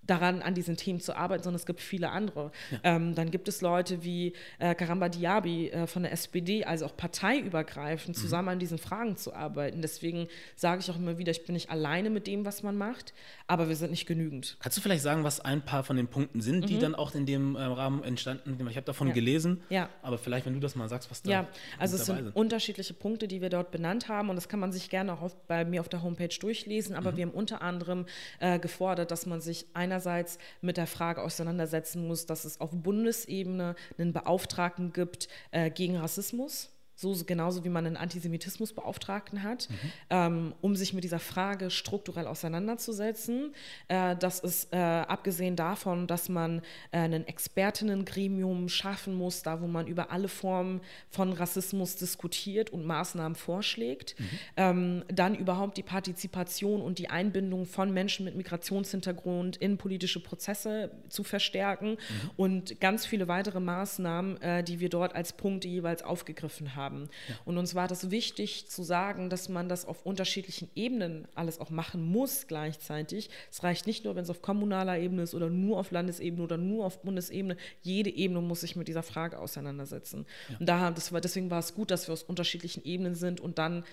daran, 0.08 0.42
an 0.42 0.54
diesen 0.54 0.78
Themen 0.78 1.00
zu 1.00 1.16
arbeiten, 1.16 1.44
sondern 1.44 1.60
es 1.60 1.66
gibt 1.66 1.82
viele 1.82 2.10
andere. 2.10 2.52
Ja. 2.72 2.80
Ähm, 2.84 3.16
dann 3.16 3.32
gibt 3.32 3.48
es 3.48 3.62
Leute 3.62 4.04
wie 4.04 4.34
äh, 4.60 4.76
Karamba 4.76 5.10
Diaby 5.10 5.70
äh, 5.70 5.88
von 5.88 6.04
der 6.04 6.12
SPD, 6.12 6.66
also 6.66 6.86
auch 6.86 6.98
parteiübergreifend, 6.98 8.18
mhm. 8.18 8.22
zusammen 8.22 8.50
an 8.50 8.60
diesen 8.60 8.78
Fragen 8.78 9.16
zu 9.16 9.34
arbeiten. 9.34 9.82
Deswegen 9.82 10.28
sage 10.56 10.82
ich 10.82 10.92
auch 10.92 10.98
immer 10.98 11.18
wieder, 11.18 11.32
ich 11.32 11.46
bin 11.46 11.54
nicht 11.54 11.70
alleine 11.70 12.10
mit 12.10 12.28
dem, 12.28 12.46
was 12.46 12.64
man 12.64 12.78
macht, 12.78 13.14
aber 13.48 13.70
wir 13.70 13.76
sind 13.76 13.92
nicht 13.92 14.06
genügend. 14.06 14.58
Kannst 14.60 14.78
du 14.78 14.82
vielleicht 14.82 15.04
sagen, 15.04 15.24
was 15.24 15.40
ein 15.40 15.62
paar 15.62 15.84
von 15.84 15.96
den 15.96 16.08
Punkten 16.08 16.42
sind, 16.42 16.70
die 16.70 16.76
mhm. 16.76 16.80
dann 16.80 16.96
auch 16.96 17.16
in 17.16 17.26
dem 17.26 17.56
äh, 17.56 17.64
Rahmen 17.64 18.04
entstanden 18.04 18.58
sind? 18.58 18.70
Ich 18.70 18.76
habe 18.76 18.86
davon 18.86 19.08
ja. 19.08 19.14
gelesen, 19.14 19.62
ja. 19.70 19.90
aber 20.02 20.18
vielleicht, 20.18 20.46
wenn 20.46 20.54
du 20.54 20.60
das 20.60 20.76
mal 20.76 20.90
sagst, 20.90 21.10
was 21.12 21.22
da 21.22 21.32
Ja, 21.32 21.48
also 21.80 21.96
es 21.96 22.06
sind, 22.06 22.18
sind 22.18 22.36
unterschiedliche 22.36 22.94
Punkte, 22.94 23.28
die 23.28 23.42
wir 23.42 23.50
dort 23.50 23.72
benannt 23.72 24.10
haben 24.10 24.30
und 24.30 24.36
das 24.36 24.50
kann 24.50 24.60
man 24.60 24.72
sich 24.72 24.90
gerne 24.90 25.14
auch 25.14 25.22
auf, 25.22 25.36
bei 25.48 25.66
mir 25.66 25.82
auf 25.82 25.90
der 25.90 26.04
Homepage 26.04 26.36
durchlesen, 26.40 26.96
aber 26.96 27.12
mhm. 27.12 27.18
wir 27.18 27.26
haben 27.26 27.34
unter 27.34 27.62
anderem 27.62 28.06
äh, 28.40 28.60
gefordert, 28.60 29.12
dass 29.12 29.26
man 29.26 29.42
sich 29.42 29.66
einer 29.74 29.93
einerseits 29.94 30.40
mit 30.62 30.78
der 30.78 30.88
Frage 30.88 31.22
auseinandersetzen 31.22 32.08
muss, 32.08 32.26
dass 32.26 32.46
es 32.46 32.60
auf 32.60 32.72
Bundesebene 32.74 33.76
einen 33.98 34.14
Beauftragten 34.14 34.92
gibt 34.92 35.28
äh, 35.52 35.70
gegen 35.70 35.98
Rassismus 35.98 36.73
so 36.96 37.16
genauso 37.26 37.64
wie 37.64 37.70
man 37.70 37.86
einen 37.86 37.98
Antisemitismusbeauftragten 37.98 39.44
hat, 39.44 39.70
mhm. 39.70 39.76
ähm, 40.10 40.54
um 40.62 40.76
sich 40.76 40.94
mit 40.94 41.04
dieser 41.04 41.20
Frage 41.20 41.70
strukturell 41.70 42.28
auseinanderzusetzen. 42.28 43.54
Äh, 43.88 44.16
das 44.16 44.40
ist 44.40 44.72
äh, 44.74 44.78
abgesehen 44.78 45.56
davon, 45.56 46.08
dass 46.08 46.30
man 46.30 46.60
äh, 46.92 47.00
ein 47.00 47.28
Expertinnengremium 47.28 48.70
schaffen 48.70 49.16
muss, 49.16 49.44
da 49.44 49.62
wo 49.62 49.68
man 49.68 49.88
über 49.88 50.12
alle 50.12 50.28
Formen 50.28 50.82
von 51.10 51.34
Rassismus 51.34 51.96
diskutiert 51.96 52.70
und 52.70 52.86
Maßnahmen 52.86 53.36
vorschlägt. 53.36 54.16
Mhm. 54.20 54.26
Ähm, 54.58 55.04
dann 55.08 55.36
überhaupt 55.36 55.78
die 55.78 55.84
Partizipation 55.84 56.82
und 56.82 57.00
die 57.00 57.10
Einbindung 57.10 57.66
von 57.66 57.92
Menschen 57.92 58.26
mit 58.26 58.36
Migrationshintergrund 58.36 59.58
in 59.58 59.78
politische 59.78 60.22
Prozesse 60.22 60.92
zu 61.10 61.24
verstärken 61.24 61.92
mhm. 61.92 62.30
und 62.38 62.82
ganz 62.82 63.06
viele 63.06 63.28
weitere 63.28 63.60
Maßnahmen, 63.60 64.42
äh, 64.42 64.64
die 64.64 64.80
wir 64.80 64.90
dort 64.90 65.16
als 65.16 65.34
Punkte 65.34 65.68
jeweils 65.68 66.04
aufgegriffen 66.04 66.76
haben 66.76 66.93
haben. 66.94 67.10
Ja. 67.28 67.36
Und 67.46 67.58
uns 67.58 67.76
war 67.76 67.88
das 67.88 68.12
wichtig 68.12 68.68
zu 68.68 68.84
sagen, 68.84 69.30
dass 69.30 69.50
man 69.50 69.70
das 69.70 69.86
auf 69.86 70.06
unterschiedlichen 70.06 70.70
Ebenen 70.76 71.28
alles 71.36 71.60
auch 71.60 71.70
machen 71.70 72.04
muss 72.04 72.48
gleichzeitig. 72.48 73.30
Es 73.52 73.64
reicht 73.64 73.88
nicht 73.88 74.06
nur, 74.06 74.16
wenn 74.16 74.24
es 74.24 74.30
auf 74.30 74.42
kommunaler 74.42 74.98
Ebene 75.00 75.24
ist 75.24 75.36
oder 75.36 75.50
nur 75.50 75.80
auf 75.80 75.92
Landesebene 75.92 76.44
oder 76.44 76.58
nur 76.58 76.86
auf 76.86 77.02
Bundesebene. 77.02 77.58
Jede 77.82 78.10
Ebene 78.10 78.42
muss 78.42 78.62
sich 78.62 78.76
mit 78.76 78.88
dieser 78.88 79.04
Frage 79.04 79.40
auseinandersetzen. 79.40 80.26
Ja. 80.50 80.58
Und 80.60 80.70
da, 80.70 80.92
das 80.92 81.12
war, 81.12 81.22
deswegen 81.22 81.50
war 81.50 81.60
es 81.60 81.74
gut, 81.74 81.92
dass 81.92 82.08
wir 82.08 82.14
aus 82.14 82.24
unterschiedlichen 82.24 82.84
Ebenen 82.86 83.16
sind 83.16 83.42
und 83.42 83.58
dann 83.58 83.84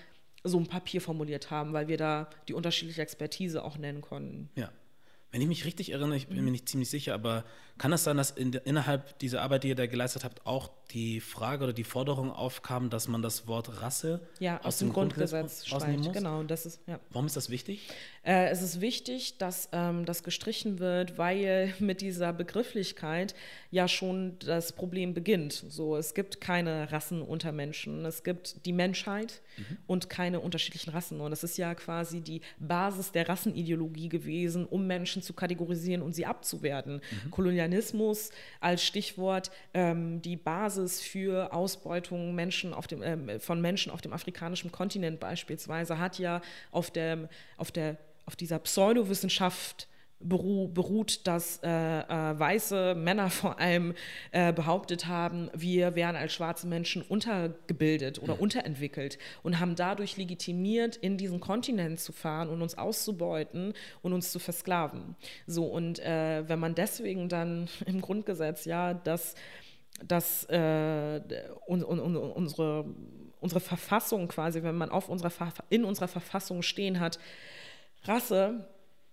so 0.43 0.57
ein 0.57 0.65
Papier 0.65 1.01
formuliert 1.01 1.51
haben, 1.51 1.73
weil 1.73 1.87
wir 1.87 1.97
da 1.97 2.27
die 2.47 2.53
unterschiedliche 2.53 3.01
Expertise 3.01 3.63
auch 3.63 3.77
nennen 3.77 4.01
konnten. 4.01 4.49
Ja. 4.55 4.71
Wenn 5.31 5.41
ich 5.41 5.47
mich 5.47 5.65
richtig 5.65 5.91
erinnere, 5.91 6.17
ich 6.17 6.27
bin 6.27 6.39
mhm. 6.39 6.45
mir 6.45 6.51
nicht 6.51 6.67
ziemlich 6.67 6.89
sicher, 6.89 7.13
aber 7.13 7.45
kann 7.77 7.93
es 7.93 8.03
sein, 8.03 8.17
dass 8.17 8.31
in, 8.31 8.51
innerhalb 8.51 9.17
dieser 9.19 9.41
Arbeit, 9.41 9.63
die 9.63 9.69
ihr 9.69 9.75
da 9.75 9.87
geleistet 9.87 10.23
habt, 10.23 10.45
auch 10.45 10.69
die 10.91 11.21
Frage 11.21 11.63
oder 11.63 11.73
die 11.73 11.85
Forderung 11.85 12.31
aufkam, 12.31 12.89
dass 12.89 13.07
man 13.07 13.21
das 13.21 13.47
Wort 13.47 13.81
Rasse 13.81 14.27
ja, 14.39 14.59
aus, 14.59 14.65
aus 14.65 14.77
dem, 14.79 14.89
dem, 14.89 14.93
Grundgesetz, 14.93 15.65
Grundgesetz 15.65 15.65
streicht? 15.67 16.13
Genau, 16.13 16.43
das 16.43 16.65
ist, 16.65 16.81
ja. 16.85 16.99
Warum 17.09 17.25
ist 17.27 17.37
das 17.37 17.49
wichtig? 17.49 17.89
Äh, 18.23 18.49
es 18.49 18.61
ist 18.61 18.81
wichtig, 18.81 19.39
dass 19.39 19.69
ähm, 19.71 20.05
das 20.05 20.21
gestrichen 20.21 20.77
wird, 20.79 21.17
weil 21.17 21.73
mit 21.79 22.01
dieser 22.01 22.33
Begrifflichkeit 22.33 23.33
ja 23.71 23.87
schon 23.87 24.37
das 24.39 24.73
Problem 24.73 25.13
beginnt. 25.13 25.53
So, 25.53 25.97
es 25.97 26.13
gibt 26.13 26.39
keine 26.39 26.91
Rassen 26.91 27.21
unter 27.23 27.51
Menschen. 27.51 28.05
Es 28.05 28.23
gibt 28.23 28.65
die 28.65 28.73
Menschheit 28.73 29.41
mhm. 29.57 29.77
und 29.87 30.09
keine 30.09 30.39
unterschiedlichen 30.39 30.91
Rassen. 30.91 31.19
Und 31.19 31.31
das 31.31 31.43
ist 31.43 31.57
ja 31.57 31.73
quasi 31.73 32.21
die 32.21 32.41
Basis 32.59 33.11
der 33.11 33.27
Rassenideologie 33.27 34.09
gewesen, 34.09 34.65
um 34.65 34.85
Menschen 34.85 35.23
zu 35.23 35.33
kategorisieren 35.33 36.03
und 36.03 36.13
sie 36.13 36.27
abzuwerten. 36.27 37.01
Mhm. 37.25 37.31
Kolonialismus 37.31 38.29
als 38.59 38.83
Stichwort, 38.83 39.49
ähm, 39.73 40.21
die 40.21 40.35
Basis 40.35 41.01
für 41.01 41.53
Ausbeutung 41.53 42.35
Menschen 42.35 42.73
auf 42.73 42.85
dem, 42.85 43.01
äh, 43.01 43.39
von 43.39 43.61
Menschen 43.61 43.91
auf 43.91 44.01
dem 44.01 44.13
afrikanischen 44.13 44.71
Kontinent 44.71 45.19
beispielsweise 45.19 45.97
hat 45.97 46.19
ja 46.19 46.41
auf, 46.71 46.91
dem, 46.91 47.27
auf 47.57 47.71
der 47.71 47.97
auf 48.25 48.35
dieser 48.35 48.59
Pseudowissenschaft 48.59 49.87
beru 50.23 50.67
beruht, 50.67 51.25
dass 51.27 51.59
äh, 51.63 51.69
äh, 51.69 52.39
weiße 52.39 52.95
Männer 52.95 53.29
vor 53.29 53.59
allem 53.59 53.93
äh, 54.31 54.53
behauptet 54.53 55.07
haben, 55.07 55.49
wir 55.53 55.95
wären 55.95 56.15
als 56.15 56.33
schwarze 56.33 56.67
Menschen 56.67 57.01
untergebildet 57.01 58.21
oder 58.21 58.35
mhm. 58.35 58.41
unterentwickelt 58.41 59.17
und 59.43 59.59
haben 59.59 59.75
dadurch 59.75 60.17
legitimiert, 60.17 60.95
in 60.97 61.17
diesen 61.17 61.39
Kontinent 61.39 61.99
zu 61.99 62.11
fahren 62.11 62.49
und 62.49 62.61
uns 62.61 62.77
auszubeuten 62.77 63.73
und 64.01 64.13
uns 64.13 64.31
zu 64.31 64.39
versklaven. 64.39 65.15
So, 65.47 65.65
und 65.65 65.99
äh, 65.99 66.47
wenn 66.47 66.59
man 66.59 66.75
deswegen 66.75 67.29
dann 67.29 67.67
im 67.85 68.01
Grundgesetz 68.01 68.65
ja 68.65 68.93
dass, 68.93 69.35
dass 70.05 70.45
äh, 70.45 71.21
un, 71.67 71.83
un, 71.83 72.15
unsere, 72.15 72.85
unsere 73.39 73.59
Verfassung 73.59 74.27
quasi, 74.27 74.63
wenn 74.63 74.75
man 74.75 74.89
auf 74.89 75.09
unserer 75.09 75.31
in 75.69 75.85
unserer 75.85 76.07
Verfassung 76.07 76.61
stehen 76.61 76.99
hat, 76.99 77.19
Rasse, 78.03 78.67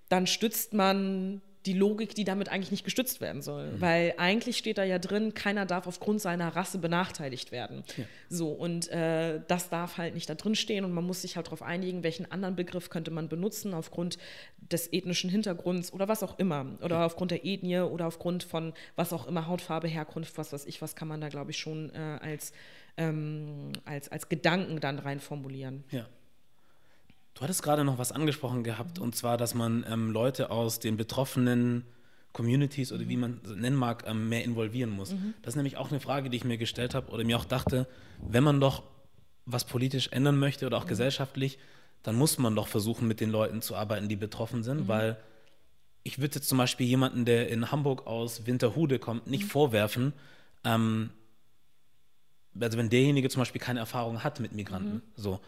dann 0.08 0.26
stützt 0.26 0.72
man 0.74 1.42
die 1.66 1.72
Logik, 1.74 2.14
die 2.14 2.24
damit 2.24 2.48
eigentlich 2.48 2.70
nicht 2.70 2.84
gestützt 2.84 3.20
werden 3.20 3.42
soll. 3.42 3.72
Mhm. 3.72 3.80
Weil 3.80 4.14
eigentlich 4.16 4.56
steht 4.56 4.78
da 4.78 4.84
ja 4.84 4.98
drin, 4.98 5.34
keiner 5.34 5.66
darf 5.66 5.86
aufgrund 5.86 6.20
seiner 6.20 6.56
Rasse 6.56 6.78
benachteiligt 6.78 7.52
werden. 7.52 7.82
Ja. 7.96 8.04
So, 8.30 8.50
und 8.50 8.88
äh, 8.88 9.40
das 9.48 9.68
darf 9.68 9.98
halt 9.98 10.14
nicht 10.14 10.30
da 10.30 10.34
drin 10.34 10.54
stehen 10.54 10.84
und 10.84 10.92
man 10.92 11.04
muss 11.04 11.22
sich 11.22 11.36
halt 11.36 11.46
darauf 11.46 11.62
einigen, 11.62 12.02
welchen 12.02 12.30
anderen 12.30 12.56
Begriff 12.56 12.88
könnte 12.88 13.10
man 13.10 13.28
benutzen 13.28 13.74
aufgrund 13.74 14.18
des 14.58 14.86
ethnischen 14.92 15.28
Hintergrunds 15.28 15.92
oder 15.92 16.08
was 16.08 16.22
auch 16.22 16.38
immer. 16.38 16.78
Oder 16.80 16.96
ja. 16.96 17.06
aufgrund 17.06 17.32
der 17.32 17.44
Ethnie 17.44 17.80
oder 17.80 18.06
aufgrund 18.06 18.44
von 18.44 18.72
was 18.96 19.12
auch 19.12 19.26
immer, 19.26 19.46
Hautfarbe, 19.46 19.88
Herkunft, 19.88 20.38
was 20.38 20.52
weiß 20.52 20.64
ich, 20.64 20.80
was 20.80 20.96
kann 20.96 21.08
man 21.08 21.20
da, 21.20 21.28
glaube 21.28 21.50
ich, 21.50 21.58
schon 21.58 21.90
äh, 21.90 22.18
als, 22.22 22.52
ähm, 22.96 23.72
als, 23.84 24.10
als 24.10 24.28
Gedanken 24.28 24.80
dann 24.80 24.98
rein 24.98 25.20
formulieren. 25.20 25.84
Ja. 25.90 26.06
Du 27.38 27.44
hattest 27.44 27.62
gerade 27.62 27.84
noch 27.84 27.98
was 27.98 28.10
angesprochen 28.10 28.64
gehabt, 28.64 28.98
und 28.98 29.14
zwar, 29.14 29.36
dass 29.36 29.54
man 29.54 29.86
ähm, 29.88 30.10
Leute 30.10 30.50
aus 30.50 30.80
den 30.80 30.96
betroffenen 30.96 31.84
Communities 32.32 32.90
oder 32.90 33.04
mhm. 33.04 33.08
wie 33.08 33.16
man 33.16 33.40
es 33.44 33.50
nennen 33.52 33.76
mag, 33.76 34.02
ähm, 34.08 34.28
mehr 34.28 34.42
involvieren 34.42 34.90
muss. 34.90 35.12
Mhm. 35.12 35.34
Das 35.42 35.52
ist 35.52 35.56
nämlich 35.56 35.76
auch 35.76 35.92
eine 35.92 36.00
Frage, 36.00 36.30
die 36.30 36.36
ich 36.36 36.44
mir 36.44 36.58
gestellt 36.58 36.96
habe 36.96 37.12
oder 37.12 37.22
mir 37.22 37.36
auch 37.38 37.44
dachte, 37.44 37.86
wenn 38.28 38.42
man 38.42 38.58
doch 38.58 38.82
was 39.46 39.64
politisch 39.64 40.08
ändern 40.10 40.36
möchte 40.36 40.66
oder 40.66 40.78
auch 40.78 40.84
mhm. 40.84 40.88
gesellschaftlich, 40.88 41.60
dann 42.02 42.16
muss 42.16 42.38
man 42.38 42.56
doch 42.56 42.66
versuchen, 42.66 43.06
mit 43.06 43.20
den 43.20 43.30
Leuten 43.30 43.62
zu 43.62 43.76
arbeiten, 43.76 44.08
die 44.08 44.16
betroffen 44.16 44.64
sind, 44.64 44.80
mhm. 44.80 44.88
weil 44.88 45.16
ich 46.02 46.18
würde 46.18 46.34
jetzt 46.34 46.48
zum 46.48 46.58
Beispiel 46.58 46.88
jemanden, 46.88 47.24
der 47.24 47.50
in 47.50 47.70
Hamburg 47.70 48.04
aus 48.08 48.46
Winterhude 48.46 48.98
kommt, 48.98 49.28
nicht 49.28 49.44
mhm. 49.44 49.48
vorwerfen, 49.48 50.12
ähm, 50.64 51.10
also 52.58 52.78
wenn 52.78 52.90
derjenige 52.90 53.28
zum 53.28 53.42
Beispiel 53.42 53.60
keine 53.60 53.78
Erfahrung 53.78 54.24
hat 54.24 54.40
mit 54.40 54.54
Migranten, 54.54 55.02
so, 55.14 55.38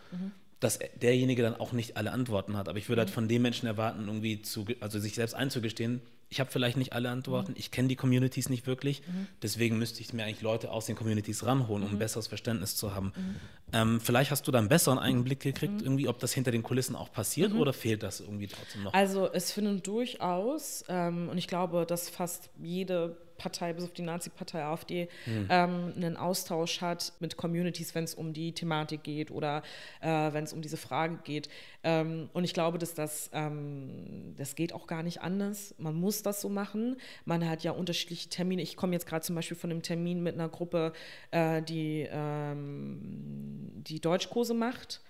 dass 0.60 0.78
derjenige 1.00 1.42
dann 1.42 1.56
auch 1.56 1.72
nicht 1.72 1.96
alle 1.96 2.12
Antworten 2.12 2.56
hat. 2.56 2.68
Aber 2.68 2.78
ich 2.78 2.88
würde 2.88 3.00
halt 3.00 3.10
mhm. 3.10 3.14
von 3.14 3.28
dem 3.28 3.42
Menschen 3.42 3.66
erwarten, 3.66 4.06
irgendwie 4.06 4.42
zu, 4.42 4.66
also 4.80 4.98
sich 4.98 5.14
selbst 5.14 5.34
einzugestehen, 5.34 6.02
ich 6.32 6.38
habe 6.38 6.48
vielleicht 6.48 6.76
nicht 6.76 6.92
alle 6.92 7.10
Antworten, 7.10 7.52
mhm. 7.52 7.58
ich 7.58 7.72
kenne 7.72 7.88
die 7.88 7.96
Communities 7.96 8.48
nicht 8.48 8.66
wirklich, 8.66 9.02
mhm. 9.06 9.26
deswegen 9.42 9.78
müsste 9.78 10.00
ich 10.00 10.12
mir 10.12 10.24
eigentlich 10.24 10.42
Leute 10.42 10.70
aus 10.70 10.86
den 10.86 10.94
Communities 10.94 11.44
ranholen, 11.44 11.82
um 11.82 11.90
ein 11.90 11.94
mhm. 11.94 11.98
besseres 11.98 12.28
Verständnis 12.28 12.76
zu 12.76 12.94
haben. 12.94 13.12
Mhm. 13.16 13.36
Ähm, 13.72 14.00
vielleicht 14.00 14.30
hast 14.30 14.46
du 14.46 14.52
da 14.52 14.58
einen 14.58 14.68
besseren 14.68 14.98
Einblick 14.98 15.40
gekriegt, 15.40 15.80
mhm. 15.80 15.80
irgendwie, 15.80 16.08
ob 16.08 16.20
das 16.20 16.32
hinter 16.32 16.52
den 16.52 16.62
Kulissen 16.62 16.94
auch 16.94 17.10
passiert 17.10 17.52
oder 17.52 17.72
fehlt 17.72 18.04
das 18.04 18.20
irgendwie 18.20 18.46
trotzdem 18.46 18.84
noch? 18.84 18.94
Also 18.94 19.30
es 19.32 19.50
finden 19.50 19.82
durchaus, 19.82 20.84
ähm, 20.88 21.28
und 21.28 21.36
ich 21.36 21.48
glaube, 21.48 21.84
dass 21.84 22.08
fast 22.08 22.48
jede 22.62 23.16
Partei, 23.40 23.72
bis 23.72 23.84
auf 23.84 23.92
die 23.92 24.02
Nazi-Partei 24.02 24.62
AfD, 24.62 25.08
mhm. 25.24 25.46
ähm, 25.48 25.92
einen 25.96 26.16
Austausch 26.16 26.82
hat 26.82 27.14
mit 27.20 27.38
Communities, 27.38 27.94
wenn 27.94 28.04
es 28.04 28.14
um 28.14 28.34
die 28.34 28.52
Thematik 28.52 29.02
geht 29.02 29.30
oder 29.30 29.62
äh, 30.02 30.32
wenn 30.32 30.44
es 30.44 30.52
um 30.52 30.60
diese 30.60 30.76
Frage 30.76 31.18
geht. 31.24 31.48
Ähm, 31.82 32.28
und 32.34 32.44
ich 32.44 32.52
glaube, 32.52 32.78
dass 32.78 32.92
das, 32.92 33.30
ähm, 33.32 34.34
das 34.36 34.54
geht 34.54 34.74
auch 34.74 34.86
gar 34.86 35.02
nicht 35.02 35.22
anders. 35.22 35.74
Man 35.78 35.94
muss 35.94 36.22
das 36.22 36.42
so 36.42 36.50
machen. 36.50 36.96
Man 37.24 37.48
hat 37.48 37.62
ja 37.62 37.72
unterschiedliche 37.72 38.28
Termine. 38.28 38.60
Ich 38.60 38.76
komme 38.76 38.92
jetzt 38.92 39.06
gerade 39.06 39.24
zum 39.24 39.34
Beispiel 39.34 39.56
von 39.56 39.70
einem 39.70 39.82
Termin 39.82 40.22
mit 40.22 40.34
einer 40.34 40.50
Gruppe, 40.50 40.92
äh, 41.30 41.62
die, 41.62 42.06
ähm, 42.10 43.70
die 43.86 44.00
Deutschkurse 44.00 44.52
macht 44.52 45.00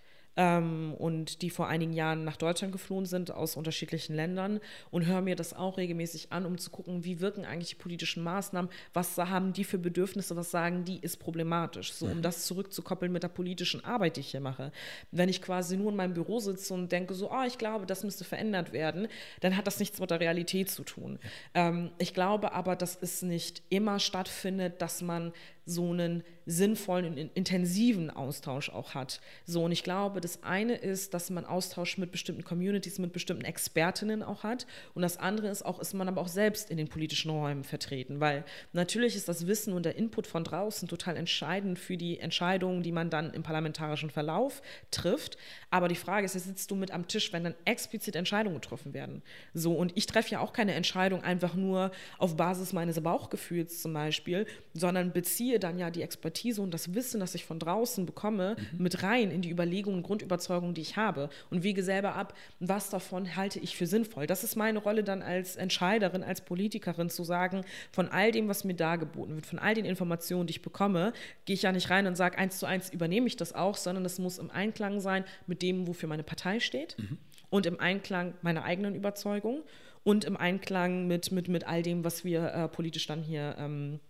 ähm, 0.40 0.94
und 0.94 1.42
die 1.42 1.50
vor 1.50 1.68
einigen 1.68 1.92
Jahren 1.92 2.24
nach 2.24 2.38
Deutschland 2.38 2.72
geflohen 2.72 3.04
sind 3.04 3.30
aus 3.30 3.56
unterschiedlichen 3.56 4.16
Ländern 4.16 4.58
und 4.90 5.04
höre 5.04 5.20
mir 5.20 5.36
das 5.36 5.52
auch 5.52 5.76
regelmäßig 5.76 6.32
an, 6.32 6.46
um 6.46 6.56
zu 6.56 6.70
gucken, 6.70 7.04
wie 7.04 7.20
wirken 7.20 7.44
eigentlich 7.44 7.68
die 7.68 7.74
politischen 7.74 8.22
Maßnahmen, 8.22 8.70
was 8.94 9.18
haben 9.18 9.52
die 9.52 9.64
für 9.64 9.76
Bedürfnisse, 9.76 10.36
was 10.36 10.50
sagen 10.50 10.86
die, 10.86 10.98
ist 10.98 11.18
problematisch. 11.18 11.92
So, 11.92 12.06
um 12.06 12.16
mhm. 12.16 12.22
das 12.22 12.46
zurückzukoppeln 12.46 13.12
mit 13.12 13.22
der 13.22 13.28
politischen 13.28 13.84
Arbeit, 13.84 14.16
die 14.16 14.20
ich 14.20 14.30
hier 14.30 14.40
mache. 14.40 14.72
Wenn 15.10 15.28
ich 15.28 15.42
quasi 15.42 15.76
nur 15.76 15.90
in 15.90 15.96
meinem 15.96 16.14
Büro 16.14 16.40
sitze 16.40 16.72
und 16.72 16.90
denke 16.90 17.12
so, 17.12 17.30
oh, 17.30 17.44
ich 17.46 17.58
glaube, 17.58 17.84
das 17.84 18.02
müsste 18.02 18.24
verändert 18.24 18.72
werden, 18.72 19.08
dann 19.40 19.58
hat 19.58 19.66
das 19.66 19.78
nichts 19.78 20.00
mit 20.00 20.10
der 20.10 20.20
Realität 20.20 20.70
zu 20.70 20.84
tun. 20.84 21.18
Ähm, 21.52 21.90
ich 21.98 22.14
glaube 22.14 22.52
aber, 22.52 22.76
dass 22.76 22.96
es 22.98 23.20
nicht 23.20 23.62
immer 23.68 23.98
stattfindet, 23.98 24.80
dass 24.80 25.02
man 25.02 25.34
so 25.66 25.90
einen 25.90 26.24
sinnvollen 26.46 27.06
und 27.06 27.16
intensiven 27.16 28.10
Austausch 28.10 28.70
auch 28.70 28.94
hat. 28.94 29.20
So, 29.44 29.64
und 29.64 29.72
ich 29.72 29.84
glaube, 29.84 30.20
das 30.20 30.42
eine 30.42 30.74
ist, 30.74 31.14
dass 31.14 31.30
man 31.30 31.44
Austausch 31.44 31.96
mit 31.98 32.10
bestimmten 32.10 32.44
Communities, 32.44 32.98
mit 32.98 33.12
bestimmten 33.12 33.44
Expertinnen 33.44 34.22
auch 34.22 34.42
hat. 34.42 34.66
Und 34.94 35.02
das 35.02 35.16
andere 35.16 35.48
ist 35.48 35.64
auch, 35.64 35.78
ist 35.78 35.94
man 35.94 36.08
aber 36.08 36.20
auch 36.20 36.28
selbst 36.28 36.70
in 36.70 36.76
den 36.76 36.88
politischen 36.88 37.30
Räumen 37.30 37.62
vertreten. 37.62 38.20
Weil 38.20 38.44
natürlich 38.72 39.16
ist 39.16 39.28
das 39.28 39.46
Wissen 39.46 39.72
und 39.72 39.84
der 39.84 39.96
Input 39.96 40.26
von 40.26 40.44
draußen 40.44 40.88
total 40.88 41.16
entscheidend 41.16 41.78
für 41.78 41.96
die 41.96 42.18
Entscheidungen, 42.18 42.82
die 42.82 42.92
man 42.92 43.10
dann 43.10 43.32
im 43.32 43.42
parlamentarischen 43.42 44.10
Verlauf 44.10 44.62
trifft. 44.90 45.36
Aber 45.70 45.88
die 45.88 45.94
Frage 45.94 46.26
ist, 46.26 46.32
sitzt 46.32 46.70
du 46.70 46.74
mit 46.74 46.90
am 46.90 47.06
Tisch, 47.06 47.32
wenn 47.32 47.44
dann 47.44 47.54
explizit 47.64 48.16
Entscheidungen 48.16 48.56
getroffen 48.56 48.92
werden? 48.92 49.22
So, 49.54 49.72
und 49.74 49.92
ich 49.94 50.06
treffe 50.06 50.30
ja 50.30 50.40
auch 50.40 50.52
keine 50.52 50.74
Entscheidung 50.74 51.22
einfach 51.22 51.54
nur 51.54 51.92
auf 52.18 52.36
Basis 52.36 52.72
meines 52.72 53.00
Bauchgefühls 53.00 53.80
zum 53.82 53.92
Beispiel, 53.92 54.46
sondern 54.74 55.12
beziehe 55.12 55.49
dann 55.58 55.78
ja 55.78 55.90
die 55.90 56.02
Expertise 56.02 56.62
und 56.62 56.72
das 56.72 56.94
Wissen, 56.94 57.20
das 57.20 57.34
ich 57.34 57.44
von 57.44 57.58
draußen 57.58 58.06
bekomme, 58.06 58.56
mhm. 58.72 58.82
mit 58.82 59.02
rein 59.02 59.30
in 59.30 59.42
die 59.42 59.50
Überlegungen 59.50 59.98
und 59.98 60.02
Grundüberzeugungen, 60.04 60.74
die 60.74 60.82
ich 60.82 60.96
habe 60.96 61.30
und 61.50 61.62
wiege 61.62 61.82
selber 61.82 62.14
ab, 62.14 62.34
was 62.58 62.90
davon 62.90 63.36
halte 63.36 63.58
ich 63.58 63.76
für 63.76 63.86
sinnvoll. 63.86 64.26
Das 64.26 64.44
ist 64.44 64.56
meine 64.56 64.78
Rolle 64.78 65.04
dann 65.04 65.22
als 65.22 65.56
Entscheiderin, 65.56 66.22
als 66.22 66.42
Politikerin 66.42 67.10
zu 67.10 67.24
sagen, 67.24 67.64
von 67.92 68.08
all 68.08 68.30
dem, 68.32 68.48
was 68.48 68.64
mir 68.64 68.74
dargeboten 68.74 69.34
wird, 69.34 69.46
von 69.46 69.58
all 69.58 69.74
den 69.74 69.84
Informationen, 69.84 70.46
die 70.46 70.52
ich 70.52 70.62
bekomme, 70.62 71.12
gehe 71.44 71.54
ich 71.54 71.62
ja 71.62 71.72
nicht 71.72 71.90
rein 71.90 72.06
und 72.06 72.16
sage, 72.16 72.38
eins 72.38 72.58
zu 72.58 72.66
eins 72.66 72.90
übernehme 72.90 73.26
ich 73.26 73.36
das 73.36 73.54
auch, 73.54 73.76
sondern 73.76 74.04
es 74.04 74.18
muss 74.18 74.38
im 74.38 74.50
Einklang 74.50 75.00
sein 75.00 75.24
mit 75.46 75.62
dem, 75.62 75.86
wofür 75.86 76.08
meine 76.08 76.22
Partei 76.22 76.60
steht 76.60 76.96
mhm. 76.98 77.18
und 77.48 77.66
im 77.66 77.80
Einklang 77.80 78.34
meiner 78.42 78.64
eigenen 78.64 78.94
Überzeugung 78.94 79.62
und 80.02 80.24
im 80.24 80.36
Einklang 80.36 81.06
mit, 81.06 81.32
mit, 81.32 81.48
mit 81.48 81.66
all 81.66 81.82
dem, 81.82 82.04
was 82.04 82.24
wir 82.24 82.52
äh, 82.52 82.68
politisch 82.68 83.06
dann 83.06 83.22
hier 83.22 83.56
ähm, 83.58 84.00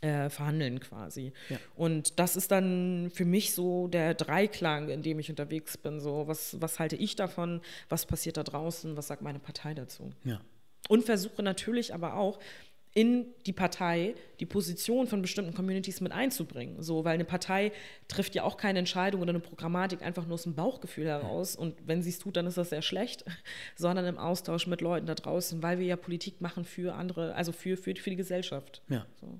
äh, 0.00 0.30
verhandeln 0.30 0.80
quasi. 0.80 1.32
Ja. 1.48 1.58
Und 1.76 2.18
das 2.18 2.36
ist 2.36 2.50
dann 2.50 3.10
für 3.12 3.24
mich 3.24 3.54
so 3.54 3.88
der 3.88 4.14
Dreiklang, 4.14 4.88
in 4.88 5.02
dem 5.02 5.18
ich 5.18 5.30
unterwegs 5.30 5.76
bin. 5.76 6.00
So, 6.00 6.26
was, 6.26 6.60
was 6.60 6.78
halte 6.78 6.96
ich 6.96 7.16
davon? 7.16 7.60
Was 7.88 8.06
passiert 8.06 8.36
da 8.36 8.42
draußen? 8.42 8.96
Was 8.96 9.08
sagt 9.08 9.22
meine 9.22 9.38
Partei 9.38 9.74
dazu? 9.74 10.12
Ja. 10.24 10.40
Und 10.88 11.04
versuche 11.04 11.42
natürlich 11.42 11.92
aber 11.92 12.14
auch 12.14 12.38
in 12.94 13.26
die 13.46 13.52
Partei 13.52 14.14
die 14.40 14.46
Position 14.46 15.06
von 15.06 15.22
bestimmten 15.22 15.54
Communities 15.54 16.00
mit 16.00 16.12
einzubringen. 16.12 16.82
So, 16.82 17.04
weil 17.04 17.14
eine 17.14 17.24
Partei 17.24 17.72
trifft 18.08 18.34
ja 18.34 18.42
auch 18.44 18.56
keine 18.56 18.78
Entscheidung 18.78 19.20
oder 19.20 19.30
eine 19.30 19.40
Programmatik 19.40 20.02
einfach 20.02 20.24
nur 20.24 20.34
aus 20.34 20.44
dem 20.44 20.54
Bauchgefühl 20.54 21.06
heraus. 21.06 21.54
Und 21.54 21.76
wenn 21.86 22.02
sie 22.02 22.10
es 22.10 22.18
tut, 22.18 22.36
dann 22.36 22.46
ist 22.46 22.56
das 22.56 22.70
sehr 22.70 22.82
schlecht, 22.82 23.24
sondern 23.76 24.06
im 24.06 24.18
Austausch 24.18 24.66
mit 24.66 24.80
Leuten 24.80 25.06
da 25.06 25.14
draußen, 25.14 25.62
weil 25.62 25.78
wir 25.78 25.86
ja 25.86 25.96
Politik 25.96 26.40
machen 26.40 26.64
für 26.64 26.94
andere, 26.94 27.34
also 27.34 27.52
für, 27.52 27.76
für, 27.76 27.94
für 27.94 28.10
die 28.10 28.16
Gesellschaft. 28.16 28.82
Ja. 28.88 29.06
So. 29.20 29.38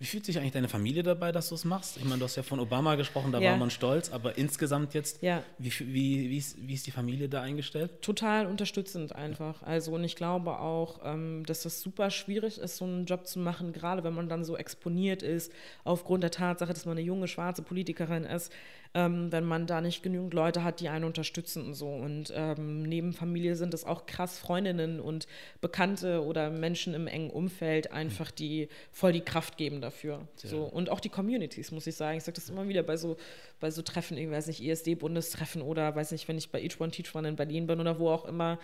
Wie 0.00 0.04
fühlt 0.06 0.24
sich 0.24 0.38
eigentlich 0.38 0.52
deine 0.52 0.68
Familie 0.68 1.02
dabei, 1.02 1.32
dass 1.32 1.48
du 1.48 1.56
es 1.56 1.64
machst? 1.64 1.96
Ich 1.96 2.04
meine, 2.04 2.18
du 2.18 2.24
hast 2.24 2.36
ja 2.36 2.44
von 2.44 2.60
Obama 2.60 2.94
gesprochen, 2.94 3.32
da 3.32 3.40
Ja. 3.40 3.50
war 3.50 3.56
man 3.58 3.68
stolz, 3.70 4.10
aber 4.10 4.38
insgesamt 4.38 4.94
jetzt, 4.94 5.20
Ja. 5.22 5.42
wie, 5.58 5.72
wie, 5.80 6.30
wie, 6.30 6.38
ist, 6.38 6.56
wie 6.60 6.74
ist 6.74 6.86
die 6.86 6.92
Familie 6.92 7.28
da 7.28 7.42
eingestellt? 7.42 8.00
total 8.00 8.46
unterstützend 8.46 9.12
einfach. 9.16 9.60
Also 9.64 9.92
und 9.92 10.04
ich 10.04 10.14
glaube 10.14 10.60
auch, 10.60 11.00
ähm, 11.04 11.42
dass 11.46 11.62
das 11.64 11.80
super 11.82 12.10
schwierig 12.10 12.58
ist, 12.58 12.76
so 12.76 12.84
einen 12.84 13.06
Job 13.06 13.26
zu 13.26 13.40
machen, 13.40 13.72
gerade 13.72 14.04
wenn 14.04 14.14
man 14.14 14.28
dann 14.28 14.44
so 14.44 14.56
exponiert 14.56 15.24
ist, 15.24 15.52
aufgrund 15.82 16.22
der 16.22 16.30
Tatsache, 16.30 16.72
dass 16.72 16.86
man 16.86 16.96
eine 16.96 17.04
junge 17.04 17.26
schwarze 17.26 17.62
Politikerin 17.62 18.22
ist, 18.22 18.52
ähm, 18.94 19.30
wenn 19.30 19.44
man 19.44 19.66
da 19.66 19.80
nicht 19.80 20.02
genügend 20.02 20.34
Leute 20.34 20.64
hat, 20.64 20.80
die 20.80 20.88
einen 20.88 21.04
unterstützen 21.04 21.66
und 21.66 21.74
so. 21.74 21.88
Und 21.88 22.32
ähm, 22.34 22.82
neben 22.82 23.12
Familie 23.12 23.54
sind 23.54 23.74
es 23.74 23.84
auch 23.84 24.06
krass 24.06 24.38
Freundinnen 24.38 25.00
und 25.00 25.26
Bekannte 25.60 26.24
oder 26.24 26.50
Menschen 26.50 26.94
im 26.94 27.06
engen 27.06 27.30
Umfeld 27.30 27.92
einfach, 27.92 28.30
die 28.30 28.68
voll 28.90 29.12
die 29.12 29.20
Kraft 29.20 29.56
geben 29.56 29.80
dafür. 29.80 30.26
So. 30.36 30.62
Und 30.64 30.90
auch 30.90 31.00
die 31.00 31.10
Communities, 31.10 31.70
muss 31.70 31.86
ich 31.86 31.96
sagen. 31.96 32.18
Ich 32.18 32.24
sage 32.24 32.36
das 32.36 32.48
immer 32.48 32.68
wieder 32.68 32.82
bei 32.82 32.96
so, 32.96 33.16
bei 33.60 33.70
so 33.70 33.82
Treffen, 33.82 34.16
ich 34.16 34.30
weiß 34.30 34.46
nicht, 34.46 34.62
ESD-Bundestreffen 34.62 35.62
oder 35.62 35.94
weiß 35.94 36.12
nicht, 36.12 36.26
wenn 36.28 36.38
ich 36.38 36.50
bei 36.50 36.62
Each 36.62 36.80
One 36.80 36.90
Teach 36.90 37.14
One 37.14 37.28
in 37.28 37.36
Berlin 37.36 37.66
bin 37.66 37.80
oder 37.80 37.98
wo 37.98 38.08
auch 38.08 38.24
immer, 38.24 38.58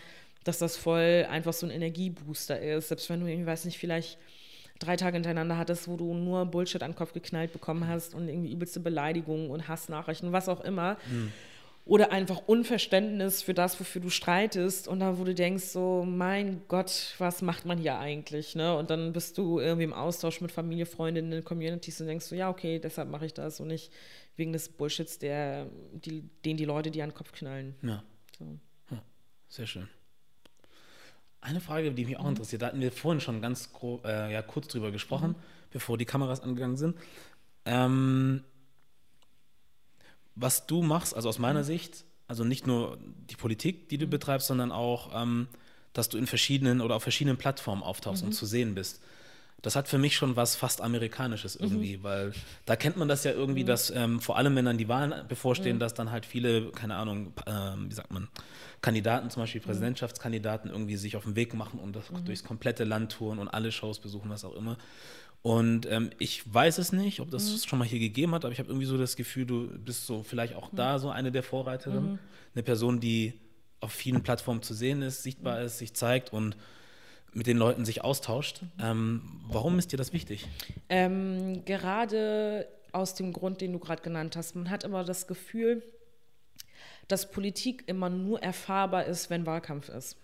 dass 0.44 0.58
das 0.58 0.76
voll 0.76 1.26
einfach 1.28 1.52
so 1.52 1.66
ein 1.66 1.70
Energiebooster 1.70 2.60
ist. 2.60 2.88
Selbst 2.88 3.10
wenn 3.10 3.20
du, 3.20 3.26
ich 3.26 3.44
weiß 3.44 3.64
nicht, 3.64 3.78
vielleicht 3.78 4.18
drei 4.78 4.96
Tage 4.96 5.14
hintereinander 5.14 5.56
hattest, 5.56 5.88
wo 5.88 5.96
du 5.96 6.14
nur 6.14 6.44
Bullshit 6.46 6.82
an 6.82 6.92
den 6.92 6.96
Kopf 6.96 7.12
geknallt 7.12 7.52
bekommen 7.52 7.86
hast 7.86 8.14
und 8.14 8.28
irgendwie 8.28 8.52
übelste 8.52 8.80
Beleidigungen 8.80 9.50
und 9.50 9.68
Hassnachrichten, 9.68 10.32
was 10.32 10.48
auch 10.48 10.60
immer. 10.62 10.96
Oder 11.86 12.12
einfach 12.12 12.42
Unverständnis 12.46 13.42
für 13.42 13.52
das, 13.52 13.78
wofür 13.78 14.00
du 14.00 14.08
streitest 14.08 14.88
und 14.88 15.00
da, 15.00 15.18
wo 15.18 15.24
du 15.24 15.34
denkst, 15.34 15.64
so, 15.64 16.02
mein 16.08 16.62
Gott, 16.66 17.14
was 17.18 17.42
macht 17.42 17.66
man 17.66 17.76
hier 17.76 17.98
eigentlich? 17.98 18.54
Ne? 18.54 18.74
Und 18.74 18.88
dann 18.88 19.12
bist 19.12 19.36
du 19.36 19.60
irgendwie 19.60 19.84
im 19.84 19.92
Austausch 19.92 20.40
mit 20.40 20.50
Familie, 20.50 20.86
Freundinnen, 20.86 21.44
Communities 21.44 22.00
und 22.00 22.06
denkst 22.06 22.24
so, 22.24 22.34
ja, 22.34 22.48
okay, 22.48 22.78
deshalb 22.78 23.10
mache 23.10 23.26
ich 23.26 23.34
das 23.34 23.60
und 23.60 23.68
nicht 23.68 23.92
wegen 24.36 24.52
des 24.54 24.70
Bullshits, 24.70 25.18
der, 25.18 25.66
die, 25.92 26.22
den 26.44 26.56
die 26.56 26.64
Leute 26.64 26.90
dir 26.90 27.04
an 27.04 27.10
den 27.10 27.16
Kopf 27.16 27.32
knallen. 27.32 27.74
Ja, 27.82 28.02
So. 28.38 28.98
sehr 29.48 29.66
schön. 29.66 29.88
Eine 31.44 31.60
Frage, 31.60 31.92
die 31.92 32.06
mich 32.06 32.16
auch 32.16 32.26
interessiert, 32.26 32.62
da 32.62 32.68
hatten 32.68 32.80
wir 32.80 32.90
vorhin 32.90 33.20
schon 33.20 33.42
ganz 33.42 33.70
gro- 33.70 34.00
äh, 34.02 34.32
ja, 34.32 34.40
kurz 34.40 34.68
drüber 34.68 34.90
gesprochen, 34.90 35.34
bevor 35.70 35.98
die 35.98 36.06
Kameras 36.06 36.40
angegangen 36.40 36.78
sind. 36.78 36.96
Ähm, 37.66 38.42
was 40.34 40.66
du 40.66 40.82
machst, 40.82 41.14
also 41.14 41.28
aus 41.28 41.38
meiner 41.38 41.62
Sicht, 41.62 42.06
also 42.28 42.44
nicht 42.44 42.66
nur 42.66 42.96
die 43.30 43.36
Politik, 43.36 43.90
die 43.90 43.98
du 43.98 44.06
betreibst, 44.06 44.46
sondern 44.46 44.72
auch, 44.72 45.10
ähm, 45.14 45.48
dass 45.92 46.08
du 46.08 46.16
in 46.16 46.26
verschiedenen 46.26 46.80
oder 46.80 46.96
auf 46.96 47.02
verschiedenen 47.02 47.36
Plattformen 47.36 47.82
auftauchst 47.82 48.22
und 48.22 48.32
zu 48.32 48.46
sehen 48.46 48.74
bist. 48.74 49.02
Das 49.64 49.76
hat 49.76 49.88
für 49.88 49.96
mich 49.96 50.14
schon 50.14 50.36
was 50.36 50.56
fast 50.56 50.82
Amerikanisches 50.82 51.56
irgendwie, 51.56 52.02
weil 52.02 52.32
da 52.66 52.76
kennt 52.76 52.98
man 52.98 53.08
das 53.08 53.24
ja 53.24 53.32
irgendwie, 53.32 53.64
dass 53.64 53.88
ähm, 53.88 54.20
vor 54.20 54.36
allem, 54.36 54.54
wenn 54.56 54.66
dann 54.66 54.76
die 54.76 54.88
Wahlen 54.88 55.26
bevorstehen, 55.26 55.78
dass 55.78 55.94
dann 55.94 56.10
halt 56.10 56.26
viele, 56.26 56.70
keine 56.70 56.96
Ahnung, 56.96 57.32
ähm, 57.46 57.86
wie 57.88 57.94
sagt 57.94 58.12
man, 58.12 58.28
Kandidaten, 58.82 59.30
zum 59.30 59.42
Beispiel 59.42 59.62
Präsidentschaftskandidaten, 59.62 60.70
irgendwie 60.70 60.96
sich 60.96 61.16
auf 61.16 61.24
den 61.24 61.34
Weg 61.34 61.54
machen 61.54 61.80
und 61.80 61.96
das 61.96 62.04
durchs 62.26 62.44
komplette 62.44 62.84
Land 62.84 63.12
touren 63.12 63.38
und 63.38 63.48
alle 63.48 63.72
Shows 63.72 64.00
besuchen, 64.00 64.28
was 64.28 64.44
auch 64.44 64.54
immer. 64.54 64.76
Und 65.40 65.90
ähm, 65.90 66.10
ich 66.18 66.42
weiß 66.52 66.76
es 66.76 66.92
nicht, 66.92 67.20
ob 67.20 67.30
das 67.30 67.64
schon 67.64 67.78
mal 67.78 67.88
hier 67.88 68.00
gegeben 68.00 68.34
hat, 68.34 68.44
aber 68.44 68.52
ich 68.52 68.58
habe 68.58 68.68
irgendwie 68.68 68.86
so 68.86 68.98
das 68.98 69.16
Gefühl, 69.16 69.46
du 69.46 69.68
bist 69.78 70.04
so 70.04 70.22
vielleicht 70.22 70.56
auch 70.56 70.68
da 70.72 70.98
so 70.98 71.08
eine 71.08 71.32
der 71.32 71.42
Vorreiterinnen. 71.42 72.18
Eine 72.54 72.62
Person, 72.62 73.00
die 73.00 73.32
auf 73.80 73.92
vielen 73.92 74.22
Plattformen 74.22 74.60
zu 74.62 74.74
sehen 74.74 75.00
ist, 75.00 75.22
sichtbar 75.22 75.62
ist, 75.62 75.78
sich 75.78 75.94
zeigt 75.94 76.34
und 76.34 76.54
mit 77.34 77.46
den 77.46 77.56
Leuten 77.56 77.84
sich 77.84 78.02
austauscht. 78.02 78.62
Ähm, 78.80 79.22
warum 79.48 79.78
ist 79.78 79.92
dir 79.92 79.96
das 79.96 80.12
wichtig? 80.12 80.46
Ähm, 80.88 81.64
gerade 81.64 82.68
aus 82.92 83.14
dem 83.14 83.32
Grund, 83.32 83.60
den 83.60 83.72
du 83.72 83.78
gerade 83.78 84.02
genannt 84.02 84.36
hast. 84.36 84.54
Man 84.54 84.70
hat 84.70 84.84
immer 84.84 85.04
das 85.04 85.26
Gefühl, 85.26 85.82
dass 87.08 87.30
Politik 87.30 87.84
immer 87.86 88.08
nur 88.08 88.42
erfahrbar 88.42 89.04
ist, 89.04 89.30
wenn 89.30 89.46
Wahlkampf 89.46 89.88
ist. 89.88 90.16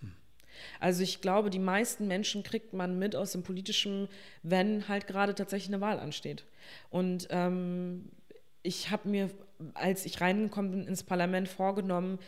Also 0.79 1.03
ich 1.03 1.21
glaube, 1.21 1.49
die 1.49 1.59
meisten 1.59 2.07
Menschen 2.07 2.43
kriegt 2.43 2.73
man 2.73 2.97
mit 2.97 3.15
aus 3.15 3.31
dem 3.31 3.43
Politischen, 3.43 4.07
wenn 4.43 4.87
halt 4.87 5.07
gerade 5.07 5.35
tatsächlich 5.35 5.73
eine 5.73 5.81
Wahl 5.81 5.99
ansteht. 5.99 6.45
Und 6.89 7.27
ähm, 7.29 8.09
ich 8.63 8.89
habe 8.89 9.09
mir, 9.09 9.29
als 9.73 10.05
ich 10.05 10.21
reingekommen 10.21 10.71
bin 10.71 10.87
ins 10.87 11.03
Parlament, 11.03 11.47
vorgenommen, 11.47 12.19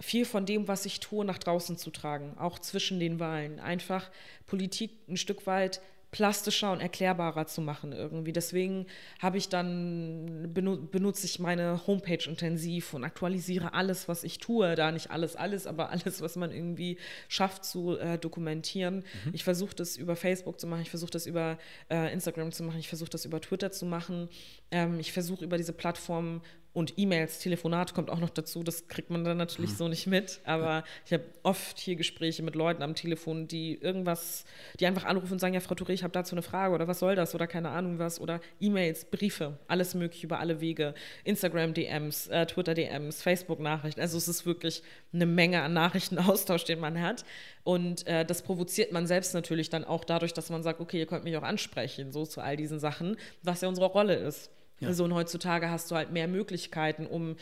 viel 0.00 0.24
von 0.24 0.46
dem, 0.46 0.68
was 0.68 0.86
ich 0.86 1.00
tue, 1.00 1.24
nach 1.24 1.38
draußen 1.38 1.76
zu 1.76 1.90
tragen, 1.90 2.36
auch 2.38 2.58
zwischen 2.58 3.00
den 3.00 3.18
Wahlen. 3.18 3.58
Einfach 3.60 4.10
Politik 4.46 4.92
ein 5.08 5.16
Stück 5.16 5.46
weit 5.46 5.80
plastischer 6.10 6.72
und 6.72 6.80
erklärbarer 6.80 7.46
zu 7.46 7.60
machen 7.60 7.92
irgendwie. 7.92 8.32
Deswegen 8.32 8.86
habe 9.18 9.36
ich 9.36 9.50
dann 9.50 10.50
benu 10.54 10.78
benutze 10.78 11.26
ich 11.26 11.38
meine 11.38 11.86
Homepage 11.86 12.24
intensiv 12.26 12.94
und 12.94 13.04
aktualisiere 13.04 13.74
alles, 13.74 14.08
was 14.08 14.24
ich 14.24 14.38
tue. 14.38 14.74
Da 14.74 14.90
nicht 14.90 15.10
alles, 15.10 15.36
alles, 15.36 15.66
aber 15.66 15.90
alles, 15.90 16.22
was 16.22 16.36
man 16.36 16.50
irgendwie 16.50 16.96
schafft 17.28 17.64
zu 17.64 17.98
äh, 17.98 18.18
dokumentieren. 18.18 19.04
Ich 19.32 19.44
versuche 19.44 19.74
das 19.74 19.96
über 19.96 20.16
Facebook 20.16 20.58
zu 20.58 20.66
machen, 20.66 20.82
ich 20.82 20.90
versuche 20.90 21.10
das 21.10 21.26
über 21.26 21.58
äh, 21.90 22.10
Instagram 22.12 22.52
zu 22.52 22.62
machen, 22.62 22.80
ich 22.80 22.88
versuche 22.88 23.10
das 23.10 23.26
über 23.26 23.40
Twitter 23.40 23.70
zu 23.70 23.84
machen. 23.84 24.30
Ähm, 24.70 24.98
ich 25.00 25.12
versuche 25.12 25.44
über 25.44 25.58
diese 25.58 25.74
Plattformen 25.74 26.40
und 26.78 26.94
E-Mails, 26.96 27.40
Telefonat 27.40 27.92
kommt 27.92 28.08
auch 28.08 28.20
noch 28.20 28.30
dazu, 28.30 28.62
das 28.62 28.86
kriegt 28.86 29.10
man 29.10 29.24
dann 29.24 29.36
natürlich 29.36 29.76
so 29.76 29.88
nicht 29.88 30.06
mit. 30.06 30.40
Aber 30.44 30.84
ich 31.04 31.12
habe 31.12 31.24
oft 31.42 31.76
hier 31.78 31.96
Gespräche 31.96 32.44
mit 32.44 32.54
Leuten 32.54 32.84
am 32.84 32.94
Telefon, 32.94 33.48
die 33.48 33.74
irgendwas, 33.74 34.44
die 34.78 34.86
einfach 34.86 35.04
anrufen 35.04 35.32
und 35.32 35.38
sagen, 35.40 35.54
ja, 35.54 35.60
Frau 35.60 35.74
Touré, 35.74 35.90
ich 35.90 36.04
habe 36.04 36.12
dazu 36.12 36.36
eine 36.36 36.42
Frage 36.42 36.72
oder 36.72 36.86
was 36.86 37.00
soll 37.00 37.16
das 37.16 37.34
oder 37.34 37.48
keine 37.48 37.70
Ahnung 37.70 37.98
was 37.98 38.20
oder 38.20 38.40
E-Mails, 38.60 39.06
Briefe, 39.06 39.58
alles 39.66 39.96
mögliche 39.96 40.26
über 40.26 40.38
alle 40.38 40.60
Wege, 40.60 40.94
Instagram-DMs, 41.24 42.28
äh, 42.28 42.46
Twitter-DMs, 42.46 43.22
Facebook-Nachrichten. 43.22 44.00
Also 44.00 44.16
es 44.16 44.28
ist 44.28 44.46
wirklich 44.46 44.84
eine 45.12 45.26
Menge 45.26 45.62
an 45.62 45.72
Nachrichtenaustausch, 45.72 46.62
den 46.62 46.78
man 46.78 47.00
hat. 47.00 47.24
Und 47.64 48.06
äh, 48.06 48.24
das 48.24 48.42
provoziert 48.42 48.92
man 48.92 49.08
selbst 49.08 49.34
natürlich 49.34 49.68
dann 49.68 49.84
auch 49.84 50.04
dadurch, 50.04 50.32
dass 50.32 50.48
man 50.48 50.62
sagt, 50.62 50.78
okay, 50.78 51.00
ihr 51.00 51.06
könnt 51.06 51.24
mich 51.24 51.36
auch 51.36 51.42
ansprechen, 51.42 52.12
so 52.12 52.24
zu 52.24 52.40
all 52.40 52.56
diesen 52.56 52.78
Sachen, 52.78 53.16
was 53.42 53.62
ja 53.62 53.68
unsere 53.68 53.88
Rolle 53.88 54.14
ist. 54.14 54.50
Ja. 54.80 54.88
Also 54.88 55.04
und 55.04 55.14
heutzutage 55.14 55.70
hast 55.70 55.90
du 55.90 55.96
halt 55.96 56.12
mehr 56.12 56.28
Möglichkeiten, 56.28 57.06
um 57.06 57.36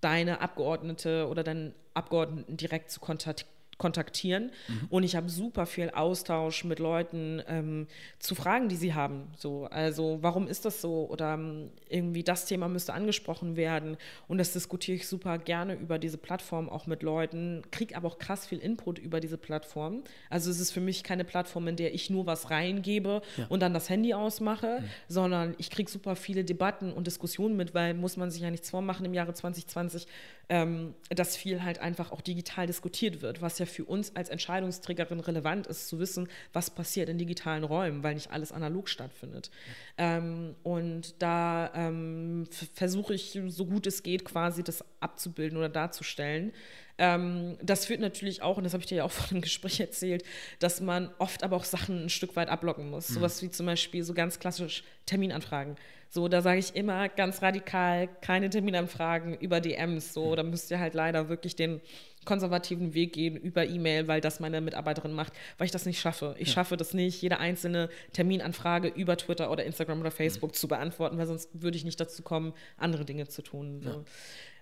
deine 0.00 0.40
Abgeordnete 0.40 1.26
oder 1.28 1.42
deinen 1.42 1.74
Abgeordneten 1.94 2.56
direkt 2.56 2.90
zu 2.90 3.00
kontaktieren 3.00 3.57
kontaktieren. 3.78 4.50
Und 4.90 5.04
ich 5.04 5.16
habe 5.16 5.28
super 5.28 5.64
viel 5.66 5.90
Austausch 5.90 6.64
mit 6.64 6.80
Leuten 6.80 7.42
ähm, 7.46 7.86
zu 8.18 8.34
Fragen, 8.34 8.68
die 8.68 8.76
sie 8.76 8.94
haben. 8.94 9.28
So, 9.36 9.66
also 9.66 10.18
warum 10.20 10.48
ist 10.48 10.64
das 10.64 10.80
so? 10.80 11.08
Oder 11.08 11.34
ähm, 11.34 11.70
irgendwie 11.88 12.22
das 12.22 12.44
Thema 12.46 12.68
müsste 12.68 12.92
angesprochen 12.92 13.56
werden. 13.56 13.96
Und 14.26 14.38
das 14.38 14.52
diskutiere 14.52 14.96
ich 14.96 15.06
super 15.06 15.38
gerne 15.38 15.74
über 15.74 15.98
diese 15.98 16.18
Plattform 16.18 16.68
auch 16.68 16.86
mit 16.86 17.02
Leuten, 17.02 17.62
kriege 17.70 17.96
aber 17.96 18.08
auch 18.08 18.18
krass 18.18 18.46
viel 18.46 18.58
Input 18.58 18.98
über 18.98 19.20
diese 19.20 19.38
Plattform. 19.38 20.02
Also 20.28 20.50
es 20.50 20.60
ist 20.60 20.72
für 20.72 20.80
mich 20.80 21.04
keine 21.04 21.24
Plattform, 21.24 21.68
in 21.68 21.76
der 21.76 21.94
ich 21.94 22.10
nur 22.10 22.26
was 22.26 22.50
reingebe 22.50 23.22
und 23.48 23.60
dann 23.60 23.74
das 23.74 23.88
Handy 23.88 24.12
ausmache, 24.12 24.82
sondern 25.08 25.54
ich 25.58 25.70
kriege 25.70 25.90
super 25.90 26.16
viele 26.16 26.44
Debatten 26.44 26.92
und 26.92 27.06
Diskussionen 27.06 27.56
mit, 27.56 27.74
weil 27.74 27.94
muss 27.94 28.16
man 28.16 28.30
sich 28.30 28.42
ja 28.42 28.50
nichts 28.50 28.70
vormachen 28.70 29.06
im 29.06 29.14
Jahre 29.14 29.34
2020, 29.34 30.06
ähm, 30.48 30.94
dass 31.10 31.36
viel 31.36 31.62
halt 31.62 31.78
einfach 31.78 32.10
auch 32.10 32.20
digital 32.20 32.66
diskutiert 32.66 33.20
wird, 33.20 33.42
was 33.42 33.58
ja 33.58 33.66
für 33.66 33.84
uns 33.84 34.16
als 34.16 34.28
Entscheidungsträgerin 34.30 35.20
relevant 35.20 35.66
ist, 35.66 35.88
zu 35.88 35.98
wissen, 35.98 36.28
was 36.52 36.70
passiert 36.70 37.08
in 37.08 37.18
digitalen 37.18 37.64
Räumen, 37.64 38.02
weil 38.02 38.14
nicht 38.14 38.30
alles 38.30 38.52
analog 38.52 38.88
stattfindet. 38.88 39.50
Ähm, 39.98 40.54
und 40.62 41.20
da 41.22 41.70
ähm, 41.74 42.46
versuche 42.74 43.14
ich, 43.14 43.38
so 43.48 43.66
gut 43.66 43.86
es 43.86 44.02
geht, 44.02 44.24
quasi 44.24 44.62
das 44.62 44.84
abzubilden 45.00 45.58
oder 45.58 45.68
darzustellen. 45.68 46.52
Ähm, 46.96 47.56
das 47.62 47.86
führt 47.86 48.00
natürlich 48.00 48.42
auch, 48.42 48.56
und 48.56 48.64
das 48.64 48.72
habe 48.72 48.82
ich 48.82 48.88
dir 48.88 48.98
ja 48.98 49.04
auch 49.04 49.10
vor 49.12 49.28
dem 49.28 49.42
Gespräch 49.42 49.80
erzählt, 49.80 50.24
dass 50.58 50.80
man 50.80 51.10
oft 51.18 51.42
aber 51.42 51.56
auch 51.56 51.64
Sachen 51.64 52.04
ein 52.04 52.10
Stück 52.10 52.36
weit 52.36 52.48
ablocken 52.48 52.90
muss. 52.90 53.08
Sowas 53.08 53.42
wie 53.42 53.50
zum 53.50 53.66
Beispiel 53.66 54.02
so 54.02 54.14
ganz 54.14 54.38
klassisch 54.38 54.82
Terminanfragen. 55.06 55.76
So, 56.10 56.28
da 56.28 56.40
sage 56.40 56.58
ich 56.58 56.74
immer 56.74 57.08
ganz 57.08 57.42
radikal, 57.42 58.08
keine 58.20 58.48
Terminanfragen 58.50 59.34
über 59.38 59.60
DMs. 59.60 60.14
So, 60.14 60.34
da 60.34 60.42
müsst 60.42 60.70
ihr 60.70 60.80
halt 60.80 60.94
leider 60.94 61.28
wirklich 61.28 61.54
den 61.54 61.80
konservativen 62.24 62.92
Weg 62.94 63.14
gehen 63.14 63.36
über 63.36 63.66
E-Mail, 63.66 64.06
weil 64.06 64.20
das 64.20 64.38
meine 64.38 64.60
Mitarbeiterin 64.60 65.12
macht, 65.12 65.32
weil 65.56 65.64
ich 65.64 65.70
das 65.70 65.86
nicht 65.86 65.98
schaffe. 65.98 66.34
Ich 66.38 66.50
schaffe 66.50 66.76
das 66.76 66.92
nicht, 66.92 67.22
jede 67.22 67.38
einzelne 67.38 67.88
Terminanfrage 68.12 68.88
über 68.88 69.16
Twitter 69.16 69.50
oder 69.50 69.64
Instagram 69.64 70.00
oder 70.00 70.10
Facebook 70.10 70.54
zu 70.54 70.68
beantworten, 70.68 71.16
weil 71.16 71.26
sonst 71.26 71.48
würde 71.54 71.76
ich 71.76 71.84
nicht 71.84 71.98
dazu 71.98 72.22
kommen, 72.22 72.52
andere 72.76 73.06
Dinge 73.06 73.28
zu 73.28 73.40
tun. 73.42 73.80
So. 73.82 74.04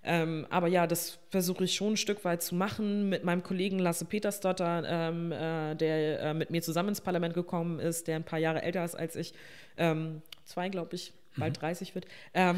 Ähm, 0.05 0.47
aber 0.51 0.69
ja, 0.69 0.87
das 0.87 1.19
versuche 1.31 1.65
ich 1.65 1.75
schon 1.75 1.95
ein 1.95 1.97
Stück 1.97 2.25
weit 2.25 2.41
zu 2.41 2.55
machen 2.55 3.09
mit 3.09 3.25
meinem 3.25 3.43
Kollegen 3.43 3.81
Lasse 3.81 4.05
Petersdotter, 4.05 4.85
ähm, 4.87 5.33
äh, 5.33 5.75
der 5.75 6.21
äh, 6.21 6.35
mit 6.35 6.51
mir 6.51 6.63
zusammen 6.63 6.91
ins 6.91 7.01
Parlament 7.01 7.35
gekommen 7.35 7.81
ist, 7.81 8.07
der 8.07 8.15
ein 8.15 8.25
paar 8.25 8.39
Jahre 8.39 8.63
älter 8.63 8.85
ist 8.85 8.95
als 8.95 9.17
ich. 9.17 9.35
Ähm, 9.77 10.23
zwei, 10.45 10.69
glaube 10.69 10.95
ich. 10.95 11.13
Bald 11.37 11.61
30 11.61 11.95
wird, 11.95 12.07
ähm, 12.35 12.57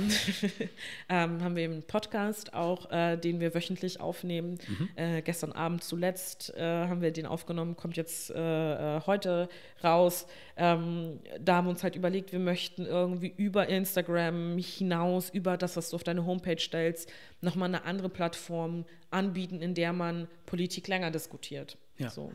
ähm, 1.09 1.43
haben 1.43 1.57
wir 1.57 1.65
einen 1.65 1.83
Podcast 1.83 2.55
auch, 2.55 2.91
äh, 2.91 3.17
den 3.17 3.41
wir 3.41 3.55
wöchentlich 3.55 4.01
aufnehmen. 4.01 4.59
Mhm. 4.67 4.89
Äh, 4.97 5.23
gestern 5.23 5.53
Abend 5.53 5.85
zuletzt 5.85 6.55
äh, 6.57 6.63
haben 6.63 7.01
wir 7.01 7.11
den 7.11 7.27
aufgenommen, 7.27 7.77
kommt 7.77 7.97
jetzt 7.97 8.31
äh, 8.31 8.97
äh, 8.97 9.01
heute 9.07 9.49
raus. 9.83 10.27
Ähm, 10.57 11.21
da 11.41 11.57
haben 11.57 11.67
wir 11.67 11.71
uns 11.71 11.83
halt 11.83 11.97
überlegt, 11.97 12.33
wir 12.33 12.39
möchten 12.39 12.87
irgendwie 12.87 13.33
über 13.37 13.69
Instagram 13.69 14.59
hinaus, 14.59 15.31
über 15.31 15.57
das, 15.57 15.77
was 15.77 15.91
du 15.91 15.97
auf 15.97 16.05
deine 16.05 16.27
Homepage 16.27 16.59
stellst, 16.59 17.11
nochmal 17.41 17.69
eine 17.69 17.85
andere 17.85 18.09
Plattform 18.09 18.85
anbieten, 19.11 19.61
in 19.61 19.75
der 19.75 19.93
man 19.93 20.29
Politik 20.47 20.89
länger 20.89 21.11
diskutiert. 21.11 21.77
Ja. 21.97 22.11
So. 22.11 22.33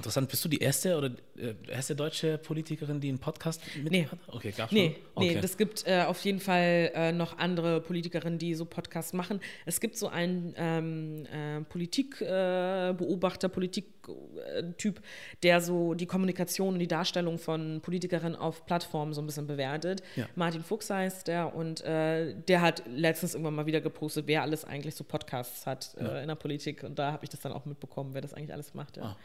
Interessant, 0.00 0.30
bist 0.30 0.42
du 0.42 0.48
die 0.48 0.60
erste 0.60 0.96
oder 0.96 1.10
äh, 1.36 1.52
erste 1.68 1.94
deutsche 1.94 2.38
Politikerin, 2.38 3.00
die 3.00 3.10
einen 3.10 3.18
Podcast 3.18 3.60
mit 3.82 3.92
nee. 3.92 4.06
hat? 4.10 4.18
Okay, 4.28 4.50
gab 4.50 4.72
nee, 4.72 4.94
schon? 4.94 5.02
Okay. 5.14 5.34
Nee, 5.34 5.40
das 5.42 5.58
gibt 5.58 5.86
äh, 5.86 6.04
auf 6.04 6.24
jeden 6.24 6.40
Fall 6.40 6.90
äh, 6.94 7.12
noch 7.12 7.36
andere 7.36 7.82
Politikerinnen, 7.82 8.38
die 8.38 8.54
so 8.54 8.64
Podcasts 8.64 9.12
machen. 9.12 9.40
Es 9.66 9.78
gibt 9.78 9.98
so 9.98 10.08
einen 10.08 10.54
ähm, 10.56 11.26
äh, 11.26 11.60
Politikbeobachter, 11.64 13.48
äh, 13.48 13.50
Politiktyp, 13.50 15.02
der 15.42 15.60
so 15.60 15.92
die 15.92 16.06
Kommunikation 16.06 16.72
und 16.72 16.78
die 16.78 16.88
Darstellung 16.88 17.38
von 17.38 17.82
Politikerinnen 17.82 18.36
auf 18.36 18.64
Plattformen 18.64 19.12
so 19.12 19.20
ein 19.20 19.26
bisschen 19.26 19.46
bewertet. 19.46 20.02
Ja. 20.16 20.26
Martin 20.34 20.62
Fuchs 20.62 20.88
heißt 20.88 21.28
der 21.28 21.54
und 21.54 21.82
äh, 21.82 22.34
der 22.48 22.62
hat 22.62 22.84
letztens 22.86 23.34
irgendwann 23.34 23.54
mal 23.54 23.66
wieder 23.66 23.82
gepostet, 23.82 24.26
wer 24.28 24.40
alles 24.40 24.64
eigentlich 24.64 24.94
so 24.94 25.04
Podcasts 25.04 25.66
hat 25.66 25.94
Ja. 26.00 26.20
in 26.20 26.28
der 26.28 26.36
Politik. 26.36 26.84
Und 26.84 26.98
da 26.98 27.12
habe 27.12 27.24
ich 27.24 27.28
das 27.28 27.40
dann 27.40 27.52
auch 27.52 27.66
mitbekommen, 27.66 28.14
wer 28.14 28.22
das 28.22 28.32
eigentlich 28.32 28.54
alles 28.54 28.72
macht. 28.72 28.96
Ja. 28.96 29.02
Ah, 29.02 29.16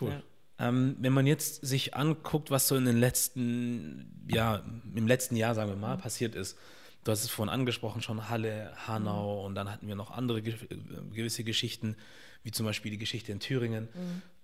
cool. 0.00 0.10
Ja. 0.10 0.22
Ähm, 0.68 0.96
wenn 0.98 1.12
man 1.12 1.26
jetzt 1.26 1.64
sich 1.66 1.94
anguckt, 1.94 2.50
was 2.50 2.68
so 2.68 2.76
in 2.76 2.84
den 2.84 2.98
letzten, 2.98 4.26
ja, 4.30 4.62
im 4.94 5.06
letzten 5.06 5.36
Jahr, 5.36 5.54
sagen 5.54 5.70
wir 5.70 5.76
mal, 5.76 5.96
passiert 5.96 6.34
ist. 6.34 6.58
Du 7.02 7.12
hast 7.12 7.24
es 7.24 7.30
vorhin 7.30 7.52
angesprochen, 7.52 8.02
schon 8.02 8.28
Halle, 8.28 8.72
Hanau 8.86 9.46
und 9.46 9.54
dann 9.54 9.70
hatten 9.70 9.88
wir 9.88 9.94
noch 9.94 10.10
andere 10.10 10.42
ge 10.42 10.54
äh, 10.54 10.76
gewisse 11.14 11.44
Geschichten, 11.44 11.96
wie 12.42 12.50
zum 12.50 12.66
Beispiel 12.66 12.90
die 12.90 12.98
Geschichte 12.98 13.32
in 13.32 13.40
Thüringen. 13.40 13.88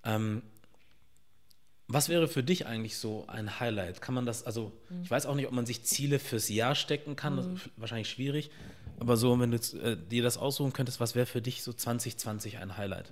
Ähm, 0.05 0.43
was 1.89 2.09
wäre 2.09 2.29
für 2.29 2.43
dich 2.43 2.67
eigentlich 2.67 2.97
so 2.97 3.27
ein 3.29 3.61
Highlight? 3.61 4.01
Kann 4.01 4.15
man 4.15 4.27
das, 4.27 4.43
also 4.45 4.73
ich 5.03 5.11
weiß 5.11 5.27
auch 5.27 5.35
nicht, 5.35 5.47
ob 5.47 5.53
man 5.53 5.67
sich 5.67 5.85
Ziele 5.85 6.19
fürs 6.19 6.49
Jahr 6.49 6.75
stecken 6.75 7.15
kann, 7.15 7.37
das 7.37 7.47
ist 7.47 7.71
wahrscheinlich 7.77 8.09
schwierig, 8.09 8.51
aber 8.99 9.17
so, 9.17 9.39
wenn 9.39 9.51
du 9.51 9.59
äh, 9.79 9.97
dir 9.97 10.23
das 10.23 10.39
aussuchen 10.39 10.73
könntest, 10.73 10.99
was 10.99 11.15
wäre 11.15 11.27
für 11.27 11.43
dich 11.43 11.63
so 11.63 11.73
2020 11.73 12.59
ein 12.59 12.77
Highlight? 12.77 13.11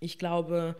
Ich 0.00 0.18
glaube, 0.18 0.76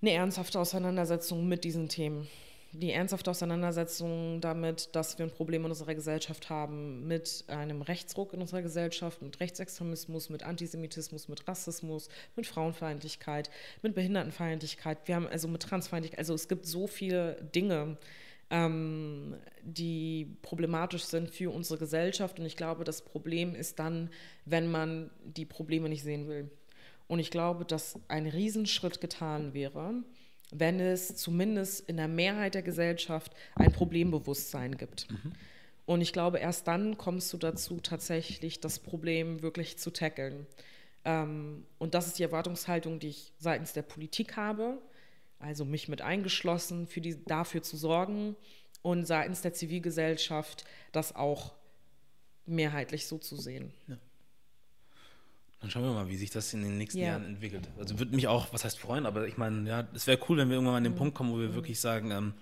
eine 0.00 0.12
ernsthafte 0.12 0.60
Auseinandersetzung 0.60 1.48
mit 1.48 1.64
diesen 1.64 1.88
Themen. 1.88 2.28
Die 2.72 2.90
ernsthafte 2.90 3.30
Auseinandersetzung 3.30 4.40
damit, 4.40 4.96
dass 4.96 5.16
wir 5.16 5.26
ein 5.26 5.30
Problem 5.30 5.64
in 5.64 5.70
unserer 5.70 5.94
Gesellschaft 5.94 6.50
haben, 6.50 7.06
mit 7.06 7.44
einem 7.46 7.82
Rechtsruck 7.82 8.34
in 8.34 8.40
unserer 8.40 8.62
Gesellschaft, 8.62 9.22
mit 9.22 9.38
Rechtsextremismus, 9.38 10.28
mit 10.28 10.42
Antisemitismus, 10.42 11.28
mit 11.28 11.46
Rassismus, 11.46 12.08
mit 12.34 12.48
Frauenfeindlichkeit, 12.48 13.48
mit 13.82 13.94
Behindertenfeindlichkeit. 13.94 14.98
Wir 15.06 15.14
haben 15.14 15.28
also 15.28 15.46
mit 15.46 15.62
Transfeindlichkeit, 15.62 16.18
also 16.18 16.34
es 16.34 16.48
gibt 16.48 16.66
so 16.66 16.88
viele 16.88 17.36
Dinge, 17.54 17.96
ähm, 18.50 19.36
die 19.62 20.36
problematisch 20.42 21.04
sind 21.04 21.30
für 21.30 21.50
unsere 21.50 21.78
Gesellschaft. 21.78 22.40
Und 22.40 22.46
ich 22.46 22.56
glaube, 22.56 22.82
das 22.82 23.02
Problem 23.02 23.54
ist 23.54 23.78
dann, 23.78 24.10
wenn 24.46 24.70
man 24.70 25.10
die 25.24 25.44
Probleme 25.44 25.88
nicht 25.88 26.02
sehen 26.02 26.28
will. 26.28 26.50
Und 27.06 27.18
ich 27.18 27.30
glaube, 27.30 27.64
dass 27.64 27.98
ein 28.08 28.26
Riesenschritt 28.26 29.00
getan 29.00 29.54
wäre, 29.54 30.02
wenn 30.50 30.80
es 30.80 31.16
zumindest 31.16 31.88
in 31.88 31.96
der 31.96 32.08
Mehrheit 32.08 32.54
der 32.54 32.62
Gesellschaft 32.62 33.32
ein 33.54 33.72
Problembewusstsein 33.72 34.76
gibt. 34.76 35.06
Und 35.86 36.00
ich 36.00 36.12
glaube, 36.12 36.38
erst 36.38 36.66
dann 36.66 36.96
kommst 36.96 37.32
du 37.32 37.36
dazu, 37.36 37.80
tatsächlich 37.80 38.60
das 38.60 38.78
Problem 38.78 39.42
wirklich 39.42 39.78
zu 39.78 39.90
tackeln. 39.90 40.46
Ähm, 41.04 41.66
und 41.78 41.94
das 41.94 42.06
ist 42.06 42.18
die 42.18 42.22
Erwartungshaltung, 42.22 42.98
die 42.98 43.08
ich 43.08 43.32
seitens 43.38 43.74
der 43.74 43.82
Politik 43.82 44.36
habe, 44.36 44.78
also 45.38 45.64
mich 45.64 45.88
mit 45.88 46.00
eingeschlossen, 46.00 46.86
für 46.86 47.00
die, 47.00 47.22
dafür 47.24 47.62
zu 47.62 47.76
sorgen 47.76 48.36
und 48.82 49.06
seitens 49.06 49.42
der 49.42 49.52
Zivilgesellschaft 49.52 50.64
das 50.92 51.14
auch 51.14 51.52
mehrheitlich 52.46 53.06
so 53.06 53.18
zu 53.18 53.36
sehen. 53.36 53.72
Dann 55.64 55.70
schauen 55.70 55.84
wir 55.84 55.92
mal, 55.94 56.10
wie 56.10 56.18
sich 56.18 56.28
das 56.28 56.52
in 56.52 56.62
den 56.62 56.76
nächsten 56.76 56.98
Ja. 56.98 57.06
Jahren 57.06 57.24
entwickelt. 57.24 57.70
Also 57.78 57.98
würde 57.98 58.14
mich 58.14 58.28
auch, 58.28 58.52
was 58.52 58.66
heißt 58.66 58.78
freuen, 58.78 59.06
aber 59.06 59.26
ich 59.26 59.38
meine, 59.38 59.66
ja, 59.66 59.88
es 59.94 60.06
wäre 60.06 60.18
cool, 60.28 60.36
wenn 60.36 60.48
wir 60.50 60.56
irgendwann 60.56 60.74
an 60.76 60.84
den 60.84 60.94
Punkt 60.94 61.14
kommen, 61.14 61.32
wo 61.32 61.38
wir 61.38 61.54
wirklich 61.54 61.80
sagen, 61.80 62.10
ähm, 62.10 62.34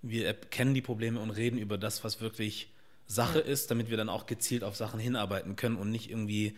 wir 0.00 0.26
erkennen 0.26 0.72
die 0.72 0.80
Probleme 0.80 1.20
und 1.20 1.28
reden 1.28 1.58
über 1.58 1.76
das, 1.76 2.04
was 2.04 2.22
wirklich 2.22 2.72
Sache 3.06 3.38
ist, 3.38 3.70
damit 3.70 3.90
wir 3.90 3.98
dann 3.98 4.08
auch 4.08 4.24
gezielt 4.24 4.64
auf 4.64 4.76
Sachen 4.76 4.98
hinarbeiten 4.98 5.56
können 5.56 5.76
und 5.76 5.90
nicht 5.90 6.08
irgendwie, 6.08 6.54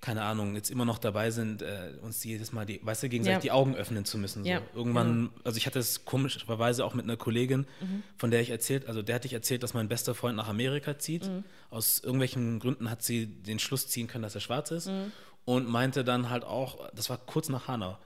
keine 0.00 0.22
Ahnung, 0.22 0.54
jetzt 0.54 0.70
immer 0.70 0.84
noch 0.84 0.98
dabei 0.98 1.30
sind, 1.30 1.62
äh, 1.62 1.92
uns 2.02 2.22
jedes 2.22 2.52
Mal 2.52 2.66
die, 2.66 2.80
weißt 2.84 3.02
du, 3.02 3.08
gegenseitig 3.08 3.36
Ja. 3.36 3.40
die 3.40 3.50
Augen 3.52 3.74
öffnen 3.74 4.04
zu 4.04 4.18
müssen. 4.18 4.44
So. 4.44 4.48
Ja, 4.48 4.60
Irgendwann, 4.74 5.30
also 5.42 5.56
ich 5.56 5.66
hatte 5.66 5.78
es 5.78 6.04
komischerweise 6.04 6.84
auch 6.84 6.94
mit 6.94 7.04
einer 7.04 7.16
Kollegin, 7.16 7.66
Mhm. 7.80 8.02
von 8.16 8.30
der 8.30 8.40
ich 8.42 8.50
erzählt, 8.50 8.86
also 8.86 9.02
der 9.02 9.14
hatte 9.16 9.26
ich 9.26 9.32
erzählt, 9.32 9.62
dass 9.62 9.74
mein 9.74 9.88
bester 9.88 10.14
Freund 10.14 10.36
nach 10.36 10.48
Amerika 10.48 10.98
zieht. 10.98 11.26
Mhm. 11.26 11.44
Aus 11.70 11.98
irgendwelchen 12.00 12.60
Gründen 12.60 12.90
hat 12.90 13.02
sie 13.02 13.26
den 13.26 13.58
Schluss 13.58 13.88
ziehen 13.88 14.06
können, 14.06 14.22
dass 14.22 14.34
er 14.34 14.40
schwarz 14.42 14.70
ist 14.70 14.86
Mhm. 14.88 15.12
und 15.46 15.68
meinte 15.68 16.04
dann 16.04 16.28
halt 16.30 16.44
auch, 16.44 16.88
das 16.94 17.08
war 17.10 17.16
kurz 17.18 17.48
nach 17.48 17.66
Hanau. 17.66 17.98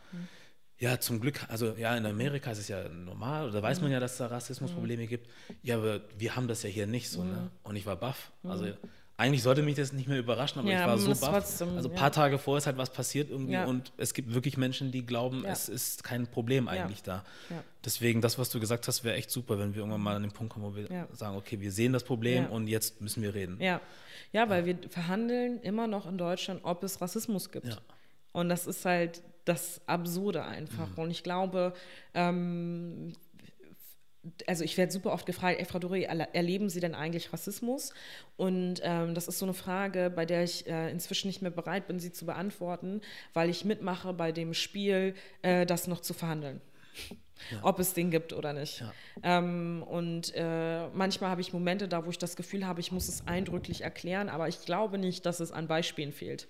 Ja, 0.79 0.99
zum 0.99 1.21
Glück, 1.21 1.41
also 1.49 1.75
ja, 1.77 1.95
in 1.95 2.07
Amerika 2.07 2.51
ist 2.53 2.59
es 2.59 2.69
ja 2.69 2.89
normal, 2.89 3.47
oder 3.51 3.63
weiß 3.63 3.83
man 3.83 3.91
ja, 3.91 4.01
dass 4.01 4.13
es 4.13 4.19
da 4.19 4.29
Rassismusprobleme 4.29 5.07
gibt. 5.07 5.29
Ja, 5.63 5.77
aber 5.77 6.01
wir 6.17 6.37
haben 6.37 6.49
das 6.49 6.63
ja 6.63 6.71
hier 6.71 6.87
nicht 6.87 7.11
so, 7.11 7.23
ne? 7.23 7.51
Und 7.65 7.77
ich 7.77 7.85
war 7.85 7.97
baff. 7.97 8.31
Also 8.45 8.65
eigentlich 9.21 9.43
sollte 9.43 9.63
mich 9.63 9.77
das 9.77 9.93
nicht 9.93 10.09
mehr 10.09 10.19
überraschen, 10.19 10.61
aber 10.61 10.71
Ja, 10.71 10.81
ich 10.81 10.87
war 10.87 10.99
so 10.99 11.11
baff. 11.11 11.31
trotzdem, 11.31 11.77
also 11.77 11.89
ein 11.89 11.95
ja. 11.95 12.01
paar 12.01 12.11
Tage 12.11 12.39
vorher 12.39 12.59
ist 12.59 12.67
halt 12.67 12.79
was 12.79 12.91
passiert 12.91 13.31
irgendwie 13.31 13.53
Ja. 13.53 13.67
und 13.67 13.93
es 13.99 14.15
gibt 14.15 14.33
wirklich 14.33 14.57
Menschen, 14.57 14.91
die 14.93 15.05
glauben, 15.05 15.43
Ja. 15.45 15.51
es 15.51 15.69
ist 15.69 16.03
kein 16.05 16.27
Problem 16.27 16.69
eigentlich 16.69 17.03
da. 17.03 17.25
Ja. 17.51 17.63
Deswegen, 17.85 18.21
das, 18.21 18.39
was 18.39 18.49
du 18.51 18.59
gesagt 18.61 18.89
hast, 18.89 19.05
wäre 19.05 19.17
echt 19.17 19.31
super, 19.31 19.59
wenn 19.59 19.75
wir 19.75 19.81
irgendwann 19.81 20.01
mal 20.01 20.17
an 20.17 20.23
den 20.23 20.33
Punkt 20.33 20.53
kommen, 20.53 20.65
wo 20.65 20.75
wir 20.75 20.91
Ja. 20.91 21.07
sagen, 21.13 21.37
okay, 21.37 21.61
wir 21.61 21.71
sehen 21.71 21.93
das 21.93 22.03
Problem 22.05 22.45
Ja. 22.45 22.49
und 22.51 22.67
jetzt 22.67 23.01
müssen 23.01 23.23
wir 23.23 23.35
reden. 23.35 23.59
Ja. 23.61 23.81
ja, 24.33 24.49
weil 24.49 24.65
wir 24.65 24.79
verhandeln 24.89 25.61
immer 25.61 25.87
noch 25.87 26.07
in 26.07 26.17
Deutschland, 26.19 26.61
ob 26.63 26.83
es 26.83 27.01
Rassismus 27.01 27.51
gibt. 27.51 27.67
Ja. 27.67 27.77
Und 28.33 28.49
das 28.49 28.67
ist 28.67 28.85
halt 28.85 29.23
das 29.45 29.81
Absurde 29.87 30.45
einfach. 30.45 30.97
Und 30.97 31.11
ich 31.11 31.23
glaube, 31.23 31.73
ähm, 32.15 33.13
also 34.47 34.65
ich 34.65 34.77
werde 34.77 34.93
super 34.93 35.13
oft 35.13 35.27
gefragt, 35.27 35.59
ey, 35.59 35.65
Frau 35.65 35.79
erle- 35.79 36.29
erleben 36.33 36.69
Sie 36.69 36.81
denn 36.81 36.95
eigentlich 36.95 37.33
Rassismus? 37.33 37.93
Und 38.37 38.81
ähm, 38.83 39.15
das 39.15 39.29
ist 39.29 39.39
so 39.39 39.47
eine 39.47 39.55
Frage, 39.55 40.11
bei 40.15 40.27
der 40.27 40.45
ich 40.45 40.67
äh, 40.67 40.91
inzwischen 40.91 41.29
nicht 41.29 41.43
mehr 41.43 41.51
bereit 41.51 41.87
bin, 41.87 41.99
sie 41.99 42.13
zu 42.13 42.27
beantworten, 42.27 43.01
weil 43.33 43.49
ich 43.49 43.65
mitmache 43.65 44.13
bei 44.13 44.33
dem 44.33 44.55
Spiel, 44.55 45.15
äh, 45.43 45.65
das 45.67 45.87
noch 45.87 46.01
zu 46.01 46.15
verhandeln. 46.15 46.61
Ob 47.63 47.79
es 47.79 47.95
den 47.95 48.11
gibt 48.11 48.35
oder 48.35 48.53
nicht. 48.53 48.81
Ja. 48.81 48.93
Ähm, 49.23 49.83
und 49.89 50.35
äh, 50.35 50.89
manchmal 50.89 51.31
habe 51.31 51.41
ich 51.41 51.55
Momente 51.55 51.89
da, 51.89 52.05
wo 52.05 52.11
ich 52.11 52.19
das 52.19 52.37
Gefühl 52.37 52.67
habe, 52.67 52.81
ich 52.81 52.93
muss 52.93 53.09
es 53.09 53.27
eindrücklich 53.27 53.81
erklären, 53.81 54.29
aber 54.29 54.49
ich 54.49 54.67
glaube 54.67 54.99
nicht, 54.99 55.25
dass 55.25 55.41
es 55.41 55.51
an 55.51 55.67
Beispielen 55.67 56.13
fehlt 56.13 56.49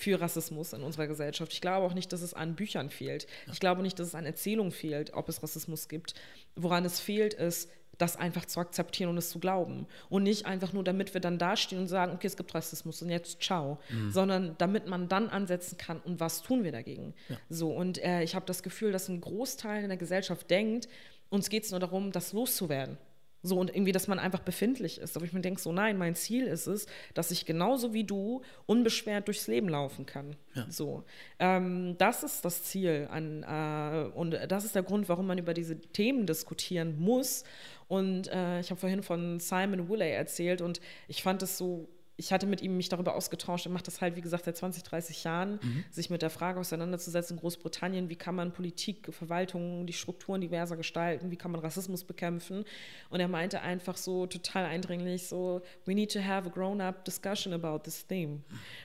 für 0.00 0.20
Rassismus 0.20 0.72
in 0.72 0.82
unserer 0.82 1.06
Gesellschaft. 1.06 1.52
Ich 1.52 1.60
glaube 1.60 1.86
auch 1.86 1.94
nicht, 1.94 2.12
dass 2.12 2.22
es 2.22 2.34
an 2.34 2.56
Büchern 2.56 2.90
fehlt. 2.90 3.26
Ich 3.52 3.60
glaube 3.60 3.82
nicht, 3.82 3.98
dass 3.98 4.08
es 4.08 4.14
an 4.14 4.26
Erzählungen 4.26 4.72
fehlt, 4.72 5.14
ob 5.14 5.28
es 5.28 5.42
Rassismus 5.42 5.88
gibt. 5.88 6.14
Woran 6.56 6.84
es 6.84 7.00
fehlt, 7.00 7.34
ist, 7.34 7.68
das 7.98 8.16
einfach 8.16 8.46
zu 8.46 8.60
akzeptieren 8.60 9.10
und 9.10 9.18
es 9.18 9.30
zu 9.30 9.38
glauben. 9.38 9.86
Und 10.08 10.22
nicht 10.22 10.46
einfach 10.46 10.72
nur, 10.72 10.82
damit 10.82 11.12
wir 11.12 11.20
dann 11.20 11.38
dastehen 11.38 11.82
und 11.82 11.88
sagen, 11.88 12.12
okay, 12.14 12.26
es 12.26 12.36
gibt 12.36 12.54
Rassismus 12.54 13.02
und 13.02 13.10
jetzt 13.10 13.42
ciao. 13.42 13.78
Sondern 14.10 14.54
damit 14.58 14.86
man 14.86 15.08
dann 15.08 15.28
ansetzen 15.28 15.76
kann 15.76 16.00
und 16.00 16.18
was 16.18 16.42
tun 16.42 16.64
wir 16.64 16.72
dagegen. 16.72 17.14
So, 17.48 17.70
und 17.70 18.02
äh, 18.02 18.22
ich 18.22 18.34
habe 18.34 18.46
das 18.46 18.62
Gefühl, 18.62 18.92
dass 18.92 19.08
ein 19.08 19.20
Großteil 19.20 19.82
in 19.82 19.88
der 19.88 19.98
Gesellschaft 19.98 20.50
denkt, 20.50 20.88
uns 21.28 21.50
geht 21.50 21.64
es 21.64 21.70
nur 21.70 21.80
darum, 21.80 22.10
das 22.10 22.32
loszuwerden. 22.32 22.96
So 23.42 23.58
und 23.58 23.74
irgendwie, 23.74 23.92
dass 23.92 24.06
man 24.06 24.18
einfach 24.18 24.40
befindlich 24.40 24.98
ist. 24.98 25.16
Aber 25.16 25.24
ich 25.24 25.32
mir 25.32 25.40
denke, 25.40 25.60
so 25.60 25.72
nein, 25.72 25.96
mein 25.96 26.14
Ziel 26.14 26.46
ist 26.46 26.66
es, 26.66 26.86
dass 27.14 27.30
ich 27.30 27.46
genauso 27.46 27.94
wie 27.94 28.04
du 28.04 28.42
unbeschwert 28.66 29.28
durchs 29.28 29.46
Leben 29.46 29.68
laufen 29.68 30.04
kann. 30.04 30.36
So, 30.68 31.04
ähm, 31.38 31.96
das 31.98 32.22
ist 32.22 32.44
das 32.44 32.64
Ziel 32.64 33.08
an, 33.10 33.42
äh, 33.42 34.10
und 34.14 34.36
das 34.48 34.64
ist 34.64 34.74
der 34.74 34.82
Grund, 34.82 35.08
warum 35.08 35.26
man 35.26 35.38
über 35.38 35.54
diese 35.54 35.80
Themen 35.80 36.26
diskutieren 36.26 36.98
muss. 36.98 37.44
Und 37.88 38.28
äh, 38.28 38.60
ich 38.60 38.70
habe 38.70 38.80
vorhin 38.80 39.02
von 39.02 39.40
Simon 39.40 39.88
Woolley 39.88 40.10
erzählt 40.10 40.60
und 40.60 40.80
ich 41.08 41.22
fand 41.22 41.42
es 41.42 41.56
so 41.58 41.88
ich 42.20 42.34
hatte 42.34 42.46
mit 42.46 42.60
ihm 42.60 42.76
mich 42.76 42.90
darüber 42.90 43.14
ausgetauscht. 43.14 43.66
Er 43.66 43.72
macht 43.72 43.86
das 43.86 44.02
halt, 44.02 44.14
wie 44.14 44.20
gesagt, 44.20 44.44
seit 44.44 44.54
20, 44.54 44.82
30 44.82 45.24
Jahren, 45.24 45.58
sich 45.90 46.10
mit 46.10 46.20
der 46.20 46.28
Frage 46.28 46.60
auseinanderzusetzen 46.60 47.36
in 47.36 47.40
Großbritannien, 47.40 48.10
wie 48.10 48.16
kann 48.16 48.34
man 48.34 48.52
Politik, 48.52 49.08
Verwaltung, 49.12 49.86
die 49.86 49.94
Strukturen 49.94 50.42
diverser 50.42 50.76
gestalten, 50.76 51.30
wie 51.30 51.36
kann 51.36 51.50
man 51.50 51.62
Rassismus 51.62 52.04
bekämpfen. 52.04 52.64
Und 53.08 53.20
er 53.20 53.28
meinte 53.28 53.62
einfach 53.62 53.96
so 53.96 54.26
total 54.26 54.66
eindringlich 54.66 55.28
so, 55.28 55.62
we 55.86 55.94
need 55.94 56.12
to 56.12 56.20
have 56.20 56.46
a 56.46 56.52
grown-up 56.52 57.06
discussion 57.06 57.54
about 57.54 57.84
this 57.84 58.06
theme. 58.06 58.40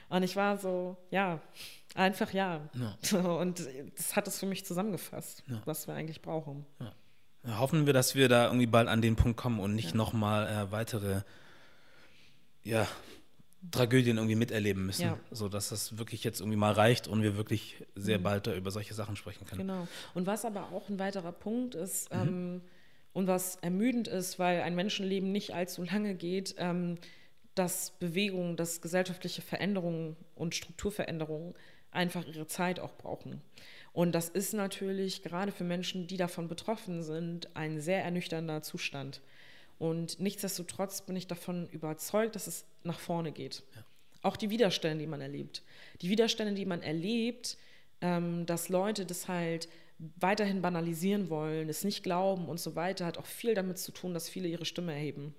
Und 0.08 0.22
ich 0.22 0.34
war 0.34 0.56
so, 0.56 0.96
ja, 1.10 1.40
einfach 1.94 2.32
ja. 2.32 2.62
Ja. 2.72 3.20
Und 3.38 3.68
das 3.96 4.16
hat 4.16 4.26
es 4.28 4.38
für 4.38 4.46
mich 4.46 4.64
zusammengefasst, 4.64 5.44
was 5.66 5.86
wir 5.86 5.94
eigentlich 5.94 6.22
brauchen. 6.22 6.64
Ja. 6.80 7.58
Hoffen 7.60 7.84
wir, 7.84 7.92
dass 7.92 8.14
wir 8.14 8.30
da 8.30 8.46
irgendwie 8.46 8.66
bald 8.66 8.88
an 8.88 9.02
den 9.02 9.14
Punkt 9.14 9.36
kommen 9.36 9.60
und 9.60 9.76
nicht 9.76 9.90
ja. 9.90 9.96
nochmal 9.96 10.48
äh, 10.48 10.72
weitere 10.72 11.20
ja, 12.66 12.88
Tragödien 13.70 14.16
irgendwie 14.16 14.36
miterleben 14.36 14.86
müssen, 14.86 15.02
ja. 15.02 15.18
so 15.30 15.48
dass 15.48 15.70
das 15.70 15.98
wirklich 15.98 16.24
jetzt 16.24 16.40
irgendwie 16.40 16.56
mal 16.56 16.72
reicht 16.72 17.08
und 17.08 17.22
wir 17.22 17.36
wirklich 17.36 17.84
sehr 17.94 18.18
mhm. 18.18 18.22
bald 18.22 18.46
da 18.46 18.54
über 18.54 18.70
solche 18.70 18.94
Sachen 18.94 19.16
sprechen 19.16 19.46
können. 19.46 19.60
Genau. 19.60 19.88
Und 20.14 20.26
was 20.26 20.44
aber 20.44 20.72
auch 20.72 20.88
ein 20.88 20.98
weiterer 20.98 21.32
Punkt 21.32 21.74
ist 21.74 22.12
mhm. 22.12 22.20
ähm, 22.20 22.60
und 23.12 23.26
was 23.26 23.56
ermüdend 23.56 24.08
ist, 24.08 24.38
weil 24.38 24.62
ein 24.62 24.74
Menschenleben 24.74 25.32
nicht 25.32 25.54
allzu 25.54 25.82
lange 25.82 26.14
geht, 26.14 26.54
ähm, 26.58 26.96
dass 27.54 27.92
Bewegungen, 27.98 28.56
dass 28.56 28.82
gesellschaftliche 28.82 29.42
Veränderungen 29.42 30.16
und 30.34 30.54
Strukturveränderungen 30.54 31.54
einfach 31.90 32.26
ihre 32.26 32.46
Zeit 32.46 32.78
auch 32.78 32.94
brauchen. 32.96 33.40
Und 33.92 34.12
das 34.12 34.28
ist 34.28 34.52
natürlich 34.52 35.22
gerade 35.22 35.52
für 35.52 35.64
Menschen, 35.64 36.06
die 36.06 36.18
davon 36.18 36.48
betroffen 36.48 37.02
sind, 37.02 37.56
ein 37.56 37.80
sehr 37.80 38.04
ernüchternder 38.04 38.60
Zustand. 38.60 39.22
Und 39.78 40.20
nichtsdestotrotz 40.20 41.02
bin 41.02 41.16
ich 41.16 41.26
davon 41.26 41.68
überzeugt, 41.68 42.34
dass 42.34 42.46
es 42.46 42.64
nach 42.82 42.98
vorne 42.98 43.32
geht. 43.32 43.62
Ja. 43.74 43.84
Auch 44.22 44.36
die 44.36 44.50
Widerstände, 44.50 44.98
die 44.98 45.06
man 45.06 45.20
erlebt. 45.20 45.62
Die 46.00 46.08
Widerstände, 46.08 46.54
die 46.54 46.64
man 46.64 46.82
erlebt, 46.82 47.58
ähm, 48.00 48.46
dass 48.46 48.68
Leute 48.68 49.06
das 49.06 49.28
halt 49.28 49.68
weiterhin 49.98 50.62
banalisieren 50.62 51.30
wollen, 51.30 51.68
es 51.68 51.84
nicht 51.84 52.02
glauben 52.02 52.48
und 52.48 52.60
so 52.60 52.74
weiter, 52.74 53.06
hat 53.06 53.18
auch 53.18 53.26
viel 53.26 53.54
damit 53.54 53.78
zu 53.78 53.92
tun, 53.92 54.14
dass 54.14 54.28
viele 54.28 54.48
ihre 54.48 54.64
Stimme 54.64 54.92
erheben 54.92 55.34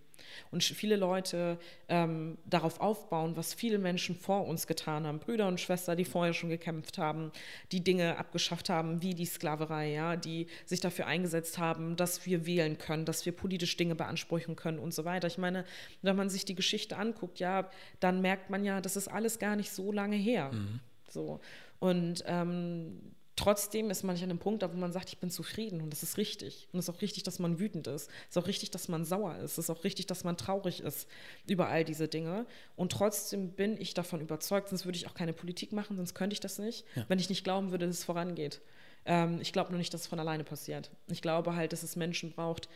und 0.51 0.63
viele 0.63 0.95
Leute 0.95 1.57
ähm, 1.89 2.37
darauf 2.45 2.79
aufbauen, 2.79 3.35
was 3.35 3.53
viele 3.53 3.77
Menschen 3.77 4.15
vor 4.15 4.47
uns 4.47 4.67
getan 4.67 5.05
haben, 5.05 5.19
Brüder 5.19 5.47
und 5.47 5.59
Schwestern, 5.59 5.97
die 5.97 6.05
vorher 6.05 6.33
schon 6.33 6.49
gekämpft 6.49 6.97
haben, 6.97 7.31
die 7.71 7.83
Dinge 7.83 8.17
abgeschafft 8.17 8.69
haben, 8.69 9.01
wie 9.01 9.13
die 9.13 9.25
Sklaverei, 9.25 9.91
ja, 9.91 10.15
die 10.15 10.47
sich 10.65 10.79
dafür 10.79 11.07
eingesetzt 11.07 11.57
haben, 11.57 11.95
dass 11.95 12.25
wir 12.25 12.45
wählen 12.45 12.77
können, 12.77 13.05
dass 13.05 13.25
wir 13.25 13.33
politisch 13.33 13.77
Dinge 13.77 13.95
beanspruchen 13.95 14.55
können 14.55 14.79
und 14.79 14.93
so 14.93 15.05
weiter. 15.05 15.27
Ich 15.27 15.37
meine, 15.37 15.65
wenn 16.01 16.15
man 16.15 16.29
sich 16.29 16.45
die 16.45 16.55
Geschichte 16.55 16.97
anguckt, 16.97 17.39
ja, 17.39 17.69
dann 17.99 18.21
merkt 18.21 18.49
man 18.49 18.63
ja, 18.63 18.81
das 18.81 18.95
ist 18.95 19.07
alles 19.07 19.39
gar 19.39 19.55
nicht 19.55 19.71
so 19.71 19.91
lange 19.91 20.15
her. 20.15 20.51
Mhm. 20.51 20.79
So. 21.09 21.39
Und 21.79 22.23
ähm, 22.27 22.99
Trotzdem 23.37 23.91
ist 23.91 24.03
man 24.03 24.15
nicht 24.15 24.23
an 24.23 24.31
einem 24.31 24.39
Punkt, 24.39 24.63
wo 24.63 24.77
man 24.77 24.91
sagt, 24.91 25.09
ich 25.09 25.19
bin 25.19 25.29
zufrieden 25.29 25.79
und 25.81 25.91
das 25.91 26.01
ist 26.01 26.17
richtig. 26.17 26.67
Und 26.73 26.79
es 26.79 26.89
ist 26.89 26.95
auch 26.95 27.01
richtig, 27.01 27.21
dass 27.21 27.37
man 27.37 27.59
wütend 27.59 27.85
ist. 27.85 28.09
Es 28.23 28.35
ist 28.35 28.37
auch 28.37 28.47
richtig, 28.47 28.71
dass 28.71 28.87
man 28.87 29.05
sauer 29.05 29.37
ist. 29.37 29.51
Es 29.53 29.57
ist 29.59 29.69
auch 29.69 29.83
richtig, 29.83 30.07
dass 30.07 30.23
man 30.23 30.37
traurig 30.37 30.81
ist 30.81 31.07
über 31.47 31.69
all 31.69 31.85
diese 31.85 32.07
Dinge. 32.07 32.47
Und 32.75 32.91
trotzdem 32.91 33.51
bin 33.51 33.79
ich 33.79 33.93
davon 33.93 34.21
überzeugt, 34.21 34.69
sonst 34.69 34.85
würde 34.85 34.97
ich 34.97 35.07
auch 35.07 35.13
keine 35.13 35.33
Politik 35.33 35.71
machen, 35.71 35.97
sonst 35.97 36.15
könnte 36.15 36.33
ich 36.33 36.39
das 36.39 36.57
nicht, 36.57 36.83
ja. 36.95 37.05
wenn 37.09 37.19
ich 37.19 37.29
nicht 37.29 37.43
glauben 37.43 37.69
würde, 37.69 37.85
dass 37.85 37.99
es 37.99 38.03
vorangeht. 38.03 38.59
Ähm, 39.05 39.39
ich 39.39 39.53
glaube 39.53 39.69
nur 39.69 39.77
nicht, 39.77 39.93
dass 39.93 40.01
es 40.01 40.07
von 40.07 40.19
alleine 40.19 40.43
passiert. 40.43 40.89
Ich 41.07 41.21
glaube 41.21 41.55
halt, 41.55 41.73
dass 41.73 41.83
es 41.83 41.95
Menschen 41.95 42.31
braucht, 42.31 42.67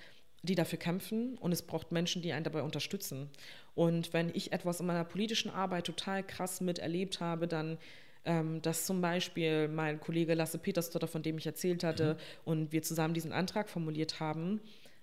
die 0.44 0.54
dafür 0.54 0.78
kämpfen 0.78 1.40
und 1.40 1.52
es 1.52 1.64
braucht 1.64 1.92
Menschen, 1.92 2.22
die 2.22 2.34
einen 2.34 2.44
dabei 2.44 2.62
unterstützen. 2.62 3.32
Und 3.74 4.14
wenn 4.14 4.30
ich 4.36 4.52
etwas 4.54 4.80
in 4.80 4.86
meiner 4.86 5.06
politischen 5.06 5.50
Arbeit 5.50 5.86
total 5.88 6.24
krass 6.24 6.62
miterlebt 6.62 7.20
habe, 7.20 7.48
dann 7.48 7.80
ähm, 8.26 8.62
dass 8.62 8.86
zum 8.86 9.02
Beispiel 9.02 9.68
mein 9.68 10.00
Kollege 10.00 10.34
Lasse 10.34 10.58
Petersdotter, 10.58 11.08
von 11.08 11.24
dem 11.24 11.38
ich 11.38 11.46
erzählt 11.46 11.84
hatte, 11.84 12.14
mhm. 12.14 12.18
und 12.46 12.72
wir 12.72 12.84
zusammen 12.84 13.14
diesen 13.14 13.32
Antrag 13.32 13.70
formuliert 13.70 14.20
haben, 14.20 14.62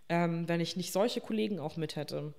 ähm, 0.08 0.48
wenn 0.48 0.60
ich 0.60 0.76
nicht 0.76 0.92
solche 0.92 1.20
Kollegen 1.20 1.58
auch 1.58 1.76
mit 1.76 1.96
hätte, 1.96 2.32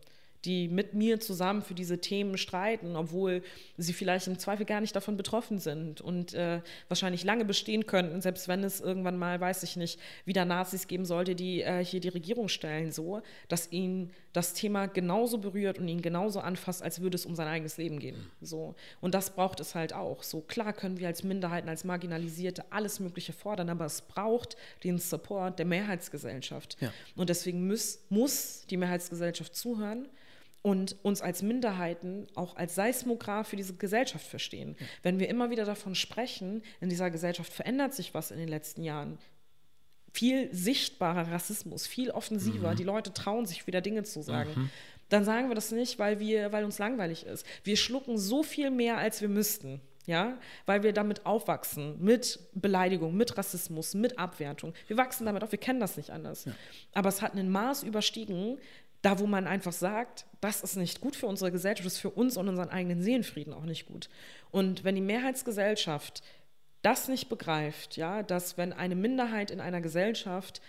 die 0.46 0.68
mit 0.70 0.94
mir 0.94 1.20
zusammen 1.20 1.62
für 1.62 1.74
diese 1.74 2.00
Themen 2.00 2.38
streiten, 2.38 2.96
obwohl 2.96 3.44
sie 3.78 3.94
vielleicht 3.94 4.28
im 4.28 4.40
Zweifel 4.40 4.66
gar 4.66 4.80
nicht 4.82 4.96
davon 4.96 5.18
betroffen 5.18 5.60
sind 5.60 6.00
und 6.02 6.34
äh, 6.34 6.62
wahrscheinlich 6.88 7.24
lange 7.24 7.46
bestehen 7.46 7.86
könnten, 7.86 8.22
selbst 8.22 8.48
wenn 8.48 8.64
es 8.64 8.80
irgendwann 8.80 9.18
mal, 9.18 9.40
weiß 9.40 9.64
ich 9.64 9.76
nicht, 9.76 10.00
wieder 10.26 10.46
Nazis 10.46 10.88
geben 10.88 11.06
sollte, 11.06 11.36
die 11.36 11.62
äh, 11.62 11.84
hier 11.84 12.00
die 12.00 12.10
Regierung 12.10 12.48
stellen, 12.48 12.92
so, 12.92 13.22
dass 13.50 13.72
ihn 13.72 14.12
das 14.32 14.54
Thema 14.54 14.86
genauso 14.86 15.40
berührt 15.40 15.80
und 15.80 15.88
ihn 15.88 16.02
genauso 16.02 16.40
anfasst, 16.40 16.84
als 16.84 17.02
würde 17.02 17.16
es 17.16 17.26
um 17.26 17.36
sein 17.36 17.48
eigenes 17.48 17.78
Leben 17.78 18.00
gehen. 18.00 18.30
So. 18.42 18.76
Und 19.02 19.16
das 19.16 19.32
braucht 19.32 19.60
es 19.60 19.76
halt 19.76 19.94
auch. 19.94 20.24
So 20.24 20.42
klar 20.42 20.72
können 20.72 21.00
wir 21.00 21.08
als 21.08 21.24
Minderheiten, 21.24 21.68
als 21.68 21.84
Marginalisierte 21.84 22.64
alles 22.70 23.00
Mögliche 23.00 23.34
fordern, 23.34 23.70
aber 23.70 23.86
es 23.86 24.02
braucht 24.02 24.56
den 24.84 25.00
Support 25.00 25.58
der 25.60 25.66
Mehrheitsgesellschaft. 25.66 26.78
Ja. 26.80 26.94
Und 27.16 27.30
deswegen 27.30 27.68
muss, 27.68 28.00
muss 28.10 28.66
die 28.70 28.78
Mehrheitsgesellschaft 28.78 29.56
zuhören 29.56 30.08
und 30.62 30.98
uns 31.04 31.22
als 31.22 31.42
Minderheiten 31.42 32.28
auch 32.36 32.56
als 32.56 32.76
Seismograph 32.76 33.48
für 33.48 33.56
diese 33.56 33.76
Gesellschaft 33.76 34.26
verstehen. 34.26 34.76
Ja. 34.80 34.86
Wenn 35.04 35.20
wir 35.20 35.30
immer 35.30 35.50
wieder 35.50 35.66
davon 35.66 35.96
sprechen, 35.96 36.64
in 36.82 36.90
dieser 36.90 37.10
Gesellschaft 37.10 37.54
verändert 37.54 37.94
sich 37.94 38.14
was 38.14 38.32
in 38.32 38.40
den 38.40 38.50
letzten 38.50 38.84
Jahren, 38.84 39.18
viel 40.12 40.54
sichtbarer 40.54 41.32
Rassismus, 41.32 41.88
viel 41.88 42.12
offensiver, 42.12 42.72
mhm. 42.72 42.76
die 42.76 42.84
Leute 42.84 43.14
trauen 43.14 43.46
sich 43.46 43.68
wieder 43.68 43.82
Dinge 43.82 44.04
zu 44.04 44.22
sagen. 44.22 44.52
Mhm. 44.56 44.70
Dann 45.08 45.24
sagen 45.24 45.50
wir 45.50 45.56
das 45.56 45.72
nicht, 45.72 45.98
weil, 45.98 46.20
wir, 46.20 46.52
weil 46.52 46.66
uns 46.66 46.78
langweilig 46.78 47.26
ist. 47.26 47.46
Wir 47.64 47.78
schlucken 47.78 48.18
so 48.18 48.44
viel 48.44 48.70
mehr, 48.70 48.98
als 48.98 49.22
wir 49.22 49.30
müssten 49.30 49.82
ja, 50.10 50.40
weil 50.66 50.82
wir 50.82 50.92
damit 50.92 51.28
aufwachsen, 51.28 51.96
mit 52.04 52.40
Beleidigung, 52.54 53.16
mit 53.16 53.38
Rassismus, 53.38 53.94
mit 53.94 54.18
Abwertung. 54.18 54.74
Wir 54.88 54.98
wachsen 54.98 55.26
damit 55.26 55.44
auf, 55.44 55.52
wir 55.52 55.60
kennen 55.60 55.80
das 55.80 55.98
nicht 55.98 56.10
anders. 56.10 56.46
Ja. 56.46 56.54
Aber 56.94 57.10
es 57.10 57.22
hat 57.22 57.36
ein 57.36 57.52
Maß 57.52 57.84
überstiegen, 57.84 58.58
da, 59.02 59.20
wo 59.20 59.28
man 59.28 59.48
einfach 59.48 59.72
sagt, 59.72 60.26
das 60.42 60.62
ist 60.62 60.76
nicht 60.76 61.02
gut 61.02 61.16
für 61.16 61.28
unsere 61.28 61.52
Gesellschaft, 61.52 61.86
das 61.86 61.94
ist 61.94 62.00
für 62.00 62.10
uns 62.10 62.38
und 62.38 62.50
unseren 62.50 62.70
eigenen 62.70 63.02
Seelenfrieden 63.02 63.54
auch 63.54 63.66
nicht 63.66 63.86
gut. 63.86 64.10
Und 64.52 64.84
wenn 64.84 64.96
die 64.96 65.02
Mehrheitsgesellschaft 65.02 66.22
das 66.82 67.08
nicht 67.08 67.30
begreift, 67.30 67.98
ja, 67.98 68.24
dass 68.24 68.58
wenn 68.58 68.74
eine 68.74 68.96
Minderheit 68.96 69.52
in 69.52 69.60
einer 69.60 69.82
Gesellschaft 69.82 70.62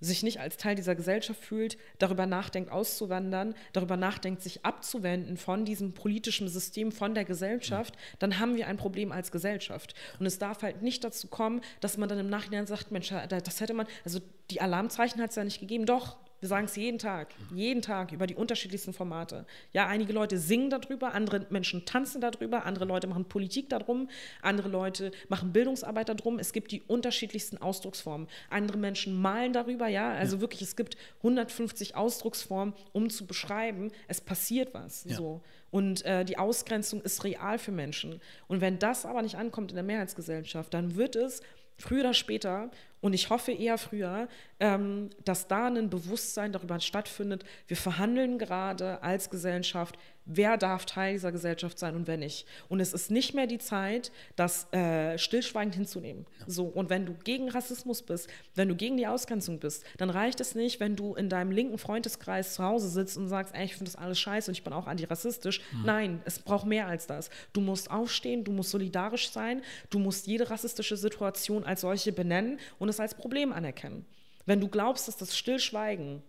sich 0.00 0.22
nicht 0.22 0.38
als 0.38 0.56
Teil 0.56 0.76
dieser 0.76 0.94
Gesellschaft 0.94 1.42
fühlt, 1.42 1.76
darüber 1.98 2.26
nachdenkt, 2.26 2.70
auszuwandern, 2.70 3.54
darüber 3.72 3.96
nachdenkt, 3.96 4.42
sich 4.42 4.64
abzuwenden 4.64 5.36
von 5.36 5.64
diesem 5.64 5.92
politischen 5.92 6.48
System, 6.48 6.92
von 6.92 7.14
der 7.14 7.24
Gesellschaft, 7.24 7.94
dann 8.20 8.38
haben 8.38 8.56
wir 8.56 8.68
ein 8.68 8.76
Problem 8.76 9.10
als 9.10 9.32
Gesellschaft. 9.32 9.94
Und 10.20 10.26
es 10.26 10.38
darf 10.38 10.62
halt 10.62 10.82
nicht 10.82 11.02
dazu 11.02 11.26
kommen, 11.26 11.62
dass 11.80 11.96
man 11.96 12.08
dann 12.08 12.18
im 12.18 12.30
Nachhinein 12.30 12.66
sagt, 12.66 12.92
Mensch, 12.92 13.12
das 13.28 13.60
hätte 13.60 13.74
man, 13.74 13.86
also 14.04 14.20
die 14.50 14.60
Alarmzeichen 14.60 15.20
hat 15.20 15.30
es 15.30 15.36
ja 15.36 15.42
nicht 15.42 15.60
gegeben. 15.60 15.84
Doch, 15.84 16.16
wir 16.40 16.48
sagen 16.48 16.66
es 16.66 16.76
jeden 16.76 16.98
Tag, 16.98 17.34
jeden 17.52 17.82
Tag 17.82 18.12
über 18.12 18.26
die 18.26 18.36
unterschiedlichsten 18.36 18.92
Formate. 18.92 19.44
Ja, 19.72 19.86
einige 19.88 20.12
Leute 20.12 20.38
singen 20.38 20.70
darüber, 20.70 21.12
andere 21.14 21.46
Menschen 21.50 21.84
tanzen 21.84 22.20
darüber, 22.20 22.64
andere 22.64 22.84
Leute 22.84 23.08
machen 23.08 23.24
Politik 23.24 23.68
darum, 23.68 24.08
andere 24.40 24.68
Leute 24.68 25.10
machen 25.28 25.52
Bildungsarbeit 25.52 26.08
darum. 26.08 26.38
Es 26.38 26.52
gibt 26.52 26.70
die 26.70 26.82
unterschiedlichsten 26.82 27.58
Ausdrucksformen. 27.58 28.28
Andere 28.50 28.78
Menschen 28.78 29.20
malen 29.20 29.52
darüber, 29.52 29.88
ja, 29.88 30.12
also 30.12 30.36
ja. 30.36 30.40
wirklich, 30.40 30.62
es 30.62 30.76
gibt 30.76 30.96
150 31.18 31.96
Ausdrucksformen, 31.96 32.74
um 32.92 33.10
zu 33.10 33.26
beschreiben, 33.26 33.90
es 34.06 34.20
passiert 34.20 34.74
was. 34.74 35.04
Ja. 35.04 35.16
So. 35.16 35.42
Und 35.70 36.04
äh, 36.04 36.24
die 36.24 36.38
Ausgrenzung 36.38 37.02
ist 37.02 37.24
real 37.24 37.58
für 37.58 37.72
Menschen. 37.72 38.20
Und 38.46 38.60
wenn 38.60 38.78
das 38.78 39.04
aber 39.04 39.22
nicht 39.22 39.34
ankommt 39.34 39.70
in 39.70 39.74
der 39.74 39.84
Mehrheitsgesellschaft, 39.84 40.72
dann 40.72 40.96
wird 40.96 41.16
es 41.16 41.42
früher 41.78 42.00
oder 42.00 42.14
später 42.14 42.70
und 43.00 43.12
ich 43.12 43.30
hoffe 43.30 43.52
eher 43.52 43.78
früher, 43.78 44.28
ähm, 44.60 45.10
dass 45.24 45.46
da 45.46 45.66
ein 45.66 45.90
Bewusstsein 45.90 46.52
darüber 46.52 46.80
stattfindet, 46.80 47.44
wir 47.66 47.76
verhandeln 47.76 48.38
gerade 48.38 49.02
als 49.02 49.30
Gesellschaft, 49.30 49.96
wer 50.28 50.58
darf 50.58 50.84
Teil 50.84 51.14
dieser 51.14 51.32
Gesellschaft 51.32 51.78
sein 51.78 51.96
und 51.96 52.06
wer 52.06 52.18
nicht. 52.18 52.46
Und 52.68 52.80
es 52.80 52.92
ist 52.92 53.10
nicht 53.10 53.34
mehr 53.34 53.46
die 53.46 53.58
Zeit, 53.58 54.12
das 54.36 54.70
äh, 54.72 55.16
stillschweigend 55.16 55.74
hinzunehmen. 55.74 56.26
Ja. 56.40 56.44
So, 56.48 56.66
und 56.66 56.90
wenn 56.90 57.06
du 57.06 57.14
gegen 57.24 57.48
Rassismus 57.48 58.02
bist, 58.02 58.28
wenn 58.54 58.68
du 58.68 58.76
gegen 58.76 58.98
die 58.98 59.06
Ausgrenzung 59.06 59.58
bist, 59.58 59.84
dann 59.96 60.10
reicht 60.10 60.40
es 60.40 60.54
nicht, 60.54 60.80
wenn 60.80 60.96
du 60.96 61.14
in 61.14 61.30
deinem 61.30 61.50
linken 61.50 61.78
Freundeskreis 61.78 62.54
zu 62.54 62.62
Hause 62.62 62.88
sitzt 62.88 63.16
und 63.16 63.28
sagst, 63.28 63.54
ey, 63.54 63.64
ich 63.64 63.74
finde 63.74 63.90
das 63.90 63.96
alles 63.96 64.20
scheiße 64.20 64.50
und 64.50 64.56
ich 64.56 64.64
bin 64.64 64.74
auch 64.74 64.86
antirassistisch. 64.86 65.62
Mhm. 65.72 65.82
Nein, 65.84 66.22
es 66.26 66.38
braucht 66.38 66.66
mehr 66.66 66.86
als 66.86 67.06
das. 67.06 67.30
Du 67.54 67.62
musst 67.62 67.90
aufstehen, 67.90 68.44
du 68.44 68.52
musst 68.52 68.70
solidarisch 68.70 69.30
sein, 69.30 69.62
du 69.88 69.98
musst 69.98 70.26
jede 70.26 70.50
rassistische 70.50 70.98
Situation 70.98 71.64
als 71.64 71.80
solche 71.80 72.12
benennen 72.12 72.58
und 72.78 72.87
es 72.88 73.00
als 73.00 73.14
Problem 73.14 73.52
anerkennen. 73.52 74.06
Wenn 74.46 74.60
du 74.60 74.68
glaubst, 74.68 75.08
dass 75.08 75.16
das 75.16 75.36
Stillschweigen 75.36 76.22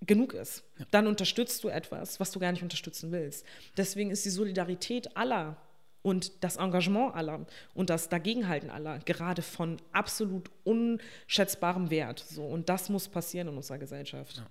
genug 0.00 0.34
ist, 0.34 0.64
ja. 0.78 0.86
dann 0.90 1.06
unterstützt 1.06 1.62
du 1.64 1.68
etwas, 1.68 2.20
was 2.20 2.30
du 2.30 2.40
gar 2.40 2.52
nicht 2.52 2.62
unterstützen 2.62 3.12
willst. 3.12 3.44
Deswegen 3.76 4.10
ist 4.10 4.24
die 4.24 4.30
Solidarität 4.30 5.16
aller 5.16 5.56
und 6.02 6.32
das 6.42 6.56
Engagement 6.56 7.14
aller 7.14 7.46
und 7.74 7.90
das 7.90 8.08
Dagegenhalten 8.08 8.70
aller 8.70 8.98
gerade 9.00 9.42
von 9.42 9.80
absolut 9.92 10.50
unschätzbarem 10.64 11.90
Wert. 11.90 12.24
So, 12.28 12.44
und 12.44 12.68
das 12.68 12.88
muss 12.88 13.08
passieren 13.08 13.48
in 13.48 13.56
unserer 13.56 13.78
Gesellschaft. 13.78 14.38
Ja. 14.38 14.46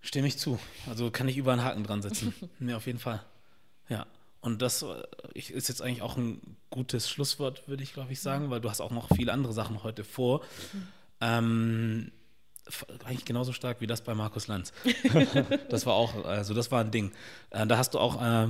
Stimme 0.00 0.28
ich 0.28 0.38
zu. 0.38 0.58
Also 0.88 1.10
kann 1.10 1.28
ich 1.28 1.36
über 1.36 1.52
einen 1.52 1.62
Haken 1.62 1.84
dran 1.84 2.00
setzen. 2.00 2.34
ja, 2.60 2.76
auf 2.76 2.86
jeden 2.86 2.98
Fall. 2.98 3.22
Ja. 3.88 4.06
Und 4.40 4.62
das 4.62 4.82
äh, 4.82 5.38
ist 5.38 5.68
jetzt 5.68 5.82
eigentlich 5.82 6.02
auch 6.02 6.16
ein 6.16 6.56
gutes 6.70 7.10
Schlusswort, 7.10 7.68
würde 7.68 7.82
ich, 7.82 7.92
glaube 7.92 8.12
ich, 8.12 8.20
sagen, 8.20 8.50
weil 8.50 8.60
du 8.60 8.70
hast 8.70 8.80
auch 8.80 8.90
noch 8.90 9.08
viele 9.14 9.32
andere 9.32 9.52
Sachen 9.52 9.82
heute 9.82 10.04
vor. 10.04 10.40
Mhm. 10.72 10.88
Ähm, 11.20 12.12
eigentlich 13.04 13.24
genauso 13.24 13.52
stark 13.52 13.80
wie 13.80 13.86
das 13.86 14.02
bei 14.02 14.14
Markus 14.14 14.46
Lanz. 14.46 14.72
das 15.68 15.86
war 15.86 15.94
auch, 15.94 16.24
also 16.24 16.54
das 16.54 16.70
war 16.70 16.80
ein 16.80 16.90
Ding. 16.90 17.12
Äh, 17.50 17.66
da 17.66 17.76
hast 17.76 17.94
du 17.94 17.98
auch 17.98 18.22
äh, 18.22 18.48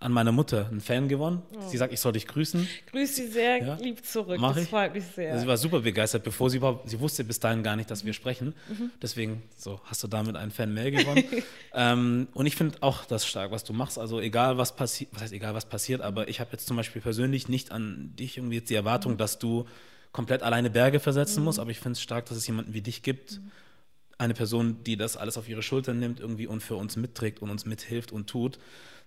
an 0.00 0.12
meiner 0.12 0.32
Mutter 0.32 0.66
einen 0.70 0.80
Fan 0.80 1.08
gewonnen. 1.08 1.42
Oh. 1.54 1.68
Sie 1.68 1.76
sagt, 1.76 1.92
ich 1.92 2.00
soll 2.00 2.12
dich 2.12 2.26
grüßen. 2.26 2.66
Grüß 2.90 3.16
sie 3.16 3.26
sehr 3.26 3.58
Ja. 3.62 3.74
lieb 3.74 4.02
zurück. 4.04 4.38
Mach 4.40 4.54
das 4.54 4.64
ich. 4.64 4.70
freut 4.70 4.94
mich 4.94 5.04
sehr. 5.04 5.38
Sie 5.38 5.46
war 5.46 5.58
super 5.58 5.80
begeistert, 5.80 6.24
bevor 6.24 6.48
sie 6.48 6.56
überhaupt, 6.56 6.88
sie 6.88 6.98
wusste 7.00 7.22
bis 7.22 7.38
dahin 7.38 7.62
gar 7.62 7.76
nicht, 7.76 7.90
dass 7.90 8.04
wir 8.06 8.14
sprechen. 8.14 8.54
Mhm. 8.70 8.90
Deswegen, 9.02 9.42
so, 9.58 9.78
hast 9.84 10.02
du 10.02 10.08
damit 10.08 10.36
einen 10.36 10.52
Fan 10.52 10.72
mehr 10.72 10.90
gewonnen. 10.90 11.22
ähm, 11.74 12.28
und 12.32 12.46
ich 12.46 12.56
finde 12.56 12.78
auch 12.80 13.04
das 13.04 13.26
stark, 13.26 13.50
was 13.50 13.62
du 13.62 13.74
machst. 13.74 13.98
Also 13.98 14.20
egal, 14.20 14.56
was 14.56 14.74
passiert, 14.74 15.10
was 15.12 15.20
heißt 15.22 15.32
egal, 15.34 15.52
was 15.54 15.66
passiert, 15.66 16.00
aber 16.00 16.28
ich 16.28 16.40
habe 16.40 16.50
jetzt 16.52 16.66
zum 16.66 16.78
Beispiel 16.78 17.02
persönlich 17.02 17.48
nicht 17.48 17.70
an 17.70 18.14
dich 18.18 18.38
irgendwie 18.38 18.56
jetzt 18.56 18.70
die 18.70 18.76
Erwartung, 18.76 19.18
dass 19.18 19.38
du 19.38 19.66
komplett 20.12 20.42
alleine 20.42 20.70
Berge 20.70 20.98
versetzen 20.98 21.44
musst, 21.44 21.58
aber 21.58 21.70
ich 21.70 21.78
finde 21.78 21.92
es 21.92 22.00
stark, 22.02 22.24
dass 22.26 22.38
es 22.38 22.46
jemanden 22.46 22.72
wie 22.72 22.80
dich 22.80 23.02
gibt, 23.02 23.40
eine 24.16 24.32
Person, 24.34 24.82
die 24.84 24.96
das 24.96 25.16
alles 25.16 25.36
auf 25.38 25.48
ihre 25.48 25.62
Schultern 25.62 25.98
nimmt 25.98 26.20
irgendwie 26.20 26.46
und 26.46 26.62
für 26.62 26.76
uns 26.76 26.96
mitträgt 26.96 27.40
und 27.42 27.50
uns 27.50 27.64
mithilft 27.66 28.12
und 28.12 28.28
tut. 28.28 28.58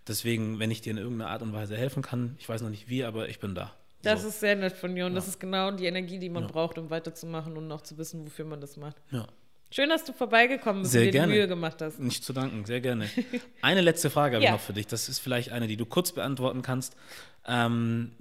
Deswegen, 0.08 0.60
wenn 0.60 0.70
ich 0.72 0.82
dir 0.82 0.91
in 0.91 0.97
irgendeiner 0.97 1.30
Art 1.32 1.41
und 1.41 1.54
Weise 1.54 1.78
helfen 1.78 2.04
kann, 2.04 2.36
ich 2.39 2.47
weiß 2.49 2.62
noch 2.62 2.70
nicht 2.70 2.89
wie, 2.89 3.04
aber 3.04 3.30
ich 3.30 3.39
bin 3.39 3.56
da. 3.56 3.74
das 4.01 4.24
so. 4.24 4.28
ist 4.28 4.39
sehr 4.41 4.56
nett 4.56 4.74
von 4.74 4.93
dir 4.95 5.06
und 5.06 5.16
das 5.16 5.26
Ja. 5.26 5.30
ist 5.32 5.39
genau 5.39 5.72
die 5.72 5.86
Energie, 5.86 6.20
die 6.20 6.30
man 6.30 6.43
Ja. 6.43 6.49
braucht, 6.49 6.78
um 6.78 6.89
weiterzumachen 6.89 7.56
und 7.56 7.68
noch 7.68 7.82
zu 7.82 7.97
wissen, 7.97 8.26
wofür 8.26 8.45
man 8.45 8.60
das 8.62 8.78
macht. 8.78 8.97
ja. 9.12 9.26
Schön, 9.72 9.89
dass 9.89 10.04
du 10.06 10.14
vorbeigekommen 10.14 10.84
bist 10.84 10.91
Sehr 10.91 11.01
und 11.01 11.06
dir 11.08 11.12
gerne. 11.14 11.34
die 11.34 11.39
Mühe 11.39 11.47
gemacht 11.47 11.82
hast. 11.82 11.99
Nicht 11.99 12.24
zu 12.24 12.32
danken, 12.32 12.64
sehr 12.64 12.80
gerne. 12.80 13.10
Eine 13.64 13.82
letzte 13.82 14.12
Frage 14.12 14.36
habe 14.36 14.45
ich 14.45 14.51
noch 14.51 14.60
für 14.60 14.74
dich. 14.74 14.86
Das 14.86 15.10
ist 15.10 15.18
vielleicht 15.18 15.51
eine, 15.51 15.66
die 15.66 15.78
du 15.78 15.88
kurz 15.88 16.12
beantworten 16.12 16.62
kannst. 16.62 16.95
Ähm, 17.47 18.12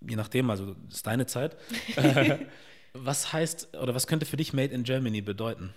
je 0.00 0.16
nachdem, 0.16 0.48
also 0.48 0.72
das 0.88 0.94
ist 0.94 1.06
deine 1.06 1.26
Zeit. 1.26 1.54
Was 2.94 3.32
heißt 3.32 3.76
oder 3.76 3.94
was 3.94 4.06
könnte 4.06 4.24
für 4.26 4.36
dich 4.38 4.52
Made 4.54 4.72
in 4.72 4.84
Germany 4.84 5.20
bedeuten? 5.22 5.74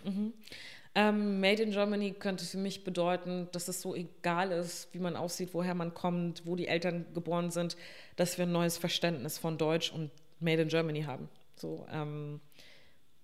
Ähm, 0.97 1.41
Made 1.41 1.61
in 1.61 1.71
Germany 1.71 2.13
könnte 2.13 2.45
für 2.45 2.57
mich 2.57 2.85
bedeuten, 2.85 3.49
dass 3.51 3.67
es 3.67 3.81
so 3.81 3.93
egal 3.93 4.51
ist, 4.53 4.93
wie 4.93 4.99
man 4.99 5.17
aussieht, 5.17 5.49
woher 5.51 5.75
man 5.75 5.93
kommt, 5.93 6.45
wo 6.45 6.55
die 6.55 6.67
Eltern 6.67 7.05
geboren 7.13 7.51
sind, 7.51 7.75
dass 8.15 8.37
wir 8.37 8.45
ein 8.45 8.53
neues 8.53 8.77
Verständnis 8.77 9.37
von 9.37 9.57
Deutsch 9.57 9.91
und 9.91 10.09
Made 10.39 10.61
in 10.61 10.69
Germany 10.69 11.03
haben. 11.03 11.27
So, 11.57 11.85
ähm, 11.91 12.39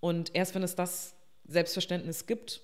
und 0.02 0.36
erst 0.36 0.54
wenn 0.54 0.64
es 0.64 0.76
das 0.76 1.16
Selbstverständnis 1.46 2.26
gibt, 2.28 2.62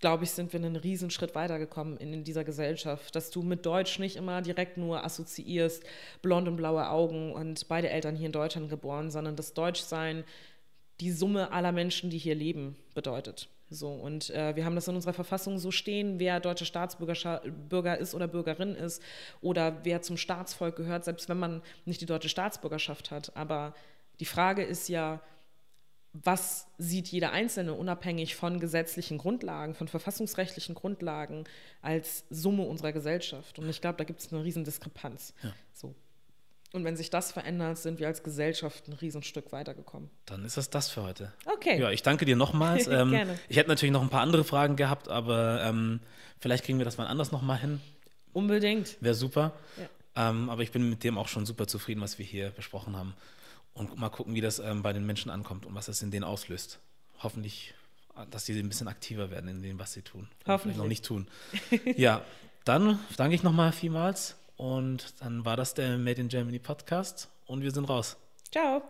glaube 0.00 0.24
ich, 0.24 0.30
sind 0.32 0.52
wir 0.52 0.60
einen 0.60 0.76
Riesenschritt 0.76 1.34
weitergekommen 1.34 1.96
in, 1.96 2.12
in 2.12 2.24
dieser 2.24 2.44
Gesellschaft, 2.44 3.14
dass 3.16 3.30
du 3.30 3.42
mit 3.42 3.64
Deutsch 3.64 3.98
nicht 3.98 4.16
immer 4.16 4.42
direkt 4.42 4.76
nur 4.76 5.04
assoziierst, 5.04 5.82
blond 6.22 6.48
und 6.48 6.56
blaue 6.56 6.90
Augen 6.90 7.32
und 7.32 7.66
beide 7.68 7.88
Eltern 7.88 8.16
hier 8.16 8.26
in 8.26 8.32
Deutschland 8.32 8.68
geboren, 8.68 9.10
sondern 9.10 9.36
das 9.36 9.54
Deutschsein 9.54 10.24
die 11.00 11.10
Summe 11.10 11.52
aller 11.52 11.72
Menschen, 11.72 12.10
die 12.10 12.18
hier 12.18 12.34
leben, 12.34 12.76
bedeutet. 12.94 13.48
So, 13.72 13.90
und 13.90 14.30
äh, 14.30 14.54
wir 14.56 14.64
haben 14.64 14.74
das 14.74 14.88
in 14.88 14.94
unserer 14.94 15.12
Verfassung 15.12 15.58
so 15.58 15.70
stehen, 15.70 16.18
wer 16.18 16.40
deutscher 16.40 16.64
Staatsbürger 16.64 17.40
Bürger 17.68 17.98
ist 17.98 18.14
oder 18.14 18.28
Bürgerin 18.28 18.74
ist 18.74 19.02
oder 19.40 19.84
wer 19.84 20.02
zum 20.02 20.16
Staatsvolk 20.16 20.76
gehört, 20.76 21.04
selbst 21.04 21.28
wenn 21.28 21.38
man 21.38 21.62
nicht 21.84 22.00
die 22.00 22.06
deutsche 22.06 22.28
Staatsbürgerschaft 22.28 23.10
hat. 23.10 23.36
Aber 23.36 23.74
die 24.20 24.24
Frage 24.24 24.62
ist 24.62 24.88
ja, 24.88 25.20
was 26.12 26.66
sieht 26.76 27.08
jeder 27.08 27.32
Einzelne 27.32 27.72
unabhängig 27.72 28.36
von 28.36 28.60
gesetzlichen 28.60 29.16
Grundlagen, 29.16 29.74
von 29.74 29.88
verfassungsrechtlichen 29.88 30.74
Grundlagen 30.74 31.44
als 31.80 32.24
Summe 32.28 32.64
unserer 32.64 32.92
Gesellschaft? 32.92 33.58
Und 33.58 33.68
ich 33.70 33.80
glaube, 33.80 33.96
da 33.96 34.04
gibt 34.04 34.20
es 34.20 34.30
eine 34.30 34.44
riesen 34.44 34.64
Diskrepanz. 34.64 35.32
Ja. 35.42 35.54
Und 36.72 36.84
wenn 36.84 36.96
sich 36.96 37.10
das 37.10 37.32
verändert, 37.32 37.76
sind 37.76 38.00
wir 38.00 38.06
als 38.06 38.22
Gesellschaft 38.22 38.88
ein 38.88 38.94
Riesenstück 38.94 39.52
weitergekommen. 39.52 40.08
Dann 40.24 40.44
ist 40.44 40.56
das 40.56 40.70
das 40.70 40.88
für 40.88 41.02
heute. 41.02 41.32
Okay. 41.44 41.78
Ja, 41.78 41.90
ich 41.90 42.02
danke 42.02 42.24
dir 42.24 42.36
nochmals. 42.36 42.86
Ähm, 42.92 43.10
Gerne. 43.10 43.38
Ich 43.48 43.56
hätte 43.56 43.68
natürlich 43.68 43.92
noch 43.92 44.02
ein 44.02 44.08
paar 44.10 44.20
andere 44.22 44.44
Fragen 44.44 44.76
gehabt, 44.76 45.08
aber 45.08 45.62
ähm, 45.62 46.00
vielleicht 46.40 46.64
kriegen 46.64 46.78
wir 46.78 46.84
das 46.84 46.98
mal 46.98 47.06
anders 47.06 47.30
nochmal 47.32 47.58
hin. 47.58 47.80
Unbedingt. 48.32 48.96
Wäre 49.00 49.14
super. 49.14 49.52
Ähm, 50.14 50.50
aber 50.50 50.62
ich 50.62 50.72
bin 50.72 50.88
mit 50.90 51.04
dem 51.04 51.16
auch 51.16 51.28
schon 51.28 51.46
super 51.46 51.66
zufrieden, 51.66 52.00
was 52.00 52.18
wir 52.18 52.26
hier 52.26 52.50
besprochen 52.50 52.96
haben. 52.96 53.14
Und 53.72 53.98
mal 53.98 54.10
gucken, 54.10 54.34
wie 54.34 54.40
das 54.40 54.58
ähm, 54.58 54.82
bei 54.82 54.92
den 54.92 55.06
Menschen 55.06 55.30
ankommt 55.30 55.64
und 55.64 55.74
was 55.74 55.86
das 55.86 56.02
in 56.02 56.10
denen 56.10 56.24
auslöst. 56.24 56.80
Hoffentlich, 57.22 57.72
äh, 58.16 58.26
dass 58.30 58.44
sie 58.44 58.58
ein 58.58 58.68
bisschen 58.68 58.88
aktiver 58.88 59.30
werden 59.30 59.48
in 59.48 59.62
dem, 59.62 59.78
was 59.78 59.92
sie 59.92 60.02
tun. 60.02 60.28
Hoffentlich. 60.46 60.76
noch 60.76 60.86
nicht 60.86 61.04
tun. 61.04 61.28
ja, 61.96 62.22
dann 62.64 62.98
danke 63.16 63.34
ich 63.34 63.42
nochmal 63.42 63.72
vielmals. 63.72 64.36
Und 64.56 65.20
dann 65.20 65.44
war 65.44 65.56
das 65.56 65.74
der 65.74 65.98
Made 65.98 66.20
in 66.20 66.28
Germany 66.28 66.58
Podcast 66.58 67.28
und 67.46 67.62
wir 67.62 67.70
sind 67.70 67.88
raus. 67.88 68.16
Ciao. 68.50 68.82